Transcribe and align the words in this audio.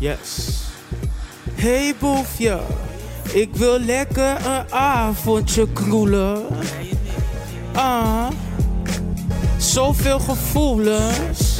Yes. 0.00 0.62
Hey 1.54 1.94
boefje, 1.98 2.60
ik 3.32 3.48
wil 3.56 3.78
lekker 3.80 4.46
een 4.46 4.72
avondje 4.72 5.72
kroelen. 5.72 6.46
Ah, 7.74 8.26
zoveel 9.56 10.18
gevoelens. 10.18 11.58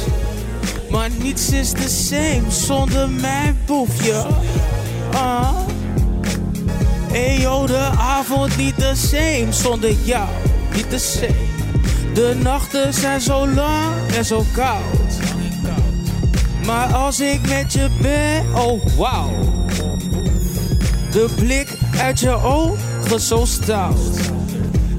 Maar 0.89 1.09
niets 1.21 1.51
is 1.51 1.71
de 1.71 1.89
same 1.89 2.51
zonder 2.51 3.09
mijn 3.09 3.57
boefje. 3.65 4.25
Ah. 5.13 5.57
Hey 7.11 7.39
yo, 7.39 7.65
de 7.65 7.89
avond 7.97 8.57
niet 8.57 8.75
de 8.75 8.95
same 8.95 9.47
zonder 9.49 9.91
jou. 10.03 10.29
Niet 10.75 10.89
de 10.89 10.99
same. 10.99 11.47
De 12.13 12.35
nachten 12.43 12.93
zijn 12.93 13.21
zo 13.21 13.47
lang 13.47 13.95
en 14.15 14.25
zo 14.25 14.43
koud. 14.53 14.98
Maar 16.69 16.93
als 16.93 17.19
ik 17.19 17.47
met 17.47 17.73
je 17.73 17.89
ben, 18.01 18.55
oh 18.55 18.85
wow. 18.95 19.29
De 21.11 21.33
blik 21.35 21.77
uit 21.97 22.19
je 22.19 22.31
ogen 22.31 23.19
zo 23.19 23.45
stout. 23.45 24.31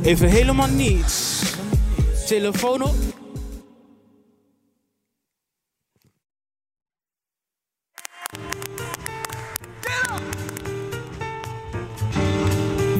Even 0.02 0.28
helemaal 0.28 0.68
niets. 0.68 1.42
Telefoon 2.26 2.82
op. 2.82 2.94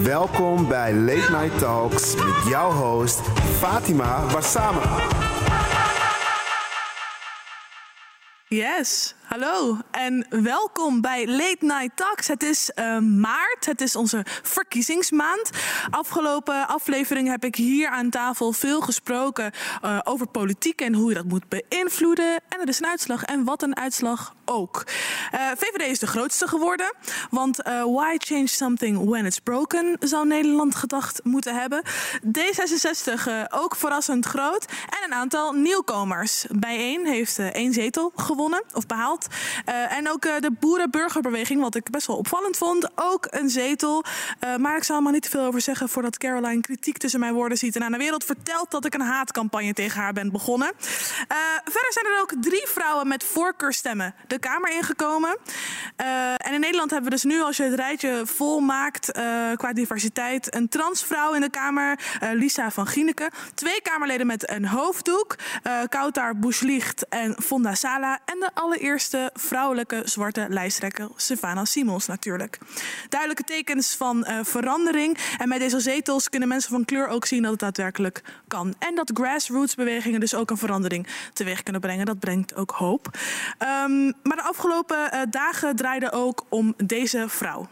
Welkom 0.03 0.69
bij 0.69 0.95
Late 0.95 1.31
Night 1.31 1.59
Talks 1.59 2.15
met 2.15 2.49
jouw 2.49 2.71
host 2.71 3.21
Fatima 3.59 4.27
Wassama. 4.33 4.99
Yes, 8.55 9.15
hallo 9.23 9.79
en 9.91 10.27
welkom 10.31 11.01
bij 11.01 11.27
Late 11.27 11.57
Night 11.61 11.97
Talks. 11.97 12.29
Het 12.29 12.43
is 12.43 12.71
uh, 12.75 12.99
maart, 12.99 13.67
het 13.67 13.81
is 13.81 13.97
onze 13.97 14.25
verkiezingsmaand. 14.43 15.51
Afgelopen 15.91 16.69
aflevering 16.69 17.29
heb 17.29 17.45
ik 17.45 17.55
hier 17.55 17.89
aan 17.89 18.11
tafel 18.11 18.53
veel 18.53 18.81
gesproken 18.81 19.53
uh, 19.85 19.99
over 20.05 20.27
politiek 20.27 20.81
en 20.81 20.95
hoe 20.95 21.09
je 21.09 21.15
dat 21.15 21.25
moet 21.25 21.45
beïnvloeden. 21.49 22.41
En 22.49 22.61
er 22.61 22.69
is 22.69 22.81
een 22.81 22.87
uitslag 22.87 23.23
en 23.23 23.45
wat 23.45 23.63
een 23.63 23.77
uitslag 23.77 24.35
ook. 24.51 24.85
Uh, 25.35 25.41
VVD 25.57 25.87
is 25.87 25.99
de 25.99 26.07
grootste 26.07 26.49
geworden, 26.49 26.95
want 27.31 27.57
why 27.65 28.17
change 28.19 28.47
something 28.47 29.09
when 29.09 29.27
it's 29.27 29.39
broken 29.39 29.97
zou 30.01 30.27
Nederland 30.27 30.75
gedacht 30.75 31.21
moeten 31.25 31.55
hebben. 31.55 31.83
D66 32.27 33.23
ook 33.49 33.77
verrassend 33.77 34.27
groot 34.27 34.65
en 34.65 35.05
een 35.05 35.15
aantal 35.15 35.53
nieuwkomers. 35.53 36.45
Bijeen 36.51 37.07
heeft 37.07 37.39
één 37.39 37.73
zetel 37.73 38.13
gewonnen 38.17 38.65
of 38.73 38.87
behaald. 38.87 39.27
En 39.89 40.11
ook 40.11 40.23
de 40.23 40.51
boerenburgerbeweging, 40.61 41.61
wat 41.61 41.75
ik 41.75 41.91
best 41.91 42.07
wel 42.07 42.17
opvallend 42.17 42.57
vond, 42.57 42.89
ook 42.95 43.27
een 43.31 43.51
zetel. 43.51 44.05
Maar 44.59 44.77
ik 44.77 44.85
zal 44.85 44.97
er 44.97 45.03
maar 45.03 45.13
niet 45.13 45.23
te 45.23 45.31
veel 45.31 45.45
over 45.45 45.61
zeggen 45.61 45.89
voordat 45.89 46.19
Caroline 46.19 46.61
kritiek 46.61 46.99
tussen 46.99 47.21
mijn 47.21 47.35
woorden 47.35 47.59
ziet 47.59 47.77
en 47.77 47.83
aan 47.83 47.93
de 47.93 47.99
wereld 47.99 48.25
vertelt 48.25 48.71
dat 48.71 48.85
ik 48.85 48.95
een 48.95 49.01
haatcampagne 49.01 49.73
tegen 49.73 50.01
haar 50.01 50.13
ben 50.13 50.31
begonnen. 50.31 50.73
verder 51.65 51.93
zijn 51.93 52.07
er 52.07 52.21
ook 52.21 52.33
drie 52.41 52.67
vrouwen 52.67 53.09
met 53.09 53.25
voorkeurstemmen 53.25 54.15
de 54.27 54.39
Kamer 54.41 54.71
ingekomen. 54.71 55.39
en 56.37 56.53
in 56.55 56.61
Nederland 56.61 56.91
hebben 56.91 57.11
we 57.11 57.17
dus 57.17 57.25
nu, 57.25 57.43
als 57.43 57.57
je 57.57 57.63
het 57.63 57.75
rijtje 57.75 58.23
vol 58.25 58.61
maakt 58.61 59.11
qua 59.57 59.73
diversiteit, 59.73 60.55
een 60.55 60.69
transvrouw 60.69 61.35
in 61.35 61.41
de 61.41 61.51
Kamer, 61.51 61.99
Lisa 62.33 62.71
van 62.71 62.87
Gieneke. 62.87 63.31
Twee 63.55 63.83
Kamerleden 63.83 64.27
met 64.27 64.51
een 64.51 64.67
hoofddoek, 64.67 65.37
Kautar 65.89 66.39
Bushlicht 66.39 67.09
en 67.09 67.37
Fonda 67.43 67.75
Sala 67.75 68.19
en 68.25 68.41
de 68.41 68.51
allereerste 68.55 69.31
vrouwelijke 69.35 70.03
zwarte 70.05 70.47
lijsttrekker, 70.49 71.09
Savannah 71.17 71.65
Simons 71.65 72.07
natuurlijk. 72.07 72.59
Duidelijke 73.09 73.45
tekens 73.45 73.95
van 73.95 74.27
verandering. 74.43 75.19
En 75.39 75.49
met 75.49 75.59
deze 75.59 75.81
zetels 75.81 76.29
kunnen 76.29 76.49
mensen 76.49 76.71
van 76.71 76.85
kleur 76.85 77.09
ook 77.09 77.27
zien 77.27 77.43
dat 77.43 77.51
het 77.51 77.61
daadwerkelijk 77.61 78.23
kan. 78.49 78.75
En 78.79 78.95
dat 78.95 79.11
grassroots 79.15 79.75
bewegingen 79.75 80.21
dus 80.21 80.35
ook 80.35 80.51
een 80.51 80.57
verandering 80.57 81.07
teweeg 81.33 81.63
kunnen 81.63 81.81
brengen. 81.81 82.07
Dat 82.07 82.19
brengt 82.19 82.55
ook 82.55 82.71
hoop. 82.71 83.19
Um, 83.87 84.13
maar 84.31 84.39
de 84.39 84.49
afgelopen 84.49 85.11
uh, 85.15 85.21
dagen 85.31 85.77
draaiden 85.77 86.13
ook 86.13 86.45
om 86.49 86.75
deze 86.77 87.25
vrouw. 87.29 87.69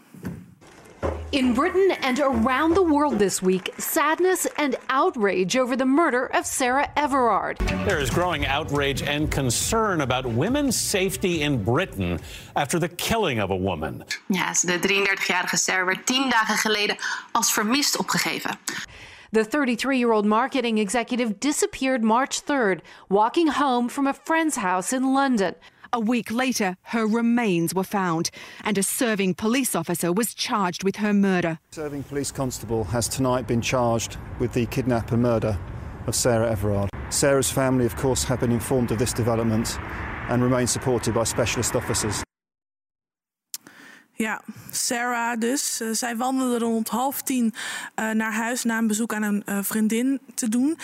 In 1.29 1.53
Britain 1.53 1.97
and 2.01 2.21
around 2.21 2.75
the 2.75 2.87
world 2.87 3.19
this 3.19 3.39
week, 3.39 3.69
sadness 3.77 4.55
and 4.55 4.77
outrage 4.87 5.61
over 5.61 5.77
the 5.77 5.85
murder 5.85 6.29
of 6.39 6.45
Sarah 6.45 6.87
Everard. 6.93 7.57
There 7.87 8.01
is 8.01 8.09
growing 8.09 8.47
outrage 8.47 9.09
and 9.09 9.33
concern 9.33 10.01
about 10.01 10.25
women's 10.35 10.89
safety 10.89 11.41
in 11.41 11.63
Britain 11.63 12.19
after 12.53 12.79
the 12.79 12.87
killing 12.95 13.41
of 13.41 13.49
a 13.49 13.57
woman. 13.57 14.03
Ja, 14.27 14.51
de 14.61 14.79
33-jarige 14.79 15.57
Sarah 15.57 15.85
werd 15.85 16.05
tien 16.05 16.29
dagen 16.29 16.55
geleden 16.55 16.95
als 17.31 17.51
vermist 17.51 17.97
opgegeven. 17.97 18.57
The 19.31 19.47
33 19.47 19.97
year 19.97 20.11
old 20.11 20.25
marketing 20.25 20.79
executive 20.79 21.37
disappeared 21.39 22.03
March 22.03 22.41
3rd, 22.41 22.81
walking 23.07 23.51
home 23.51 23.89
from 23.89 24.07
a 24.07 24.13
friend's 24.13 24.55
house 24.55 24.95
in 24.95 25.13
London. 25.13 25.55
A 25.91 25.99
week 25.99 26.29
later, 26.31 26.77
her 26.83 27.07
remains 27.07 27.73
were 27.73 27.83
found, 27.83 28.29
and 28.63 28.77
a 28.77 28.83
serving 28.83 29.33
police 29.33 29.73
officer 29.75 30.13
was 30.13 30.35
charged 30.35 30.83
with 30.83 30.97
her 30.97 31.13
murder. 31.13 31.59
Serving 31.71 32.03
police 32.03 32.31
constable 32.31 32.83
has 32.85 33.07
tonight 33.07 33.47
been 33.47 33.61
charged 33.61 34.17
with 34.37 34.53
the 34.53 34.67
kidnap 34.67 35.11
and 35.11 35.23
murder 35.23 35.57
of 36.05 36.13
Sarah 36.13 36.51
Everard. 36.51 36.89
Sarah's 37.09 37.51
family, 37.51 37.87
of 37.87 37.95
course, 37.95 38.23
have 38.25 38.39
been 38.39 38.51
informed 38.51 38.91
of 38.91 38.99
this 38.99 39.13
development 39.13 39.79
and 40.29 40.43
remain 40.43 40.67
supported 40.67 41.15
by 41.15 41.23
specialist 41.23 41.75
officers. 41.75 42.23
Ja, 44.23 44.41
Sarah 44.71 45.39
dus. 45.39 45.81
Uh, 45.81 45.89
zij 45.91 46.17
wandelde 46.17 46.57
rond 46.57 46.89
half 46.89 47.21
tien 47.21 47.53
uh, 47.99 48.11
naar 48.11 48.33
huis 48.33 48.63
na 48.63 48.77
een 48.77 48.87
bezoek 48.87 49.13
aan 49.13 49.23
een 49.23 49.43
uh, 49.45 49.59
vriendin 49.61 50.19
te 50.33 50.49
doen. 50.49 50.77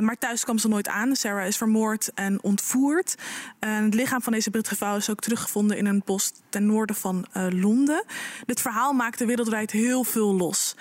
maar 0.00 0.18
thuis 0.18 0.44
kwam 0.44 0.58
ze 0.58 0.68
nooit 0.68 0.88
aan. 0.88 1.16
Sarah 1.16 1.46
is 1.46 1.56
vermoord 1.56 2.10
en 2.14 2.42
ontvoerd. 2.42 3.14
het 3.58 3.94
lichaam 3.94 4.22
van 4.22 4.32
deze 4.32 4.50
Britse 4.50 4.76
vrouw 4.76 4.96
is 4.96 5.10
ook 5.10 5.20
teruggevonden 5.20 5.76
in 5.76 5.86
een 5.86 6.02
bos 6.04 6.32
ten 6.48 6.66
noorden 6.66 6.96
van 6.96 7.26
Londen. 7.32 8.04
Dit 8.46 8.60
verhaal 8.60 8.92
maakte 8.92 9.26
wereldwijd 9.26 9.70
heel 9.70 10.04
veel 10.04 10.34
los. 10.34 10.76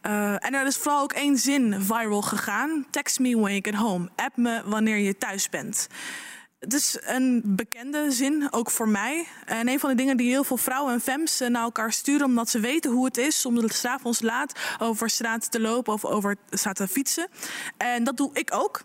en 0.00 0.54
er 0.54 0.66
is 0.66 0.76
vooral 0.76 1.02
ook 1.02 1.12
één 1.12 1.38
zin 1.38 1.80
viral 1.80 2.22
gegaan. 2.22 2.86
Text 2.90 3.18
me 3.18 3.38
when 3.38 3.52
you 3.52 3.60
get 3.62 3.74
home. 3.74 4.08
App 4.16 4.36
me 4.36 4.62
wanneer 4.64 4.98
je 4.98 5.18
thuis 5.18 5.48
bent. 5.48 5.88
Het 6.62 6.72
is 6.72 6.98
een 7.00 7.42
bekende 7.44 8.10
zin, 8.10 8.48
ook 8.50 8.70
voor 8.70 8.88
mij. 8.88 9.26
En 9.44 9.68
een 9.68 9.80
van 9.80 9.90
de 9.90 9.96
dingen 9.96 10.16
die 10.16 10.28
heel 10.28 10.44
veel 10.44 10.56
vrouwen 10.56 10.92
en 10.92 11.00
femmes 11.00 11.38
naar 11.38 11.62
elkaar 11.62 11.92
sturen... 11.92 12.26
omdat 12.26 12.50
ze 12.50 12.60
weten 12.60 12.90
hoe 12.90 13.04
het 13.04 13.16
is 13.16 13.46
om 13.46 13.54
de 13.54 13.72
s'avonds 13.72 14.20
laat 14.20 14.60
over 14.78 15.10
straat 15.10 15.50
te 15.50 15.60
lopen... 15.60 15.92
of 15.92 16.04
over 16.04 16.36
straat 16.50 16.76
te 16.76 16.88
fietsen. 16.88 17.28
En 17.76 18.04
dat 18.04 18.16
doe 18.16 18.30
ik 18.32 18.54
ook. 18.54 18.82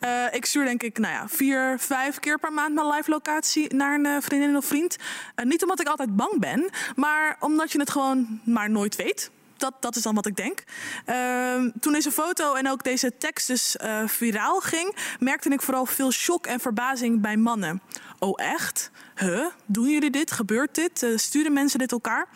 Uh, 0.00 0.24
ik 0.30 0.46
stuur 0.46 0.64
denk 0.64 0.82
ik 0.82 0.98
nou 0.98 1.14
ja, 1.14 1.28
vier, 1.28 1.78
vijf 1.78 2.18
keer 2.18 2.38
per 2.38 2.52
maand 2.52 2.74
mijn 2.74 2.86
live 2.86 3.10
locatie 3.10 3.74
naar 3.74 3.94
een 3.94 4.06
uh, 4.06 4.16
vriendin 4.20 4.56
of 4.56 4.64
vriend. 4.64 4.96
Niet 5.42 5.62
omdat 5.62 5.80
ik 5.80 5.88
altijd 5.88 6.16
bang 6.16 6.38
ben, 6.38 6.70
maar 6.96 7.36
omdat 7.40 7.72
je 7.72 7.78
het 7.78 7.90
gewoon 7.90 8.40
maar 8.44 8.70
nooit 8.70 8.96
weet 8.96 9.30
dat, 9.60 9.74
dat 9.80 9.96
is 9.96 10.02
dan 10.02 10.14
wat 10.14 10.26
ik 10.26 10.36
denk. 10.36 10.62
Uh, 11.06 11.72
toen 11.80 11.92
deze 11.92 12.10
foto 12.10 12.54
en 12.54 12.70
ook 12.70 12.84
deze 12.84 13.16
tekst 13.18 13.46
dus 13.46 13.76
uh, 13.84 14.02
viraal 14.06 14.60
ging, 14.60 14.96
merkte 15.18 15.48
ik 15.48 15.62
vooral 15.62 15.86
veel 15.86 16.12
shock 16.12 16.46
en 16.46 16.60
verbazing 16.60 17.20
bij 17.20 17.36
mannen. 17.36 17.82
Oh 18.18 18.32
echt? 18.36 18.90
Huh? 19.16 19.46
Doen 19.66 19.88
jullie 19.88 20.10
dit? 20.10 20.30
Gebeurt 20.30 20.74
dit? 20.74 21.02
Uh, 21.02 21.18
sturen 21.18 21.52
mensen 21.52 21.78
dit 21.78 21.92
elkaar? 21.92 22.28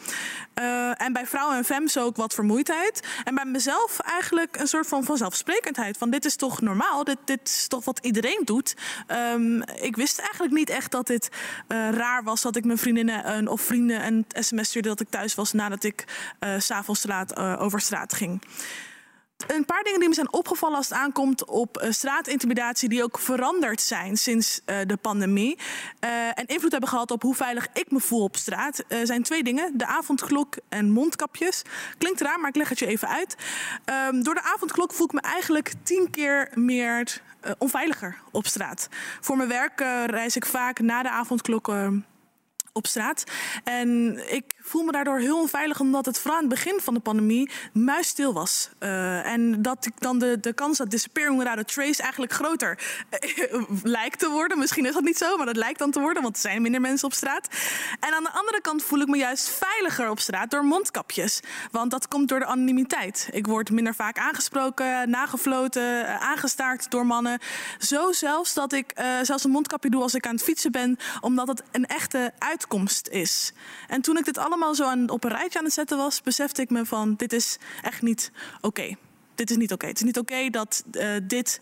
Uh, 0.55 1.03
en 1.03 1.13
bij 1.13 1.27
vrouwen 1.27 1.57
en 1.57 1.65
femmes 1.65 1.99
ook 1.99 2.17
wat 2.17 2.35
vermoeidheid. 2.35 3.03
En 3.25 3.35
bij 3.35 3.45
mezelf 3.45 4.01
eigenlijk 4.01 4.57
een 4.57 4.67
soort 4.67 4.87
van 4.87 5.05
vanzelfsprekendheid. 5.05 5.97
Van 5.99 6.11
dit 6.11 6.25
is 6.25 6.37
toch 6.37 6.61
normaal? 6.61 7.05
Dit, 7.05 7.19
dit 7.25 7.41
is 7.45 7.69
toch 7.69 7.85
wat 7.85 7.99
iedereen 8.03 8.43
doet? 8.45 8.77
Um, 9.33 9.63
ik 9.63 9.97
wist 9.97 10.19
eigenlijk 10.19 10.53
niet 10.53 10.71
echt 10.71 10.91
dat 10.91 11.07
dit 11.07 11.29
uh, 11.69 11.91
raar 11.91 12.23
was. 12.23 12.43
Dat 12.43 12.57
ik 12.57 12.65
mijn 12.65 12.79
vriendinnen 12.79 13.49
of 13.49 13.61
vrienden 13.61 14.07
een 14.07 14.25
sms 14.29 14.69
stuurde 14.69 14.89
dat 14.89 15.01
ik 15.01 15.09
thuis 15.11 15.35
was 15.35 15.53
nadat 15.53 15.85
ik 15.85 16.05
s'avonds 16.59 17.07
laat 17.07 17.37
over 17.37 17.81
straat 17.81 18.15
ging 18.15 18.43
een 19.37 19.65
paar 19.65 19.83
dingen 19.83 20.01
die 20.01 20.09
me 20.09 20.15
zijn 20.15 20.33
opgevallen 20.33 20.77
als 20.77 20.89
het 20.89 20.99
aankomt 20.99 21.45
op 21.45 21.83
uh, 21.83 21.91
straatintimidatie, 21.91 22.89
die 22.89 23.03
ook 23.03 23.19
veranderd 23.19 23.81
zijn 23.81 24.17
sinds 24.17 24.61
uh, 24.67 24.77
de 24.87 24.97
pandemie. 24.97 25.59
Uh, 26.01 26.39
en 26.39 26.47
invloed 26.47 26.71
hebben 26.73 26.89
gehad 26.89 27.11
op 27.11 27.23
hoe 27.23 27.35
veilig 27.35 27.69
ik 27.73 27.91
me 27.91 28.01
voel 28.01 28.23
op 28.23 28.37
straat. 28.37 28.85
zijn 29.03 29.23
twee 29.23 29.43
dingen: 29.43 29.79
de 29.79 29.87
avondklok 29.87 30.57
en 30.69 30.91
mondkapjes. 30.91 31.63
Klinkt 31.99 32.21
raar, 32.21 32.41
maar 32.41 32.49
ik 32.49 32.57
leg 32.57 32.69
het 32.69 32.79
je 32.79 32.87
even 32.87 33.09
uit. 33.09 33.37
Um, 34.09 34.23
door 34.23 34.35
de 34.35 34.43
avondklok 34.43 34.93
voel 34.93 35.07
ik 35.07 35.13
me 35.13 35.21
eigenlijk 35.21 35.73
tien 35.83 36.11
keer 36.11 36.51
meer 36.55 37.23
onveiliger 37.59 38.19
op 38.31 38.47
straat. 38.47 38.89
Voor 39.21 39.37
mijn 39.37 39.49
werk 39.49 39.81
reis 40.07 40.37
ik 40.37 40.47
vaak 40.47 40.81
na 40.81 41.03
de 41.03 41.11
avondklok 41.11 41.69
op 42.73 42.87
straat. 42.87 43.25
En 43.65 44.21
ik 44.33 44.55
voel 44.67 44.83
me 44.83 44.93
daardoor 44.93 45.19
heel 45.19 45.39
onveilig, 45.39 45.81
omdat 45.81 46.07
het 46.07 46.19
vooral 46.19 46.37
aan 46.37 46.45
het 46.45 46.55
begin 46.55 46.81
van 46.81 46.95
de 46.95 47.01
pandemie 47.01 47.51
muisstil 47.73 48.33
was. 48.33 48.71
Uh, 48.81 49.27
en 49.27 49.63
dat 49.63 49.87
ik 49.87 49.93
dan 49.99 50.19
de, 50.19 50.41
de 50.41 50.53
kans 50.53 50.79
dat 50.79 50.91
disappearing 50.91 51.39
without 51.39 51.69
trace 51.69 52.03
eigenlijk 52.03 52.33
groter 52.33 52.79
uh, 53.51 53.63
lijkt 53.83 54.19
te 54.19 54.31
worden. 54.31 54.59
Misschien 54.59 54.87
is 54.87 54.95
dat 54.95 55.03
niet 55.03 55.19
zo, 55.19 55.37
maar 55.37 55.47
dat 55.47 55.57
lijkt 55.57 55.79
dan 55.79 55.91
te 55.91 56.01
worden, 56.01 56.23
want 56.23 56.35
er 56.35 56.41
zijn 56.41 56.63
minder 56.63 56.81
mensen 56.81 57.07
op 57.07 57.15
straat. 57.15 57.49
En 58.01 58.15
aan 58.15 58.23
de 58.23 58.33
andere 58.33 58.61
kant 58.61 58.83
voel 58.83 59.01
ik 59.01 59.09
me 59.09 59.17
juist 59.17 59.49
veiliger 59.49 60.11
op 60.11 60.21
straat 60.21 60.51
door 60.51 60.65
mondkapjes. 60.65 61.41
Want 61.71 61.91
dat 61.91 62.09
komt 62.09 62.29
door 62.29 62.39
de 62.39 62.47
anonimiteit. 62.47 63.29
Ik 63.33 63.47
word 63.47 63.71
minder 63.71 63.95
vaak 63.95 64.19
aangesproken, 64.19 65.11
nagefloten, 65.11 65.83
uh, 65.83 66.23
aangestaard 66.23 66.91
door 66.91 67.07
mannen. 67.07 67.39
Zo 67.79 68.13
zelfs 68.13 68.55
dat 68.55 68.73
ik 68.73 68.93
zelfs 69.23 69.45
een 69.45 69.51
mondkapje 69.51 69.91
doe 69.91 70.03
als 70.03 70.15
ik 70.15 70.27
aan 70.27 70.35
het 70.35 70.43
fietsen 70.43 70.73
ben, 70.73 70.99
omdat 71.21 71.49
het 71.49 71.63
een 71.73 71.87
echte 71.87 72.33
uitkomst 72.39 73.09
is. 73.09 73.53
En 73.89 74.01
toen 74.01 74.17
ik 74.17 74.25
dit 74.25 74.39
allemaal 74.39 74.54
zo 74.75 74.85
aan, 74.85 75.11
op 75.11 75.25
een 75.25 75.31
rijtje 75.31 75.59
aan 75.59 75.65
het 75.65 75.75
zetten 75.75 75.97
was, 75.97 76.23
besefte 76.23 76.63
ik 76.63 76.71
me 76.71 76.87
van 76.87 77.15
dit 77.17 77.33
is 77.33 77.59
echt 77.83 78.03
niet 78.03 78.31
oké. 78.61 78.95
Dit 79.35 79.51
is 79.51 79.57
niet 79.57 79.73
oké. 79.73 79.87
Het 79.87 79.97
is 79.97 80.03
niet 80.03 80.19
oké 80.19 80.51
dat 80.51 80.85
uh, 80.93 81.11
dit 81.23 81.59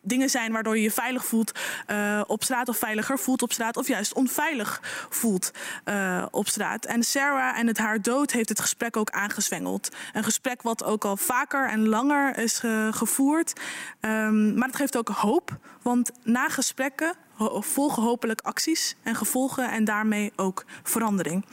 dingen 0.00 0.30
zijn 0.30 0.52
waardoor 0.52 0.76
je 0.76 0.82
je 0.82 0.90
veilig 0.90 1.24
voelt 1.24 1.58
uh, 1.86 2.22
op 2.26 2.42
straat 2.42 2.68
of 2.68 2.76
veiliger 2.76 3.18
voelt 3.18 3.42
op 3.42 3.52
straat 3.52 3.76
of 3.76 3.88
juist 3.88 4.14
onveilig 4.14 4.80
voelt 5.10 5.50
uh, 5.84 6.26
op 6.30 6.48
straat. 6.48 6.84
En 6.84 7.02
Sarah 7.02 7.58
en 7.58 7.66
het 7.66 7.78
haar 7.78 8.02
dood 8.02 8.30
heeft 8.30 8.48
het 8.48 8.60
gesprek 8.60 8.96
ook 8.96 9.10
aangezwengeld. 9.10 9.88
Een 10.12 10.24
gesprek 10.24 10.62
wat 10.62 10.84
ook 10.84 11.04
al 11.04 11.16
vaker 11.16 11.68
en 11.68 11.88
langer 11.88 12.38
is 12.38 12.62
gevoerd. 12.90 13.60
Um, 14.00 14.54
maar 14.54 14.68
het 14.68 14.76
geeft 14.76 14.96
ook 14.96 15.08
hoop, 15.08 15.56
want 15.82 16.10
na 16.22 16.48
gesprekken 16.48 17.14
volgen 17.58 18.02
hopelijk 18.02 18.40
acties 18.40 18.94
en 19.02 19.14
gevolgen 19.14 19.70
en 19.70 19.84
daarmee 19.84 20.32
ook 20.36 20.64
verandering. 20.82 21.44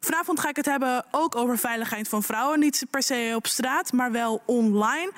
Vanavond 0.00 0.40
ga 0.40 0.48
ik 0.48 0.56
het 0.56 0.66
hebben 0.66 1.04
ook 1.10 1.36
over 1.36 1.58
veiligheid 1.58 2.08
van 2.08 2.22
vrouwen. 2.22 2.58
Niet 2.58 2.86
per 2.90 3.02
se 3.02 3.32
op 3.36 3.46
straat, 3.46 3.92
maar 3.92 4.12
wel 4.12 4.42
online. 4.46 5.12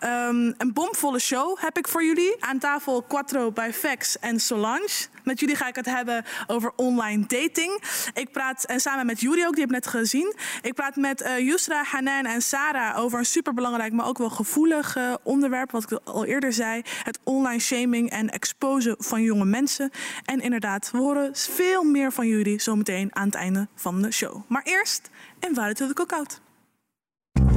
Um, 0.00 0.54
een 0.58 0.72
bomvolle 0.72 1.18
show 1.18 1.58
heb 1.60 1.78
ik 1.78 1.88
voor 1.88 2.04
jullie. 2.04 2.36
Aan 2.44 2.58
tafel 2.58 3.02
Quattro 3.02 3.52
bij 3.52 3.72
Vex 3.72 4.18
en 4.18 4.40
Solange. 4.40 5.06
Met 5.28 5.40
jullie 5.40 5.56
ga 5.56 5.68
ik 5.68 5.74
het 5.74 5.86
hebben 5.86 6.24
over 6.46 6.72
online 6.76 7.26
dating. 7.26 7.82
Ik 8.14 8.32
praat, 8.32 8.64
en 8.64 8.80
samen 8.80 9.06
met 9.06 9.20
Juri 9.20 9.46
ook, 9.46 9.52
die 9.52 9.60
heb 9.60 9.74
ik 9.74 9.84
net 9.84 9.86
gezien. 9.86 10.34
Ik 10.62 10.74
praat 10.74 10.96
met 10.96 11.20
uh, 11.22 11.38
Yusra, 11.38 11.82
Hanan 11.84 12.24
en 12.24 12.42
Sarah 12.42 12.98
over 12.98 13.18
een 13.18 13.26
superbelangrijk, 13.26 13.92
maar 13.92 14.06
ook 14.06 14.18
wel 14.18 14.30
gevoelig 14.30 14.96
uh, 14.96 15.14
onderwerp. 15.22 15.70
Wat 15.70 15.90
ik 15.90 16.00
al 16.04 16.24
eerder 16.24 16.52
zei. 16.52 16.82
Het 17.02 17.18
online 17.24 17.60
shaming 17.60 18.10
en 18.10 18.30
exposen 18.30 18.94
van 18.98 19.22
jonge 19.22 19.44
mensen. 19.44 19.90
En 20.24 20.40
inderdaad, 20.40 20.90
we 20.90 20.98
horen 20.98 21.30
veel 21.36 21.82
meer 21.82 22.12
van 22.12 22.26
jullie 22.26 22.60
zometeen 22.60 23.14
aan 23.14 23.26
het 23.26 23.34
einde 23.34 23.68
van 23.74 24.02
de 24.02 24.12
show. 24.12 24.42
Maar 24.46 24.62
eerst, 24.64 25.10
invited 25.38 25.76
to 25.76 25.86
the 25.86 25.94
cookout. 25.94 26.40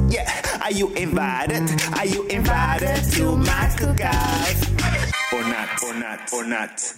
Yeah, 0.07 0.61
are 0.61 0.73
you 0.73 0.93
invited? 0.93 1.89
Are 1.97 2.09
you 2.09 2.27
invited 2.27 3.11
to 3.15 3.37
my 3.37 3.73
cookout? 3.79 4.69
Or 5.33 5.47
not, 5.47 5.83
or 5.83 5.95
not, 5.95 6.33
or 6.33 6.47
not. 6.47 6.95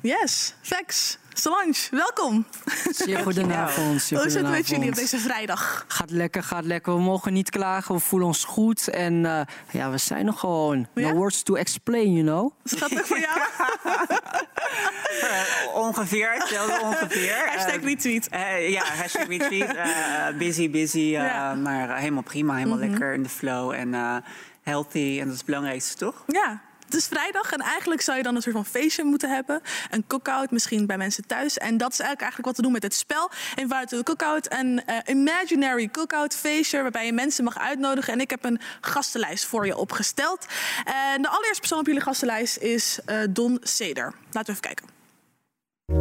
Yes, 0.00 0.54
Vex. 0.62 1.18
Solange, 1.32 1.74
welkom. 1.90 2.46
Zeer 2.90 3.18
goedenavond. 3.18 4.10
Hoe 4.10 4.26
is 4.26 4.34
het 4.34 4.50
met 4.50 4.68
jullie 4.68 4.88
op 4.88 4.94
deze 4.94 5.18
vrijdag? 5.18 5.84
Gaat 5.88 6.10
lekker, 6.10 6.42
gaat 6.42 6.64
lekker. 6.64 6.94
We 6.94 7.00
mogen 7.00 7.32
niet 7.32 7.50
klagen, 7.50 7.94
we 7.94 8.00
voelen 8.00 8.28
ons 8.28 8.44
goed. 8.44 8.88
En 8.88 9.14
uh, 9.14 9.40
ja, 9.70 9.90
we 9.90 9.98
zijn 9.98 10.26
er 10.26 10.32
gewoon. 10.32 10.86
Ja? 10.94 11.08
No 11.08 11.14
words 11.14 11.42
to 11.42 11.54
explain, 11.54 12.12
you 12.12 12.24
know. 12.24 12.52
Schattig 12.64 13.06
voor 13.06 13.18
jou? 13.18 13.38
uh, 15.22 15.74
ongeveer, 15.74 16.32
hetzelfde 16.32 16.80
ongeveer. 16.82 17.48
hashtag 17.50 17.82
retweet. 17.82 18.28
Uh, 18.34 18.68
ja, 18.70 18.84
hashtag 18.84 19.26
retweet. 19.26 19.76
busy, 20.38 20.70
busy. 20.70 20.98
Ja. 20.98 21.54
Maar 21.54 21.98
helemaal 21.98 22.22
prima, 22.22 22.54
helemaal 22.54 22.76
mm 22.76 22.82
-hmm. 22.82 22.90
lekker 22.90 23.12
in 23.12 23.22
de 23.22 23.28
flow. 23.28 23.72
En 23.72 24.22
healthy, 24.62 25.16
en 25.18 25.24
dat 25.24 25.32
is 25.32 25.36
het 25.36 25.46
belangrijkste, 25.46 25.96
toch? 25.96 26.24
Ja, 26.26 26.60
het 26.88 26.96
is 26.96 27.06
vrijdag 27.06 27.52
en 27.52 27.60
eigenlijk 27.60 28.00
zou 28.00 28.16
je 28.16 28.22
dan 28.22 28.34
een 28.34 28.42
soort 28.42 28.54
van 28.54 28.66
feestje 28.66 29.04
moeten 29.04 29.30
hebben. 29.30 29.60
Een 29.90 30.06
cookout, 30.06 30.50
misschien 30.50 30.86
bij 30.86 30.96
mensen 30.96 31.26
thuis. 31.26 31.58
En 31.58 31.76
dat 31.76 31.92
is 31.92 31.98
eigenlijk, 31.98 32.20
eigenlijk 32.20 32.46
wat 32.46 32.56
we 32.56 32.62
doen 32.62 32.72
met 32.72 32.82
het 32.82 32.94
spel. 32.94 33.30
In 33.54 33.68
de 33.68 34.02
Cookout, 34.02 34.52
een 34.52 34.82
uh, 34.86 34.96
imaginary 35.06 35.88
cookout 35.88 36.34
feestje... 36.34 36.82
waarbij 36.82 37.06
je 37.06 37.12
mensen 37.12 37.44
mag 37.44 37.58
uitnodigen. 37.58 38.12
En 38.12 38.20
ik 38.20 38.30
heb 38.30 38.44
een 38.44 38.60
gastenlijst 38.80 39.44
voor 39.44 39.66
je 39.66 39.76
opgesteld. 39.76 40.46
En 40.84 41.22
de 41.22 41.28
allereerste 41.28 41.60
persoon 41.60 41.78
op 41.78 41.86
jullie 41.86 42.02
gastenlijst 42.02 42.56
is 42.56 42.98
uh, 43.06 43.16
Don 43.30 43.58
Seder. 43.62 44.14
Laten 44.30 44.44
we 44.44 44.50
even 44.50 44.60
kijken. 44.60 44.97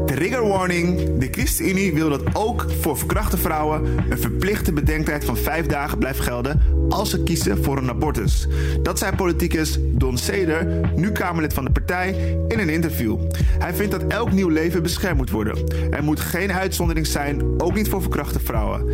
Trigger 0.06 0.48
warning. 0.48 1.18
De 1.18 1.28
ChristenUnie 1.32 1.94
wil 1.94 2.10
dat 2.10 2.36
ook 2.36 2.66
voor 2.80 2.98
verkrachte 2.98 3.38
vrouwen 3.38 3.86
een 4.10 4.20
verplichte 4.20 4.74
bedenktijd 4.74 5.26
van 5.26 5.38
vijf 5.38 5.66
dagen 5.66 5.98
blijft 5.98 6.20
gelden 6.20 6.62
als 6.90 7.10
ze 7.10 7.24
kiezen 7.24 7.64
voor 7.64 7.78
een 7.78 7.90
abortus. 7.90 8.48
Dat 8.82 8.98
zei 9.00 9.16
politicus 9.16 9.78
Don 9.82 10.18
Seder, 10.18 10.90
nu 10.96 11.12
Kamerlid 11.12 11.54
van 11.54 11.66
de 11.66 11.72
partij, 11.72 12.38
in 12.48 12.60
een 12.60 12.70
interview. 12.70 13.18
Hij 13.60 13.74
vindt 13.74 13.92
dat 13.92 14.04
elk 14.08 14.32
nieuw 14.32 14.50
leven 14.50 14.84
beschermd 14.84 15.18
moet 15.18 15.30
worden. 15.30 15.64
Er 15.92 16.04
moet 16.04 16.20
geen 16.20 16.52
uitzondering 16.52 17.08
zijn, 17.08 17.62
ook 17.62 17.74
niet 17.74 17.90
voor 17.90 18.02
verkrachte 18.02 18.40
vrouwen. 18.40 18.86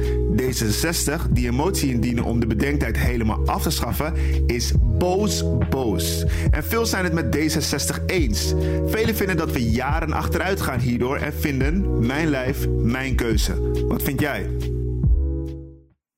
D66, 0.42 1.30
die 1.30 1.48
een 1.48 1.56
motie 1.56 1.90
indienen 1.90 2.24
om 2.24 2.40
de 2.40 2.48
bedenktijd 2.48 2.98
helemaal 2.98 3.42
af 3.46 3.62
te 3.62 3.70
schaffen, 3.70 4.14
is 4.48 4.74
boos 4.82 5.44
boos. 5.70 6.26
En 6.52 6.64
veel 6.64 6.86
zijn 6.86 7.04
het 7.04 7.14
met 7.14 7.36
D66 7.38 8.06
eens. 8.06 8.54
Velen 8.86 9.16
vinden 9.16 9.38
dat 9.38 9.52
we 9.52 9.70
jaren 9.70 10.14
achteruit 10.14 10.62
gaan 10.62 10.80
hierdoor 10.84 11.18
en 11.18 11.34
vinden 11.34 12.06
mijn 12.06 12.28
lijf, 12.28 12.68
mijn 12.70 13.16
keuze. 13.16 13.86
Wat 13.88 14.04
vind 14.04 14.20
jij? 14.20 14.50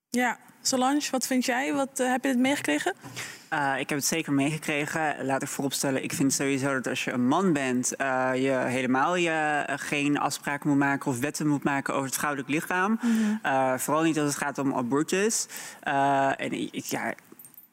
Ja, 0.09 0.39
Solange, 0.67 1.01
wat 1.11 1.27
vind 1.27 1.45
jij? 1.45 1.73
Wat, 1.73 1.99
uh, 1.99 2.11
heb 2.11 2.23
je 2.23 2.29
het 2.29 2.39
meegekregen? 2.39 2.93
Uh, 3.53 3.73
ik 3.79 3.89
heb 3.89 3.97
het 3.97 4.07
zeker 4.07 4.33
meegekregen. 4.33 5.25
Laat 5.25 5.41
ik 5.41 5.47
vooropstellen, 5.47 6.03
ik 6.03 6.13
vind 6.13 6.33
sowieso 6.33 6.73
dat 6.73 6.87
als 6.87 7.03
je 7.03 7.11
een 7.11 7.27
man 7.27 7.53
bent, 7.53 7.93
uh, 8.01 8.31
je 8.33 8.51
helemaal 8.51 9.15
je, 9.15 9.65
uh, 9.69 9.75
geen 9.77 10.17
afspraken 10.19 10.69
moet 10.69 10.77
maken 10.77 11.11
of 11.11 11.19
wetten 11.19 11.47
moet 11.47 11.63
maken 11.63 11.93
over 11.93 12.05
het 12.05 12.15
vrouwelijk 12.15 12.49
lichaam. 12.49 12.99
Mm 13.01 13.39
-hmm. 13.41 13.79
vooral 13.79 14.03
niet 14.03 14.19
als 14.19 14.27
het 14.27 14.43
gaat 14.43 14.57
om 14.57 14.73
abortus. 14.73 15.47
en 16.37 16.51
ik, 16.51 16.85
ja, 16.85 17.13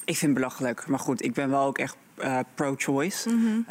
ik 0.04 0.16
vind 0.16 0.20
het 0.20 0.34
belachelijk. 0.34 0.86
Maar 0.86 0.98
goed, 0.98 1.22
ik 1.22 1.32
ben 1.32 1.50
wel 1.50 1.64
ook 1.64 1.78
echt 1.78 1.96
pro-choice 2.54 3.28
mm 3.28 3.44
-hmm. 3.44 3.64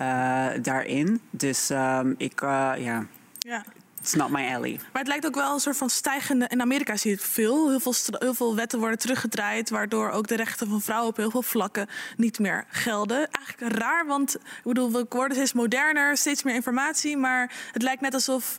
daarin. 0.62 1.22
Dus 1.30 1.70
um, 1.70 2.16
ik, 2.18 2.40
ja. 2.42 3.06
Ja. 3.40 3.64
It's 4.02 4.14
not 4.14 4.30
my 4.30 4.54
alley. 4.54 4.80
Maar 4.92 5.02
het 5.02 5.08
lijkt 5.08 5.26
ook 5.26 5.36
wel 5.36 5.54
een 5.54 5.60
soort 5.60 5.78
van 5.78 5.90
stijgende. 5.90 6.48
In 6.48 6.62
Amerika 6.62 6.98
zie 6.98 7.12
je 7.12 7.16
het 7.16 7.26
veel. 7.26 7.70
Heel 7.70 7.80
veel, 7.80 7.94
heel 8.10 8.34
veel 8.34 8.56
wetten 8.56 8.80
worden 8.80 8.98
teruggedraaid. 8.98 9.70
Waardoor 9.70 10.10
ook 10.10 10.28
de 10.28 10.36
rechten 10.36 10.68
van 10.68 10.82
vrouwen 10.82 11.10
op 11.10 11.18
heel 11.18 11.32
veel 11.32 11.42
vlakken 11.42 11.88
niet 12.18 12.40
meer 12.40 12.66
gelden. 12.68 13.30
Eigenlijk 13.32 13.78
raar, 13.78 14.06
want 14.06 14.36
ik 14.36 14.64
bedoel, 14.64 14.92
we 14.92 15.06
worden 15.10 15.38
steeds 15.38 15.54
moderner, 15.54 16.18
steeds 16.18 16.44
meer 16.44 16.56
informatie. 16.56 17.18
Maar 17.18 17.54
het 17.72 17.82
lijkt 17.82 18.02
net 18.02 18.14
alsof 18.14 18.58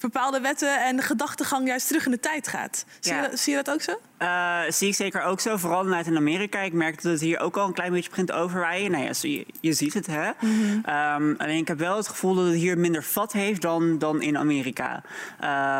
bepaalde 0.00 0.40
wetten 0.40 0.84
en 0.84 0.96
de 0.96 1.02
gedachtegang 1.02 1.66
juist 1.66 1.86
terug 1.86 2.04
in 2.04 2.10
de 2.10 2.20
tijd 2.20 2.48
gaat. 2.48 2.84
Zie, 3.00 3.14
ja. 3.14 3.22
je, 3.22 3.36
zie 3.36 3.56
je 3.56 3.62
dat 3.62 3.74
ook 3.74 3.82
zo? 3.82 3.92
Uh, 4.18 4.60
zie 4.68 4.88
ik 4.88 4.94
zeker 4.94 5.22
ook 5.22 5.40
zo, 5.40 5.56
vooral 5.56 5.82
vanuit 5.82 6.06
in 6.06 6.16
Amerika. 6.16 6.60
Ik 6.60 6.72
merk 6.72 7.02
dat 7.02 7.12
het 7.12 7.20
hier 7.20 7.40
ook 7.40 7.56
al 7.56 7.66
een 7.66 7.72
klein 7.72 7.92
beetje 7.92 8.08
begint 8.08 8.32
overrijden. 8.32 8.90
Nou 8.90 9.04
ja, 9.04 9.10
je, 9.20 9.46
je 9.60 9.72
ziet 9.72 9.94
het, 9.94 10.06
hè. 10.06 10.30
Mm 10.40 10.82
-hmm. 10.84 10.94
um, 11.22 11.34
alleen 11.38 11.58
ik 11.58 11.68
heb 11.68 11.78
wel 11.78 11.96
het 11.96 12.08
gevoel 12.08 12.34
dat 12.34 12.44
het 12.44 12.54
hier 12.54 12.78
minder 12.78 13.02
vat 13.02 13.32
heeft 13.32 13.62
dan, 13.62 13.98
dan 13.98 14.22
in 14.22 14.38
Amerika. 14.38 15.02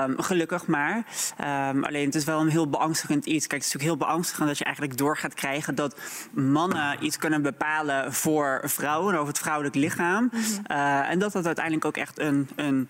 Um, 0.05 0.21
gelukkig 0.21 0.67
maar. 0.67 0.97
Um, 0.97 1.85
alleen 1.85 2.05
het 2.05 2.15
is 2.15 2.25
wel 2.25 2.41
een 2.41 2.49
heel 2.49 2.69
beangstigend 2.69 3.27
iets. 3.27 3.47
Kijk, 3.47 3.63
het 3.63 3.71
is 3.71 3.73
natuurlijk 3.75 4.01
heel 4.01 4.09
beangstigend 4.09 4.49
dat 4.49 4.59
je 4.59 4.65
eigenlijk 4.65 4.97
door 4.97 5.17
gaat 5.17 5.35
krijgen... 5.35 5.75
dat 5.75 5.97
mannen 6.31 7.05
iets 7.05 7.17
kunnen 7.17 7.43
bepalen 7.43 8.13
voor 8.13 8.61
vrouwen, 8.65 9.15
over 9.15 9.29
het 9.29 9.39
vrouwelijk 9.39 9.75
lichaam. 9.75 10.23
Mm 10.23 10.31
-hmm. 10.31 10.77
uh, 10.77 11.11
en 11.11 11.19
dat 11.19 11.33
dat 11.33 11.47
uiteindelijk 11.47 11.85
ook 11.85 11.97
echt 11.97 12.19
een... 12.19 12.49
een 12.57 12.89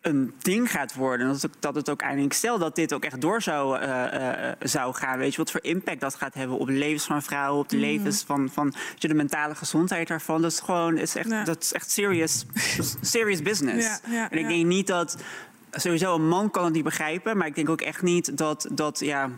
een 0.00 0.34
ding 0.38 0.70
gaat 0.70 0.94
worden. 0.94 1.28
Dat, 1.28 1.48
dat 1.58 1.74
het 1.74 1.90
ook 1.90 2.00
eindelijk, 2.00 2.32
stel 2.32 2.58
dat 2.58 2.74
dit 2.74 2.92
ook 2.92 3.04
echt 3.04 3.20
door 3.20 3.42
zou, 3.42 3.80
uh, 3.80 3.88
uh, 3.88 4.52
zou 4.60 4.94
gaan, 4.94 5.18
weet 5.18 5.30
je, 5.30 5.36
wat 5.36 5.50
voor 5.50 5.62
impact 5.62 6.00
dat 6.00 6.14
gaat 6.14 6.34
hebben 6.34 6.58
op 6.58 6.66
de 6.66 6.72
levens 6.72 7.04
van 7.04 7.22
vrouwen, 7.22 7.60
op 7.60 7.68
de 7.68 7.76
mm. 7.76 7.82
levens 7.82 8.22
van, 8.22 8.48
van 8.52 8.74
je, 8.96 9.08
de 9.08 9.14
mentale 9.14 9.54
gezondheid 9.54 10.08
daarvan. 10.08 10.42
Dat 10.42 10.52
is 10.52 10.60
gewoon, 10.60 10.98
is 10.98 11.14
echt, 11.14 11.30
ja. 11.30 11.44
dat 11.44 11.62
is 11.62 11.72
echt 11.72 11.90
serious, 11.90 12.46
serious 13.00 13.42
business. 13.42 13.86
Ja, 13.86 14.00
ja, 14.10 14.30
en 14.30 14.38
ik 14.38 14.48
denk 14.48 14.66
niet 14.66 14.86
dat, 14.86 15.16
sowieso 15.70 16.14
een 16.14 16.28
man 16.28 16.50
kan 16.50 16.64
het 16.64 16.72
niet 16.72 16.84
begrijpen, 16.84 17.36
maar 17.36 17.46
ik 17.46 17.54
denk 17.54 17.68
ook 17.68 17.80
echt 17.80 18.02
niet 18.02 18.36
dat, 18.38 18.68
dat 18.70 18.98
ja, 18.98 19.30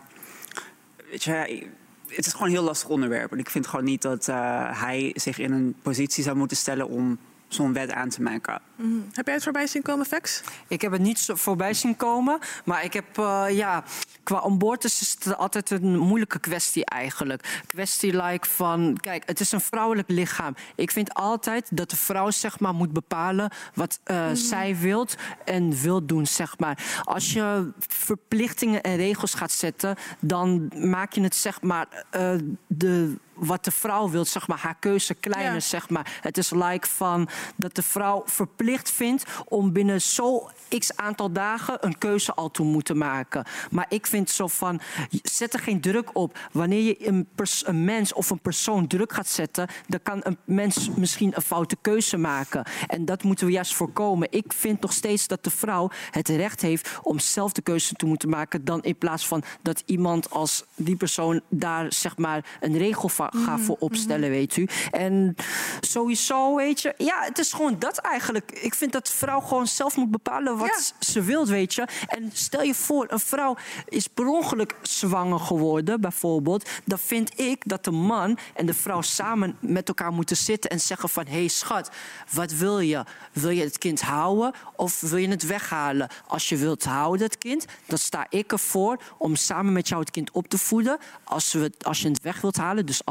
weet 1.11 1.23
je, 1.23 1.67
het 2.07 2.27
is 2.27 2.33
gewoon 2.33 2.47
een 2.49 2.55
heel 2.55 2.65
lastig 2.65 2.89
onderwerp. 2.89 3.33
En 3.33 3.39
ik 3.39 3.51
vind 3.51 3.67
gewoon 3.67 3.85
niet 3.85 4.03
dat 4.03 4.29
uh, 4.29 4.81
hij 4.81 5.11
zich 5.15 5.39
in 5.39 5.53
een 5.53 5.75
positie 5.83 6.25
zou 6.25 6.37
moeten 6.37 6.57
stellen 6.57 6.89
om 6.89 7.19
zo'n 7.55 7.73
wet 7.73 7.93
aan 7.93 8.09
te 8.09 8.23
maken. 8.23 8.61
Mhm. 8.77 9.01
Heb 9.13 9.27
jij 9.27 9.35
het 9.35 9.45
voorbij 9.45 9.67
zien 9.67 9.83
komen, 9.83 10.07
Vex? 10.07 10.43
Ik 10.69 10.81
heb 10.81 10.93
het 10.93 11.01
niet 11.01 11.19
zo 11.19 11.35
voorbij 11.35 11.75
zien 11.75 11.97
komen. 11.97 12.39
Maar 12.65 12.85
ik 12.85 12.93
heb, 12.93 13.19
uh, 13.19 13.45
ja, 13.51 13.85
qua 14.23 14.41
abortus 14.41 15.01
is 15.01 15.17
het 15.19 15.37
altijd 15.37 15.71
een 15.71 15.99
moeilijke 15.99 16.39
kwestie 16.39 16.85
eigenlijk. 16.85 17.63
Kwestie 17.67 18.23
like 18.23 18.49
van, 18.49 18.97
kijk, 19.01 19.23
het 19.27 19.41
is 19.41 19.53
een 19.53 19.61
vrouwelijk 19.61 20.09
lichaam. 20.09 20.55
Ik 20.75 20.91
vind 20.91 21.15
altijd 21.15 21.77
dat 21.77 21.91
de 21.91 21.97
vrouw, 21.97 22.31
zeg 22.31 22.61
maar, 22.61 22.75
moet 22.75 22.93
bepalen 22.93 23.51
wat 23.75 24.01
uh, 24.07 24.29
mm. 24.29 24.35
zij 24.35 24.77
wilt 24.77 25.15
en 25.45 25.73
wil 25.83 26.07
doen, 26.07 26.27
zeg 26.27 26.59
maar. 26.59 27.03
Als 27.03 27.33
je 27.33 27.73
verplichtingen 27.79 28.83
en 28.83 28.97
regels 28.97 29.35
gaat 29.35 29.53
zetten, 29.53 29.97
dan 30.21 30.71
maak 30.75 31.13
je 31.13 31.23
het, 31.23 31.35
zeg 31.35 31.61
maar, 31.63 32.05
uh, 32.17 32.35
de 32.67 33.17
wat 33.47 33.65
de 33.65 33.71
vrouw 33.71 34.11
wil, 34.11 34.25
zeg 34.25 34.49
maar, 34.49 34.59
haar 34.59 34.77
keuze 34.79 35.15
kleiner, 35.15 35.53
ja. 35.53 35.61
zeg 35.61 35.89
maar. 35.89 36.19
Het 36.21 36.39
is 36.39 36.51
like 36.51 36.89
van 36.89 37.29
dat 37.57 37.75
de 37.75 37.83
vrouw 37.83 38.23
verplicht 38.27 38.91
vindt 38.91 39.25
om 39.45 39.73
binnen 39.73 40.01
zo 40.01 40.51
x 40.79 40.97
aantal 40.97 41.33
dagen 41.33 41.77
een 41.81 41.99
keuze 41.99 42.35
al 42.35 42.51
te 42.51 42.63
moeten 42.63 42.99
maken. 42.99 43.45
Maar 43.71 43.87
ik 43.89 44.07
vind 44.07 44.31
zo 44.31 44.47
van, 44.47 44.81
zet 45.23 45.55
er 45.55 45.61
geen 45.61 45.81
druk 45.81 46.11
op. 46.13 46.39
Wanneer 46.53 46.83
je 46.83 47.09
een, 47.09 47.29
een 47.65 47.85
mens 47.85 48.13
of 48.13 48.31
een 48.31 48.41
persoon 48.41 48.87
druk 48.87 49.13
gaat 49.13 49.29
zetten, 49.29 49.69
dan 49.87 50.03
kan 50.03 50.21
een 50.23 50.39
mens 50.45 50.91
misschien 50.97 51.33
een 51.35 51.43
foute 51.43 51.77
keuze 51.81 52.17
maken. 52.17 52.65
En 52.87 53.05
dat 53.05 53.23
moeten 53.23 53.47
we 53.47 53.53
juist 53.53 53.75
voorkomen. 53.75 54.29
Ik 54.31 54.53
vind 54.53 54.81
nog 54.81 54.93
steeds 54.93 55.27
dat 55.27 55.45
de 55.45 55.51
vrouw 55.51 55.91
het 56.11 56.29
recht 56.29 56.61
heeft 56.61 56.99
om 57.03 57.19
zelf 57.19 57.53
de 57.53 57.63
keuze 57.63 57.95
te 57.95 58.07
moeten 58.07 58.29
maken, 58.29 58.65
dan 58.65 58.83
in 58.83 58.99
plaats 58.99 59.27
van 59.27 59.43
dat 59.63 59.83
iemand 59.87 60.31
als 60.31 60.65
die 60.75 60.97
persoon 60.97 61.41
daar 61.49 61.93
zeg 61.93 62.17
maar 62.17 62.45
een 62.61 62.79
regel 62.79 63.09
van 63.09 63.32
ga 63.33 63.59
voor 63.59 63.77
opstellen, 63.79 64.31
weet 64.31 64.57
u. 64.57 64.69
En 64.91 65.37
sowieso, 65.81 66.57
weet 66.57 66.81
je, 66.81 66.95
ja, 66.97 67.23
het 67.23 67.39
is 67.39 67.53
gewoon 67.53 67.79
dat 67.79 67.99
eigenlijk. 67.99 68.51
Ik 68.51 68.75
vind 68.75 68.93
dat 68.93 69.11
vrouw 69.11 69.41
gewoon 69.41 69.67
zelf 69.67 69.97
moet 69.97 70.11
bepalen 70.11 70.57
wat 70.57 70.95
ze 70.99 71.23
wilt, 71.23 71.49
weet 71.49 71.75
je. 71.75 71.87
En 72.07 72.31
stel 72.33 72.63
je 72.63 72.75
voor, 72.75 73.07
een 73.09 73.19
vrouw 73.19 73.57
is 73.89 74.07
per 74.07 74.27
ongeluk 74.27 74.75
zwanger 74.83 75.41
geworden, 75.41 76.01
bijvoorbeeld. 76.01 76.69
Dan 76.85 76.99
vind 76.99 77.41
ik 77.41 77.69
dat 77.69 77.85
de 77.85 77.91
man 77.91 78.39
en 78.55 78.67
de 78.67 78.75
vrouw 78.75 79.01
samen 79.01 79.57
met 79.61 79.89
elkaar 79.89 80.13
moeten 80.13 80.37
zitten 80.37 80.71
en 80.71 80.81
zeggen 80.81 81.09
van... 81.09 81.27
hé 81.27 81.39
hey, 81.39 81.49
schat, 81.49 81.91
wat 82.33 82.53
wil 82.53 82.79
je? 82.79 83.05
Wil 83.33 83.51
je 83.51 83.63
het 83.63 83.79
kind 83.79 84.01
houden 84.01 84.53
of 84.77 85.01
wil 85.01 85.19
je 85.19 85.29
het 85.29 85.47
weghalen? 85.47 86.09
Als 86.27 86.49
je 86.49 86.57
wilt 86.57 86.85
houden, 86.85 87.27
het 87.27 87.39
kind, 87.39 87.65
dan 87.87 87.99
sta 87.99 88.27
ik 88.29 88.53
ervoor 88.53 89.03
om 89.19 89.37
samen 89.37 89.73
met 89.73 89.89
jou 89.89 90.01
het 90.01 90.11
kind 90.11 90.31
op 90.31 90.49
te 90.49 90.59
voeden. 90.59 90.99
Als, 91.25 91.53
we, 91.53 91.73
als 91.83 92.03
je 92.03 92.09
het 92.09 92.23
weg 92.23 92.41
wilt 92.41 92.57
halen, 92.57 92.87
dus 92.87 93.05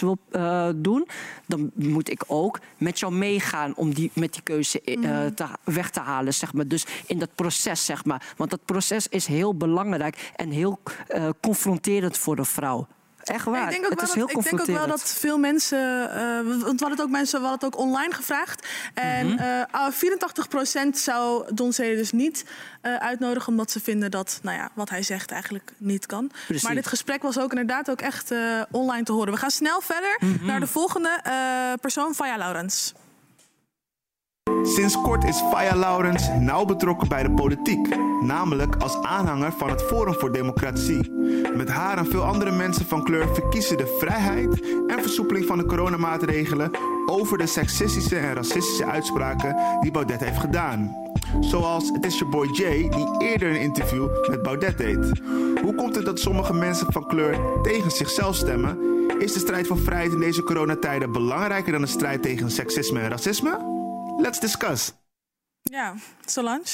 wil 0.00 0.18
uh, 0.30 0.68
doen... 0.76 1.08
dan 1.46 1.70
moet 1.74 2.10
ik 2.10 2.24
ook 2.26 2.60
met 2.76 2.98
jou 2.98 3.12
meegaan 3.14 3.76
om 3.76 3.94
die, 3.94 4.10
met 4.14 4.32
die 4.32 4.42
keuze 4.42 4.80
uh, 4.84 5.26
te, 5.26 5.46
weg 5.64 5.90
te 5.90 6.00
halen, 6.00 6.34
zeg 6.34 6.52
maar. 6.52 6.68
Dus 6.68 6.86
in 7.06 7.18
dat 7.18 7.34
proces, 7.34 7.84
zeg 7.84 8.04
maar. 8.04 8.34
Want 8.36 8.50
dat 8.50 8.64
proces 8.64 9.08
is 9.08 9.26
heel 9.26 9.56
belangrijk 9.56 10.32
en 10.36 10.50
heel 10.50 10.78
uh, 11.14 11.28
confronterend 11.40 12.18
voor 12.18 12.36
de 12.36 12.44
vrouw. 12.44 12.86
Echt 13.24 13.44
waar. 13.44 13.64
Ik 13.64 13.70
denk 13.70 13.84
ook, 13.84 13.90
het 13.90 14.00
wel, 14.00 14.08
is 14.08 14.14
heel 14.14 14.26
dat, 14.26 14.36
ik 14.36 14.42
denk 14.42 14.60
ook 14.60 14.76
wel 14.76 14.86
dat 14.86 15.14
veel 15.18 15.38
mensen. 15.38 15.78
Uh, 15.78 16.16
want 16.36 16.60
we 16.60 16.66
hadden 16.66 16.90
het 16.90 17.00
ook 17.00 17.10
mensen, 17.10 17.40
we 17.40 17.46
hadden 17.46 17.68
het 17.68 17.78
ook 17.78 17.86
online 17.86 18.14
gevraagd. 18.14 18.66
En 18.94 19.26
mm 19.26 19.38
-hmm. 19.38 19.66
uh, 19.74 20.88
84% 20.88 20.88
zou 20.90 21.54
Don 21.54 21.72
Zede 21.72 21.96
dus 21.96 22.12
niet 22.12 22.44
uh, 22.82 22.96
uitnodigen, 22.96 23.48
omdat 23.48 23.70
ze 23.70 23.80
vinden 23.80 24.10
dat 24.10 24.38
nou 24.42 24.56
ja, 24.56 24.70
wat 24.74 24.90
hij 24.90 25.02
zegt 25.02 25.30
eigenlijk 25.30 25.72
niet 25.76 26.06
kan. 26.06 26.30
Precies. 26.46 26.64
Maar 26.64 26.74
dit 26.74 26.86
gesprek 26.86 27.22
was 27.22 27.38
ook 27.38 27.50
inderdaad 27.50 27.90
ook 27.90 28.00
echt 28.00 28.32
online 28.70 29.04
te 29.04 29.12
horen. 29.12 29.32
We 29.32 29.38
gaan 29.38 29.50
snel 29.50 29.80
verder 29.80 30.16
mm 30.18 30.36
-hmm. 30.36 30.46
naar 30.46 30.60
de 30.60 30.66
volgende 30.66 31.20
persoon, 31.80 32.14
Faya 32.14 32.36
Laurens. 32.36 32.92
Sinds 34.64 35.00
kort 35.00 35.24
is 35.24 35.42
Faya 35.50 35.76
Laurens 35.76 36.28
nauw 36.40 36.64
betrokken 36.64 37.08
bij 37.08 37.22
de 37.22 37.30
politiek, 37.30 37.96
namelijk 38.20 38.76
als 38.76 38.96
aanhanger 39.02 39.52
van 39.52 39.70
het 39.70 39.82
Forum 39.82 40.14
voor 40.14 40.32
Democratie. 40.32 41.10
Met 41.54 41.68
haar 41.68 41.98
en 41.98 42.06
veel 42.06 42.22
andere 42.22 42.50
mensen 42.50 42.86
van 42.86 43.04
kleur 43.04 43.34
verkiezen 43.34 43.76
de 43.76 43.96
vrijheid 43.98 44.60
en 44.86 45.02
versoepeling 45.02 45.46
van 45.46 45.58
de 45.58 45.66
coronamaatregelen 45.66 46.70
over 47.06 47.38
de 47.38 47.46
seksistische 47.46 48.16
en 48.16 48.34
racistische 48.34 48.84
uitspraken 48.86 49.56
die 49.80 49.90
Baudet 49.90 50.20
heeft 50.20 50.38
gedaan. 50.38 50.96
Zoals 51.40 51.90
het 51.92 52.04
is 52.04 52.18
je 52.18 52.24
boy 52.24 52.48
Jay 52.52 52.88
die 52.88 53.14
eerder 53.18 53.50
een 53.50 53.60
interview 53.60 54.08
met 54.28 54.42
Baudet 54.42 54.78
deed. 54.78 55.20
Hoe 55.62 55.74
komt 55.74 55.94
het 55.94 56.04
dat 56.04 56.20
sommige 56.20 56.54
mensen 56.54 56.92
van 56.92 57.06
kleur 57.06 57.38
tegen 57.62 57.90
zichzelf 57.90 58.34
stemmen? 58.34 58.78
Is 59.18 59.32
de 59.32 59.38
strijd 59.38 59.66
voor 59.66 59.78
vrijheid 59.78 60.12
in 60.12 60.20
deze 60.20 60.42
coronatijden 60.42 61.12
belangrijker 61.12 61.72
dan 61.72 61.80
de 61.80 61.86
strijd 61.86 62.22
tegen 62.22 62.50
seksisme 62.50 63.00
en 63.00 63.08
racisme? 63.08 63.73
Let's 64.24 64.40
discuss. 64.40 64.92
Ja, 65.62 65.94
Solange. 66.24 66.64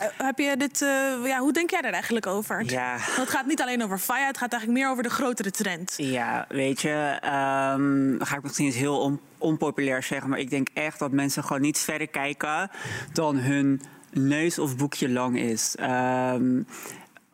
Uh, 0.00 0.06
heb 0.16 0.38
je 0.38 0.56
dit, 0.56 0.80
uh, 0.80 0.88
ja, 1.26 1.38
hoe 1.38 1.52
denk 1.52 1.70
jij 1.70 1.80
daar 1.80 1.92
eigenlijk 1.92 2.26
over? 2.26 2.70
Ja. 2.70 2.90
Want 2.90 3.16
het 3.16 3.30
gaat 3.30 3.46
niet 3.46 3.60
alleen 3.60 3.82
over 3.82 3.98
Faya, 3.98 4.26
het 4.26 4.38
gaat 4.38 4.52
eigenlijk 4.52 4.82
meer 4.82 4.90
over 4.90 5.02
de 5.02 5.10
grotere 5.10 5.50
trend. 5.50 5.94
Ja, 5.96 6.44
weet 6.48 6.80
je, 6.80 7.18
um, 7.24 8.18
dan 8.18 8.26
ga 8.26 8.36
ik 8.36 8.42
misschien 8.42 8.66
eens 8.66 8.74
heel 8.74 8.98
on 8.98 9.20
onpopulair 9.38 10.02
zeggen, 10.02 10.30
maar 10.30 10.38
ik 10.38 10.50
denk 10.50 10.68
echt 10.74 10.98
dat 10.98 11.12
mensen 11.12 11.44
gewoon 11.44 11.62
niet 11.62 11.78
verder 11.78 12.08
kijken 12.08 12.70
dan 13.12 13.36
hun 13.36 13.82
neus 14.10 14.58
of 14.58 14.76
boekje 14.76 15.08
lang 15.08 15.38
is. 15.38 15.76
Um, 15.80 16.66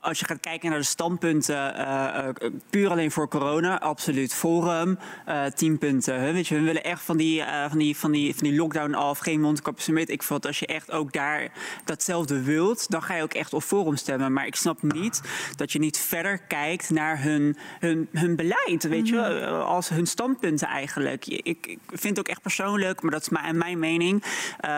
als 0.00 0.19
je 0.19 0.25
gaat 0.25 0.40
kijken 0.40 0.71
naar 0.71 0.78
de 0.78 0.85
standpunten, 0.85 1.75
uh, 1.76 2.28
uh, 2.42 2.50
puur 2.71 2.90
alleen 2.90 3.11
voor 3.11 3.28
corona, 3.28 3.80
absoluut 3.80 4.35
Forum, 4.35 4.99
uh, 5.28 5.45
tien 5.45 5.78
punten. 5.78 6.21
Hè? 6.21 6.33
Weet 6.33 6.47
je, 6.47 6.54
we 6.54 6.61
willen 6.61 6.85
echt 6.85 7.02
van 7.02 7.16
die, 7.16 7.42
van, 7.69 7.78
die, 7.78 7.97
van, 7.97 8.12
die, 8.12 8.35
van 8.35 8.49
die 8.49 8.57
lockdown 8.57 8.95
af, 8.95 9.19
geen 9.19 9.40
mondkapjes 9.40 9.88
meer. 9.88 10.11
Ik 10.11 10.23
vind 10.23 10.47
als 10.47 10.59
je 10.59 10.66
echt 10.66 10.90
ook 10.90 11.12
daar 11.12 11.52
datzelfde 11.85 12.42
wilt, 12.42 12.90
dan 12.90 13.02
ga 13.02 13.14
je 13.14 13.23
ook 13.23 13.35
echt 13.35 13.52
op 13.52 13.62
Forum 13.62 13.97
stemmen. 13.97 14.33
Maar 14.33 14.47
ik 14.47 14.54
snap 14.54 14.83
niet 14.83 15.21
dat 15.57 15.73
je 15.73 15.78
niet 15.78 15.99
verder 15.99 16.38
kijkt 16.38 16.90
naar 16.90 17.23
hun, 17.23 17.57
hun, 17.80 18.09
hun 18.12 18.37
beleid, 18.37 18.88
weet 18.88 19.09
je, 19.09 19.47
mm. 19.49 19.61
als 19.61 19.88
hun 19.88 20.07
standpunten 20.07 20.69
eigenlijk. 20.69 21.26
Ik, 21.26 21.66
ik, 21.66 21.78
vind 21.87 22.16
het 22.16 22.19
ook 22.19 22.28
echt 22.28 22.42
persoonlijk, 22.42 23.02
maar 23.02 23.11
dat 23.11 23.21
is 23.21 23.28
mijn, 23.28 23.59
mijn 23.59 23.78
mening, 23.78 24.25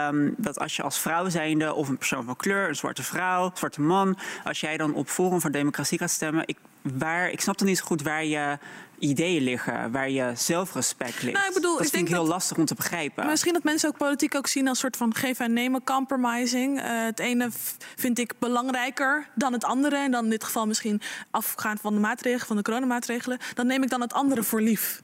um, 0.09 0.35
dat 0.37 0.59
als 0.59 0.77
je 0.77 0.83
als 0.83 0.99
vrouw 0.99 1.29
zijnde 1.29 1.75
of 1.75 1.89
een 1.89 1.99
persoon 1.99 2.25
van 2.25 2.37
kleur, 2.37 2.69
een 2.69 2.77
zwarte 2.77 3.03
vrouw, 3.03 3.45
een 3.45 3.57
zwarte 3.57 3.81
man, 3.81 4.19
als 4.45 4.61
jij 4.61 4.77
dan 4.77 4.95
op 4.95 5.09
Forum 5.13 5.41
voor 5.41 5.51
Democratie 5.51 5.99
gaat 5.99 6.11
stemmen. 6.11 6.43
Ik, 6.47 6.59
waar, 6.83 7.31
ik 7.31 7.41
snap 7.41 7.59
dan 7.59 7.67
niet 7.67 7.79
zo 7.79 7.85
goed 7.85 8.03
waar 8.03 8.25
je 8.25 8.59
ideeën 8.99 9.43
liggen, 9.43 9.93
waar 9.93 10.11
je 10.11 10.33
zelfrespect 10.37 11.23
ligt. 11.23 11.37
Nou, 11.37 11.49
ik 11.49 11.55
bedoel, 11.55 11.77
dat 11.77 11.85
ik 11.85 11.91
vind 11.91 12.03
ik 12.03 12.15
heel 12.15 12.23
dat, 12.23 12.33
lastig 12.33 12.57
om 12.57 12.65
te 12.65 12.75
begrijpen. 12.75 13.27
Misschien 13.27 13.53
dat 13.53 13.63
mensen 13.63 13.89
ook 13.89 13.97
politiek 13.97 14.35
ook 14.35 14.47
zien 14.47 14.69
als 14.69 14.79
soort 14.79 14.97
van 14.97 15.15
geven 15.15 15.45
en 15.45 15.53
nemen, 15.53 15.85
compromising. 15.85 16.79
Uh, 16.79 17.05
het 17.05 17.19
ene 17.19 17.49
vind 17.97 18.19
ik 18.19 18.33
belangrijker 18.39 19.29
dan 19.35 19.53
het 19.53 19.65
andere. 19.65 19.97
En 19.97 20.11
dan 20.11 20.25
in 20.25 20.31
dit 20.31 20.45
geval 20.45 20.67
misschien 20.67 21.01
afgaan 21.31 21.79
van 21.79 21.95
de 21.95 22.01
maatregelen, 22.01 22.47
van 22.47 22.57
de 22.57 22.63
coronamaatregelen. 22.63 23.39
Dan 23.55 23.67
neem 23.67 23.83
ik 23.83 23.91
dan 23.91 24.01
het 24.01 24.13
andere 24.13 24.43
voor 24.43 24.61
lief. 24.61 25.03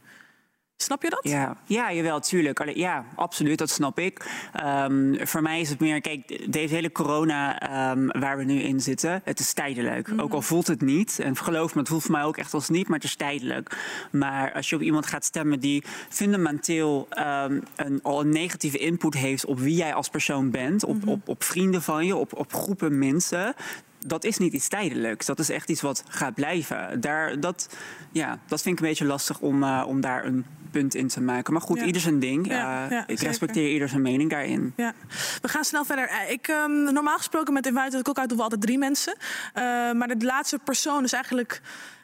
Snap 0.83 1.03
je 1.03 1.11
dat? 1.11 1.21
Ja, 1.23 1.57
ja 1.67 1.93
jawel, 1.93 2.21
tuurlijk. 2.21 2.61
Allee, 2.61 2.79
ja, 2.79 3.05
absoluut, 3.15 3.59
dat 3.59 3.71
snap 3.71 3.99
ik. 3.99 4.31
Um, 4.65 5.27
voor 5.27 5.43
mij 5.43 5.61
is 5.61 5.71
het 5.71 5.81
meer, 5.81 6.01
kijk, 6.01 6.53
deze 6.53 6.75
hele 6.75 6.93
corona 6.93 7.63
um, 7.93 8.07
waar 8.07 8.37
we 8.37 8.45
nu 8.45 8.61
in 8.61 8.81
zitten, 8.81 9.21
het 9.25 9.39
is 9.39 9.53
tijdelijk. 9.53 10.09
Mm. 10.13 10.21
Ook 10.21 10.33
al 10.33 10.43
voelt 10.43 10.67
het 10.67 10.81
niet, 10.81 11.19
en 11.19 11.37
geloof 11.37 11.75
me, 11.75 11.81
het 11.81 11.89
voelt 11.89 12.03
voor 12.03 12.11
mij 12.11 12.23
ook 12.23 12.37
echt 12.37 12.55
als 12.55 12.69
niet, 12.69 12.89
maar 12.89 12.97
het 12.97 13.07
is 13.07 13.17
tijdelijk. 13.17 13.77
Maar 14.11 14.53
als 14.53 14.69
je 14.69 14.77
op 14.77 14.83
iemand 14.83 15.07
gaat 15.07 15.25
stemmen 15.25 15.61
die 15.61 15.85
fundamenteel 16.09 17.09
um, 17.19 17.63
een, 17.77 18.03
al 18.03 18.21
een 18.21 18.29
negatieve 18.29 18.79
input 18.79 19.15
heeft 19.15 19.45
op 19.45 19.59
wie 19.59 19.77
jij 19.77 19.95
als 19.95 20.09
persoon 20.09 20.51
bent, 20.51 20.85
op, 20.85 21.03
-hmm. 21.03 21.13
op, 21.13 21.29
op 21.29 21.45
vrienden 21.45 21.83
van 21.83 22.07
je, 22.07 22.17
op, 22.17 22.39
op 22.39 22.53
groepen 22.53 22.99
mensen, 22.99 23.55
dat 24.07 24.25
is 24.25 24.39
niet 24.39 24.53
iets 24.53 24.69
tijdelijks. 24.69 25.27
Dat 25.27 25.39
is 25.39 25.49
echt 25.51 25.69
iets 25.69 25.81
wat 25.81 26.05
gaat 26.09 26.35
blijven. 26.35 27.01
Daar, 27.01 27.41
dat, 27.41 27.77
ja, 28.13 28.39
dat 28.47 28.63
vind 28.63 28.75
ik 28.75 28.83
een 28.83 28.89
beetje 28.89 29.05
lastig 29.05 29.41
om, 29.41 29.63
uh, 29.63 29.85
om 29.87 30.01
daar 30.01 30.25
een 30.25 30.45
punt 30.71 30.95
in 30.95 31.09
te 31.09 31.21
maken. 31.21 31.53
Maar 31.53 31.63
goed, 31.63 31.79
ja. 31.79 31.85
ieder 31.85 32.01
zijn 32.01 32.19
ding. 32.19 32.47
Ja, 32.47 32.85
uh, 32.85 32.91
ja, 32.91 33.05
ik 33.07 33.21
respecteer 33.21 33.55
zeker. 33.55 33.73
ieder 33.73 33.89
zijn 33.89 34.03
mening 34.03 34.31
daarin. 34.31 34.73
Ja. 34.77 34.95
We 35.41 35.49
gaan 35.49 35.65
snel 35.65 35.85
verder. 35.85 36.11
Ik, 36.29 36.49
um, 36.49 36.93
normaal 36.93 37.17
gesproken 37.17 37.53
met 37.53 37.67
Invite 37.67 37.97
de 37.97 38.03
Cookout 38.03 38.29
doen 38.29 38.37
we 38.37 38.43
altijd 38.43 38.61
drie 38.61 38.79
mensen. 38.79 39.15
Uh, 39.19 39.63
maar 39.93 40.19
de 40.19 40.25
laatste 40.25 40.59
persoon 40.65 41.05
is 41.05 41.13
eigenlijk 41.13 41.61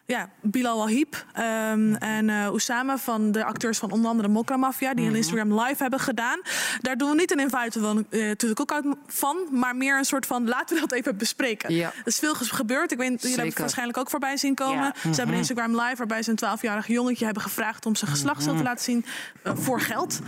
ja, 0.06 0.28
Bilal 0.40 0.78
Wahib 0.78 1.14
um, 1.14 1.94
en 1.94 2.28
uh, 2.28 2.46
Oussama 2.46 2.98
van 2.98 3.32
de 3.32 3.44
acteurs 3.44 3.78
van 3.78 3.90
onder 3.90 4.10
andere 4.10 4.28
Mokra 4.28 4.56
Mafia, 4.56 4.94
die 4.94 5.06
een 5.06 5.14
Instagram 5.14 5.60
live 5.60 5.82
hebben 5.82 6.00
gedaan. 6.00 6.40
Daar 6.80 6.96
doen 6.96 7.10
we 7.10 7.16
niet 7.16 7.32
een 7.32 7.40
invite 7.40 7.80
van 7.80 8.06
uh, 8.10 8.30
to 8.30 8.48
the 8.48 8.54
cookout 8.54 8.84
van, 9.06 9.36
maar 9.50 9.76
meer 9.76 9.98
een 9.98 10.04
soort 10.04 10.26
van 10.26 10.48
laten 10.48 10.74
we 10.74 10.80
dat 10.80 10.92
even 10.92 11.16
bespreken. 11.16 11.74
Ja. 11.74 11.86
Er 11.86 12.06
is 12.06 12.18
veel 12.18 12.34
gebeurd. 12.34 12.92
Ik 12.92 12.98
weet, 12.98 13.08
jullie 13.10 13.28
hebben 13.28 13.46
het 13.46 13.58
waarschijnlijk 13.58 13.98
ook 13.98 14.10
voorbij 14.10 14.36
zien 14.36 14.54
komen. 14.54 14.84
Ja. 14.84 14.94
Ze 15.00 15.08
hebben 15.08 15.28
een 15.28 15.34
Instagram 15.34 15.80
live 15.80 15.96
waarbij 15.96 16.22
ze 16.22 16.30
een 16.30 16.58
12-jarig 16.58 16.86
jongetje 16.86 17.24
hebben 17.24 17.42
gevraagd 17.42 17.86
om 17.86 17.94
zijn 17.96 18.10
geslachtsdeel 18.10 18.56
te 18.56 18.62
laten 18.62 18.84
zien 18.84 19.04
uh, 19.44 19.52
voor 19.56 19.80
geld. 19.80 20.20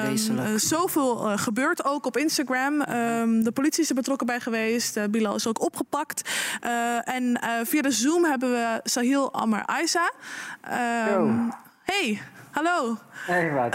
Vreselijk. 0.00 0.60
zoveel 0.60 1.16
gebeurt 1.16 1.84
ook 1.84 2.06
op 2.06 2.16
Instagram. 2.16 2.80
Um, 2.80 3.44
de 3.44 3.52
politie 3.52 3.82
is 3.82 3.88
er 3.88 3.94
betrokken 3.94 4.26
bij 4.26 4.40
geweest. 4.40 5.10
Bilal 5.10 5.34
is 5.34 5.46
ook 5.46 5.62
opgepakt. 5.62 6.30
en 7.04 7.40
via 7.64 7.82
de 7.82 7.90
Zoom 7.90 8.24
hebben 8.24 8.50
we 8.50 8.80
Sahil 8.94 9.32
Amar 9.32 9.64
Aisa. 9.66 10.10
Um, 10.70 11.52
hey. 11.82 12.20
Hallo. 12.50 12.96
Hey. 13.26 13.50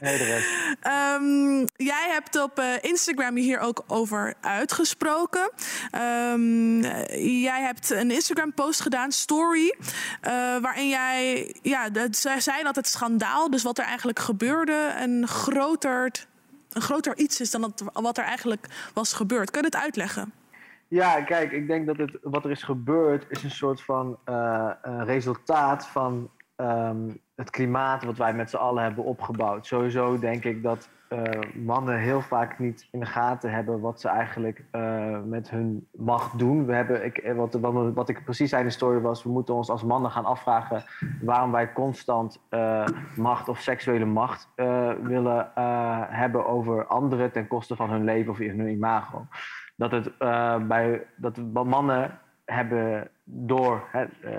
Hey 0.00 0.18
de 0.18 0.24
rest. 0.24 0.46
Ehm, 0.80 1.66
jij 1.76 2.08
hebt 2.10 2.42
op 2.42 2.58
eh, 2.58 2.66
Instagram 2.80 3.36
je 3.36 3.42
hier 3.42 3.58
ook 3.58 3.84
over 3.86 4.34
uitgesproken. 4.40 5.50
Ehm, 5.90 6.80
jij 7.36 7.62
hebt 7.62 7.90
een 7.90 8.10
Instagram-post 8.10 8.80
gedaan, 8.80 9.12
story, 9.12 9.76
eh, 10.20 10.32
waarin 10.60 10.88
jij 10.88 11.54
ja, 11.62 11.90
dat, 11.90 12.16
zij 12.16 12.40
zei 12.40 12.62
dat 12.62 12.76
het 12.76 12.88
schandaal, 12.88 13.50
dus 13.50 13.62
wat 13.62 13.78
er 13.78 13.84
eigenlijk 13.84 14.18
gebeurde, 14.18 14.94
een 14.98 15.28
groter, 15.28 16.26
een 16.72 16.82
groter 16.82 17.16
iets 17.16 17.40
is 17.40 17.50
dan 17.50 17.60
dat, 17.60 17.82
wat 17.92 18.18
er 18.18 18.24
eigenlijk 18.24 18.66
was 18.92 19.12
gebeurd. 19.12 19.50
Kun 19.50 19.60
je 19.60 19.66
het 19.66 19.76
uitleggen? 19.76 20.32
Ja, 20.88 21.22
kijk, 21.22 21.52
ik 21.52 21.66
denk 21.66 21.86
dat 21.86 21.96
het, 21.96 22.18
wat 22.22 22.44
er 22.44 22.50
is 22.50 22.62
gebeurd 22.62 23.26
is 23.28 23.42
een 23.42 23.50
soort 23.50 23.82
van 23.82 24.18
eh, 24.24 24.70
een 24.82 25.04
resultaat 25.04 25.86
van 25.86 26.30
ehm, 26.56 27.10
het 27.34 27.50
klimaat 27.50 28.04
wat 28.04 28.16
wij 28.16 28.34
met 28.34 28.50
z'n 28.50 28.56
allen 28.56 28.82
hebben 28.82 29.04
opgebouwd. 29.04 29.66
Sowieso 29.66 30.18
denk 30.18 30.44
ik 30.44 30.62
dat 30.62 30.88
eh, 31.08 31.40
mannen 31.54 31.98
heel 31.98 32.20
vaak 32.20 32.58
niet 32.58 32.88
in 32.90 33.00
de 33.00 33.06
gaten 33.06 33.50
hebben 33.52 33.80
wat 33.80 34.00
ze 34.00 34.08
eigenlijk 34.08 34.64
eh, 34.70 35.20
met 35.22 35.50
hun 35.50 35.88
macht 35.90 36.38
doen. 36.38 36.66
We 36.66 36.72
hebben, 36.72 37.04
ik, 37.04 37.32
wat, 37.36 37.54
wat, 37.94 38.08
ik 38.08 38.24
precies 38.24 38.50
zei 38.50 38.62
in 38.62 38.68
de 38.68 38.74
story 38.74 39.00
was, 39.00 39.22
we 39.22 39.30
moeten 39.30 39.54
ons 39.54 39.70
als 39.70 39.82
mannen 39.84 40.10
gaan 40.10 40.24
afvragen 40.24 40.84
waarom 41.20 41.52
wij 41.52 41.72
constant 41.72 42.40
macht 43.16 43.48
of 43.48 43.60
seksuele 43.60 44.04
macht 44.04 44.48
willen 45.02 45.50
hebben 46.08 46.46
over 46.46 46.86
anderen 46.86 47.32
ten 47.32 47.46
koste 47.46 47.76
van 47.76 47.90
hun 47.90 48.04
leven 48.04 48.30
of 48.30 48.38
hun 48.38 48.68
imago. 48.68 49.26
Dat 49.76 49.90
het 49.90 50.18
bij 50.68 51.06
dat 51.16 51.36
mannen 51.64 52.18
hebben 52.44 53.08
door 53.24 53.88
het, 53.90 54.10
uh, 54.24 54.30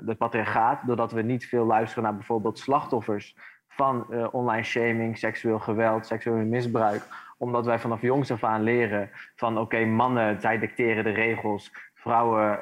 de 0.00 0.78
doordat 0.86 1.12
we 1.12 1.22
niet 1.22 1.46
veel 1.46 1.64
luisteren 1.64 2.04
naar 2.04 2.14
bijvoorbeeld 2.14 2.58
slachtoffers 2.58 3.36
van 3.68 4.06
uh, 4.10 4.26
online 4.30 4.62
shaming, 4.62 5.18
seksueel 5.18 5.58
geweld, 5.58 6.06
seksueel 6.06 6.44
misbruik, 6.44 7.02
omdat 7.38 7.64
wij 7.64 7.78
vanaf 7.78 8.00
jongs 8.00 8.30
af 8.30 8.44
aan 8.44 8.62
leren 8.62 9.10
van 9.36 9.58
oké, 9.58 9.84
mannen, 9.84 10.40
zij 10.40 10.58
dicteren 10.58 11.04
de 11.04 11.10
regels, 11.10 11.72
vrouwen, 11.94 12.58